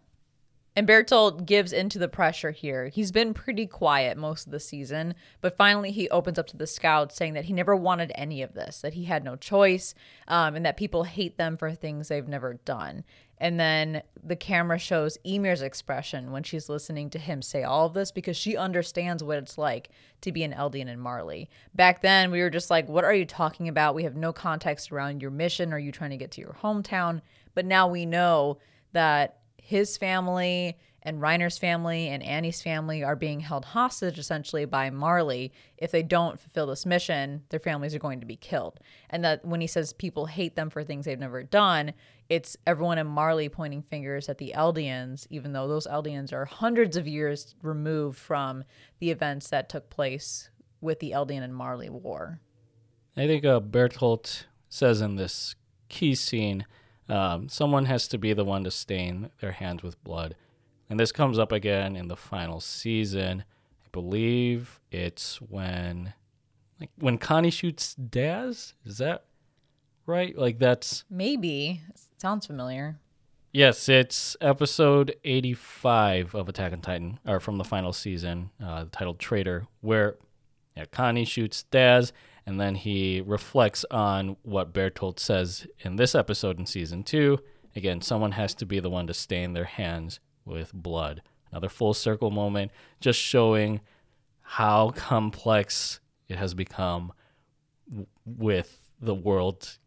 [0.76, 2.86] And Bertolt gives into the pressure here.
[2.86, 6.68] He's been pretty quiet most of the season, but finally he opens up to the
[6.68, 9.92] scouts saying that he never wanted any of this, that he had no choice,
[10.28, 13.02] um, and that people hate them for things they've never done.
[13.40, 17.94] And then the camera shows Ymir's expression when she's listening to him say all of
[17.94, 19.90] this because she understands what it's like
[20.23, 21.48] to be an Eldian and Marley.
[21.74, 23.94] Back then, we were just like, what are you talking about?
[23.94, 25.73] We have no context around your mission.
[25.73, 27.20] Are you trying to get to your hometown?
[27.55, 28.59] But now we know
[28.93, 34.90] that his family and Reiner's family and Annie's family are being held hostage essentially by
[34.90, 35.52] Marley.
[35.77, 38.81] If they don't fulfill this mission, their families are going to be killed.
[39.09, 41.94] And that when he says people hate them for things they've never done,
[42.28, 46.96] it's everyone in Marley pointing fingers at the Eldians, even though those Eldians are hundreds
[46.96, 48.64] of years removed from
[48.98, 50.50] the events that took place
[50.80, 52.40] with the Eldian and Marley war.
[53.16, 55.56] I think uh, Bertolt says in this
[55.88, 56.66] key scene,
[57.09, 60.36] um, someone has to be the one to stain their hands with blood.
[60.90, 63.44] And this comes up again in the final season.
[63.84, 66.14] I believe it's when
[66.78, 68.74] like when Connie shoots Daz.
[68.84, 69.24] Is that
[70.06, 70.36] right?
[70.36, 71.82] Like that's Maybe.
[72.19, 72.99] Sounds familiar.
[73.53, 79.19] yes, it's episode eighty-five of Attack on Titan, or from the final season, uh, titled
[79.20, 80.16] "Traitor," where
[80.77, 82.12] yeah, Connie shoots Daz,
[82.45, 87.39] and then he reflects on what Bertolt says in this episode in season two.
[87.77, 91.23] Again, someone has to be the one to stain their hands with blood.
[91.53, 93.81] Another full circle moment, just showing
[94.40, 97.12] how complex it has become
[98.27, 99.78] with the world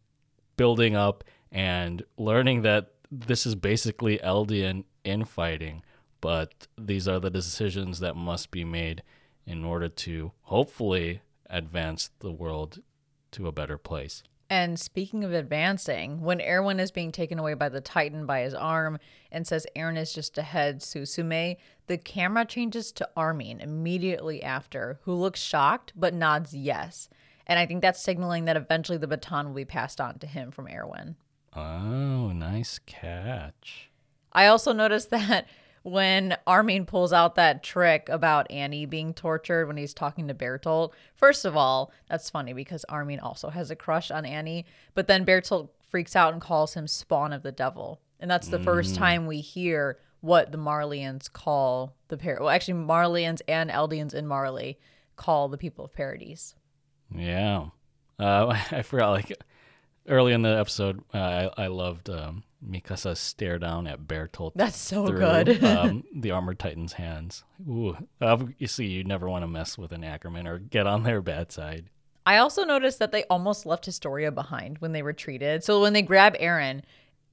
[0.56, 5.84] building up and learning that this is basically Eldian infighting,
[6.22, 9.04] but these are the decisions that must be made
[9.46, 12.82] in order to hopefully advance the world
[13.32, 14.24] to a better place.
[14.50, 18.54] And speaking of advancing, when Erwin is being taken away by the Titan by his
[18.54, 19.00] arm
[19.32, 21.56] and says Eren is just ahead Susume,
[21.88, 27.08] the camera changes to Armin immediately after, who looks shocked but nods yes.
[27.48, 30.52] And I think that's signaling that eventually the baton will be passed on to him
[30.52, 31.16] from Erwin.
[31.56, 33.90] Oh, nice catch.
[34.32, 35.48] I also noticed that
[35.84, 40.92] when Armin pulls out that trick about Annie being tortured when he's talking to Bertolt,
[41.16, 45.26] first of all, that's funny because Armin also has a crush on Annie, but then
[45.26, 48.00] Bertolt freaks out and calls him spawn of the devil.
[48.20, 52.38] And that's the first time we hear what the Marlians call the pair.
[52.40, 54.80] Well, actually, Marlians and Eldians in Marley
[55.16, 56.56] call the people of Paradise.
[57.14, 57.70] Yeah.
[58.20, 59.44] Uh, I forgot, like,
[60.12, 64.52] early in the episode, uh, I, I loved um, Mikasa's stare down at Bertolt.
[64.56, 65.64] That's so through, good.
[65.64, 67.44] um, the Armored Titan's hands.
[67.68, 67.98] Ooh.
[68.22, 71.90] Obviously, you never want to mess with an Ackerman or get on their bad side.
[72.26, 75.64] I also noticed that they almost left Historia behind when they retreated.
[75.64, 76.84] So when they grab Eren,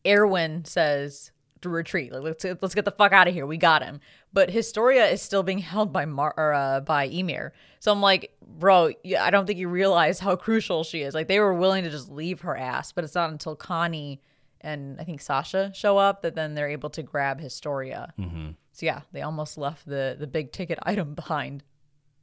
[0.06, 1.30] Erwin says
[1.62, 2.12] to retreat.
[2.12, 3.46] Like, let's let's get the fuck out of here.
[3.46, 4.00] We got him.
[4.32, 7.52] But Historia is still being held by Mar or, uh, by Ymir.
[7.80, 11.14] So I'm like, bro, yeah, I don't think you realize how crucial she is.
[11.14, 14.20] Like they were willing to just leave her ass, but it's not until Connie
[14.60, 18.12] and I think Sasha show up that then they're able to grab Historia.
[18.18, 18.50] Mm-hmm.
[18.72, 21.64] So yeah, they almost left the the big ticket item behind.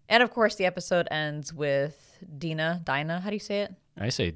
[0.07, 3.73] And of course, the episode ends with Dina, Dinah, how do you say it?
[3.97, 4.35] I say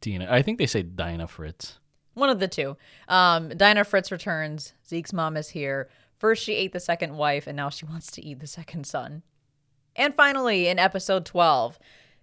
[0.00, 0.26] Dina.
[0.28, 1.78] I think they say Dinah Fritz.
[2.16, 2.78] One of the two.
[3.08, 4.72] Um, Dinah Fritz returns.
[4.88, 5.90] Zeke's mom is here.
[6.16, 9.22] First, she ate the second wife, and now she wants to eat the second son.
[9.94, 11.78] And finally, in episode 12,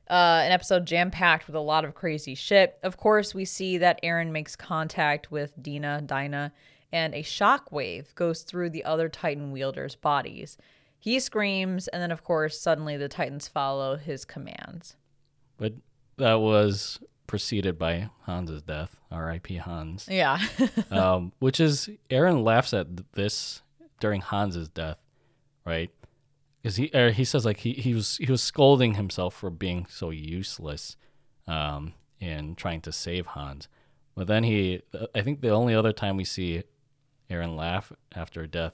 [0.09, 2.79] uh, an episode jam packed with a lot of crazy shit.
[2.81, 6.53] Of course, we see that Eren makes contact with Dina, Dinah,
[6.91, 10.57] and a shockwave goes through the other Titan wielders' bodies.
[10.97, 14.95] He screams, and then, of course, suddenly the Titans follow his commands.
[15.57, 15.73] But
[16.17, 16.99] that was
[17.33, 18.99] preceded by Hans's death.
[19.09, 19.55] R.I.P.
[19.55, 20.07] Hans.
[20.07, 20.39] Yeah.
[20.91, 23.63] um, which is Eren laughs at this
[23.99, 24.99] during Hans's death,
[25.65, 25.89] right?
[26.61, 29.87] Because he er, he says like he, he was he was scolding himself for being
[29.89, 30.95] so useless,
[31.47, 33.67] um, in trying to save Hans.
[34.15, 34.83] But then he,
[35.15, 36.61] I think the only other time we see
[37.31, 38.73] Eren laugh after death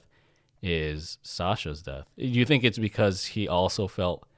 [0.62, 2.04] is Sasha's death.
[2.14, 4.28] You think it's because he also felt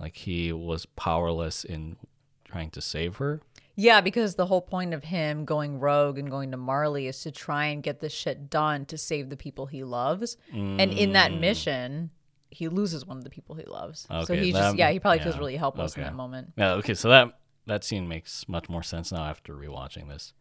[0.00, 1.98] like he was powerless in
[2.46, 3.42] trying to save her?
[3.76, 7.30] Yeah, because the whole point of him going rogue and going to Marley is to
[7.30, 10.38] try and get this shit done to save the people he loves.
[10.50, 11.40] And in that mm.
[11.40, 12.10] mission,
[12.50, 14.06] he loses one of the people he loves.
[14.10, 16.54] so Okay, he that- just yeah, he probably feels really helpless in that moment.
[16.56, 16.74] Yeah.
[16.74, 16.94] Okay.
[16.94, 20.32] So that that scene makes much more sense now after rewatching this.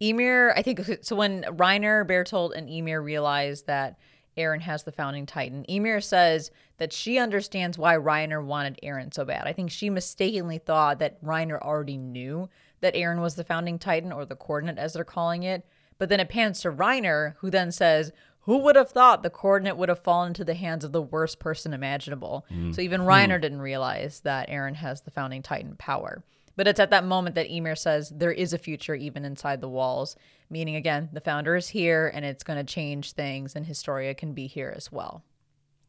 [0.00, 3.98] Ymir, I think so when Reiner, Bertolt, and Ymir realize that
[4.36, 9.24] Eren has the founding titan, Ymir says that she understands why Reiner wanted Eren so
[9.24, 9.46] bad.
[9.46, 12.48] I think she mistakenly thought that Reiner already knew
[12.84, 15.64] that Eren was the founding titan or the coordinate as they're calling it.
[15.96, 19.78] But then it pans to Reiner, who then says, Who would have thought the coordinate
[19.78, 22.44] would have fallen into the hands of the worst person imaginable?
[22.72, 23.08] So even hmm.
[23.08, 26.22] Reiner didn't realize that Eren has the founding titan power.
[26.56, 29.68] But it's at that moment that Ymir says there is a future even inside the
[29.68, 30.14] walls,
[30.50, 34.34] meaning again, the founder is here and it's going to change things, and Historia can
[34.34, 35.24] be here as well.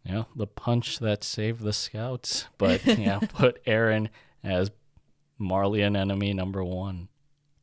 [0.05, 4.09] Yeah, the punch that saved the scouts, but yeah, put Eren
[4.43, 4.71] as
[5.39, 7.09] Marleyan enemy number one.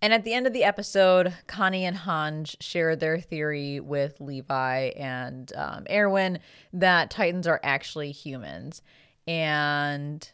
[0.03, 4.91] And at the end of the episode, Connie and Hange share their theory with Levi
[4.97, 6.41] and um, Erwin
[6.73, 8.83] that Titans are actually humans.
[9.29, 10.29] And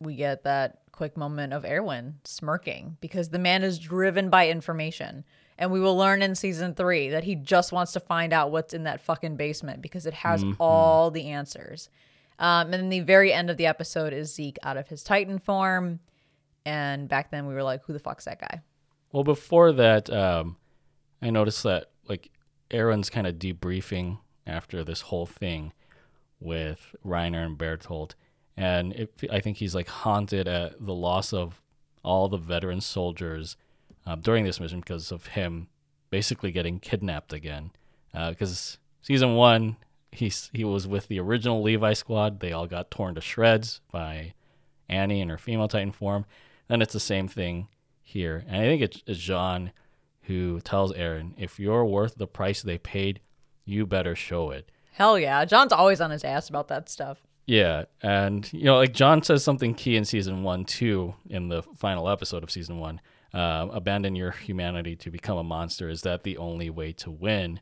[0.00, 5.24] we get that quick moment of Erwin smirking because the man is driven by information.
[5.56, 8.74] And we will learn in season three that he just wants to find out what's
[8.74, 11.88] in that fucking basement because it has all the answers.
[12.40, 15.38] Um, and then the very end of the episode is Zeke out of his Titan
[15.38, 16.00] form.
[16.66, 18.60] And back then we were like, who the fuck's that guy?
[19.12, 20.56] Well, before that, um,
[21.22, 22.30] I noticed that like
[22.70, 25.72] Eren's kind of debriefing after this whole thing
[26.40, 28.12] with Reiner and Bertolt,
[28.56, 31.62] and it, I think he's like haunted at the loss of
[32.02, 33.56] all the veteran soldiers
[34.04, 35.68] uh, during this mission because of him
[36.10, 37.70] basically getting kidnapped again.
[38.12, 39.76] Because season one,
[40.10, 42.40] he's he was with the original Levi squad.
[42.40, 44.34] They all got torn to shreds by
[44.88, 46.24] Annie in her female Titan form.
[46.68, 47.68] Then it's the same thing
[48.02, 48.44] here.
[48.46, 49.72] And I think it's, it's Jean
[50.22, 53.20] who tells Eren, if you're worth the price they paid,
[53.64, 54.70] you better show it.
[54.92, 55.44] Hell yeah.
[55.44, 57.22] Jean's always on his ass about that stuff.
[57.46, 61.62] Yeah, and you know, like John says something key in season one too, in the
[61.76, 63.00] final episode of season one.
[63.32, 65.88] Uh, abandon your humanity to become a monster.
[65.88, 67.60] Is that the only way to win?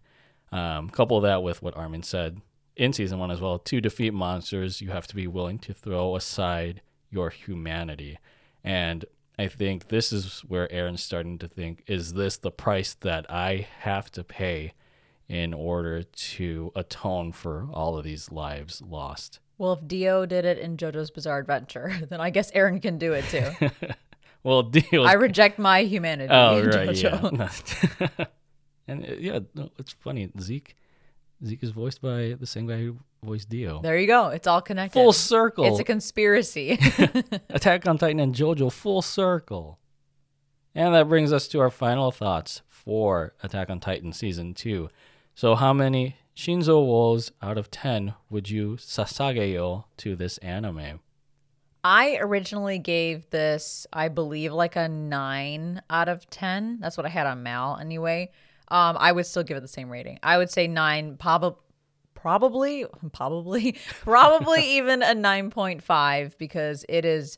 [0.52, 2.40] Um, couple that with what Armin said
[2.76, 3.58] in season one as well.
[3.58, 8.18] To defeat monsters, you have to be willing to throw aside your humanity.
[8.64, 9.04] And
[9.38, 13.68] I think this is where Eren's starting to think: Is this the price that I
[13.80, 14.72] have to pay
[15.28, 19.40] in order to atone for all of these lives lost?
[19.58, 23.12] Well, if Dio did it in JoJo's Bizarre Adventure, then I guess Aaron can do
[23.12, 23.70] it too.
[24.44, 25.04] Well, Dio.
[25.04, 26.28] I reject my humanity.
[26.30, 27.50] Oh right, JoJo.
[28.18, 28.26] yeah.
[28.86, 30.30] and uh, yeah, no, it's funny.
[30.38, 30.76] Zeke,
[31.44, 33.80] Zeke is voiced by the same guy who voiced Dio.
[33.80, 34.28] There you go.
[34.28, 34.98] It's all connected.
[34.98, 35.64] Full circle.
[35.64, 36.78] It's a conspiracy.
[37.50, 39.78] Attack on Titan and JoJo full circle.
[40.74, 44.88] And that brings us to our final thoughts for Attack on Titan season two.
[45.34, 51.00] So, how many Shinzo Woes out of ten would you sasageyo to this anime?
[51.84, 56.78] I originally gave this, I believe, like a nine out of ten.
[56.80, 58.30] That's what I had on Mal anyway.
[58.68, 60.18] Um, I would still give it the same rating.
[60.22, 61.60] I would say nine, probably,
[62.24, 67.36] probably, probably, probably even a nine point five because it is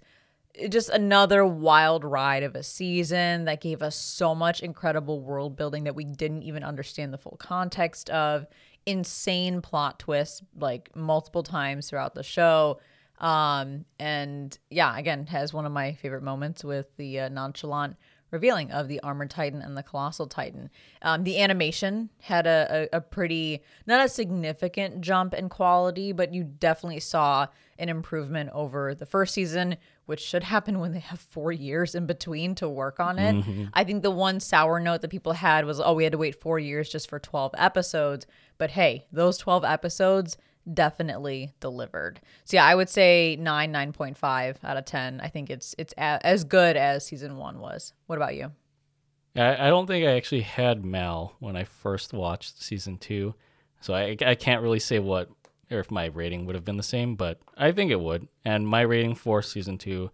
[0.69, 5.83] just another wild ride of a season that gave us so much incredible world building
[5.85, 8.47] that we didn't even understand the full context of.
[8.87, 12.79] Insane plot twists like multiple times throughout the show.
[13.19, 17.97] Um and yeah again has one of my favorite moments with the uh, nonchalant
[18.37, 20.71] revealing of the armored titan and the colossal titan.
[21.03, 26.35] Um, the animation had a, a, a pretty not a significant jump in quality but
[26.35, 27.47] you definitely saw
[27.79, 29.77] an improvement over the first season
[30.07, 33.45] which should happen when they have four years in between to work on it.
[33.75, 36.41] I think the one sour note that people had was oh we had to wait
[36.41, 38.27] four years just for 12 episodes.
[38.59, 40.37] But hey those 12 episodes
[40.73, 42.21] definitely delivered.
[42.45, 45.21] So yeah, I would say 9 9.5 out of 10.
[45.21, 47.93] I think it's it's a, as good as season 1 was.
[48.07, 48.53] What about you?
[49.37, 53.35] I, I don't think I actually had Mal when I first watched season two,
[53.81, 55.29] so I, I can't really say what
[55.71, 58.29] or if my rating would have been the same, but I think it would.
[58.45, 60.11] And my rating for season two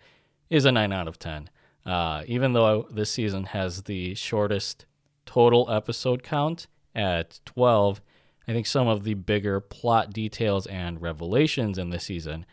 [0.49, 1.51] is a nine out of ten.
[1.85, 4.87] Uh, even though this season has the shortest
[5.27, 8.01] total episode count at twelve,
[8.47, 12.45] I think some of the bigger plot details and revelations in this season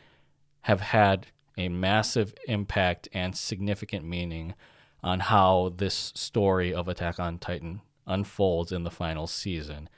[0.61, 4.53] have had a massive impact and significant meaning
[5.03, 9.89] on how this story of Attack on Titan unfolds in the final season.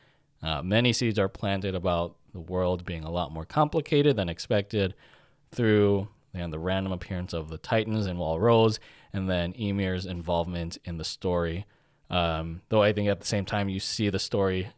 [0.41, 4.95] Uh, many seeds are planted about the world being a lot more complicated than expected
[5.51, 8.80] through and the random appearance of the Titans and Wall Rose
[9.11, 11.65] and then Ymir's involvement in the story.
[12.09, 14.69] Um, though I think at the same time you see the story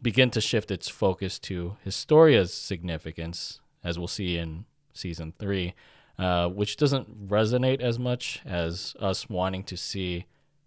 [0.00, 5.74] begin to shift its focus to Historia's significance, as we'll see in season three,
[6.18, 10.26] uh, which doesn't resonate as much as us wanting to see,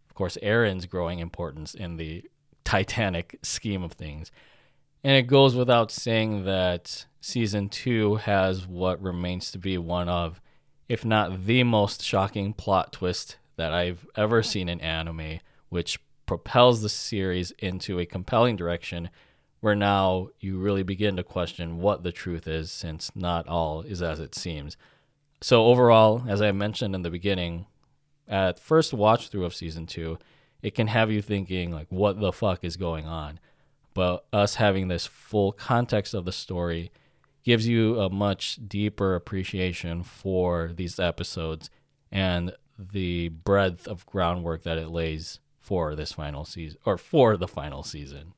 [0.10, 2.24] of course, Eren's growing importance in the
[2.64, 4.32] Titanic scheme of things.
[5.04, 10.40] And it goes without saying that season two has what remains to be one of,
[10.88, 16.00] if not the most shocking plot twist that I've ever seen in anime, which
[16.32, 19.10] propels the series into a compelling direction
[19.60, 24.02] where now you really begin to question what the truth is, since not all is
[24.02, 24.78] as it seems.
[25.42, 27.66] So, overall, as I mentioned in the beginning,
[28.30, 30.20] at first watch through of season two,
[30.62, 33.38] it can have you thinking, like, what the fuck is going on?
[33.94, 36.94] But us having this full context of the story
[37.44, 41.70] gives you a much deeper appreciation for these episodes
[42.10, 47.48] and the breadth of groundwork that it lays for this final season or for the
[47.48, 48.34] final season.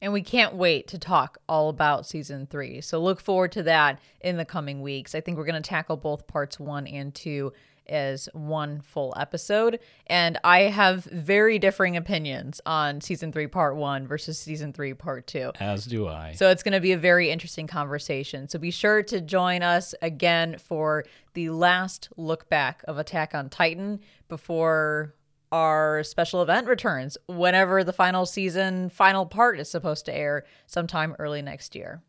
[0.00, 2.80] And we can't wait to talk all about season three.
[2.80, 5.14] So look forward to that in the coming weeks.
[5.14, 7.52] I think we're going to tackle both parts one and two
[7.88, 9.80] as one full episode.
[10.06, 15.26] And I have very differing opinions on season three, part one versus season three, part
[15.26, 15.52] two.
[15.58, 16.32] As do I.
[16.32, 18.48] So it's going to be a very interesting conversation.
[18.48, 23.48] So be sure to join us again for the last look back of Attack on
[23.48, 25.14] Titan before
[25.52, 31.16] our special event returns whenever the final season final part is supposed to air sometime
[31.18, 32.02] early next year.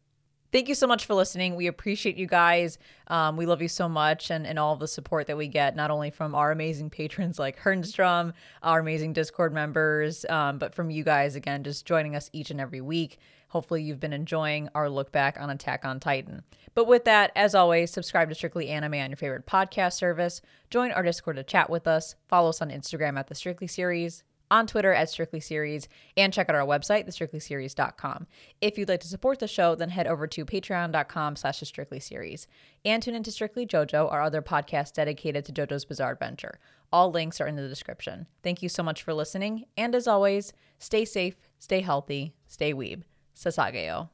[0.52, 1.56] Thank you so much for listening.
[1.56, 2.80] We appreciate you guys.
[3.08, 5.92] Um, we love you so much and, and all the support that we get, not
[5.92, 8.34] only from our amazing patrons like Hernstrom,
[8.64, 12.60] our amazing Discord members, um, but from you guys, again, just joining us each and
[12.60, 13.20] every week.
[13.50, 16.44] Hopefully, you've been enjoying our look back on Attack on Titan.
[16.74, 20.92] But with that, as always, subscribe to Strictly Anime on your favorite podcast service, join
[20.92, 24.68] our Discord to chat with us, follow us on Instagram at the Strictly Series, on
[24.68, 28.28] Twitter at Strictly Series, and check out our website, thestrictlyseries.com.
[28.62, 32.00] If you'd like to support the show, then head over to patreon.com slash the Strictly
[32.00, 32.48] Series.
[32.86, 36.60] And tune into Strictly JoJo, our other podcast dedicated to JoJo's Bizarre Adventure.
[36.92, 38.28] All links are in the description.
[38.42, 43.04] Thank you so much for listening, and as always, stay safe, stay healthy, stay weeb.
[43.40, 44.10] Sasageyo.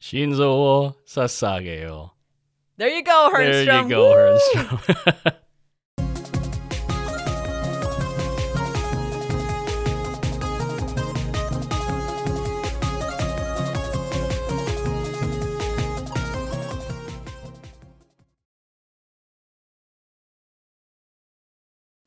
[0.00, 2.12] Shinzo wo Sasageyo.
[2.78, 3.66] There you go, Hernstrom.
[3.66, 4.38] There you go, Woo!
[4.54, 5.34] Hernstrom.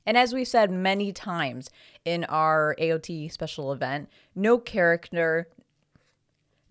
[0.03, 1.69] And as we've said many times
[2.03, 5.47] in our AOT special event, no character,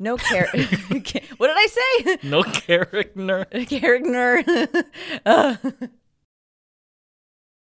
[0.01, 0.59] no character.
[1.37, 2.19] what did I say?
[2.25, 3.45] no character.
[3.67, 4.45] character.
[5.27, 5.57] uh,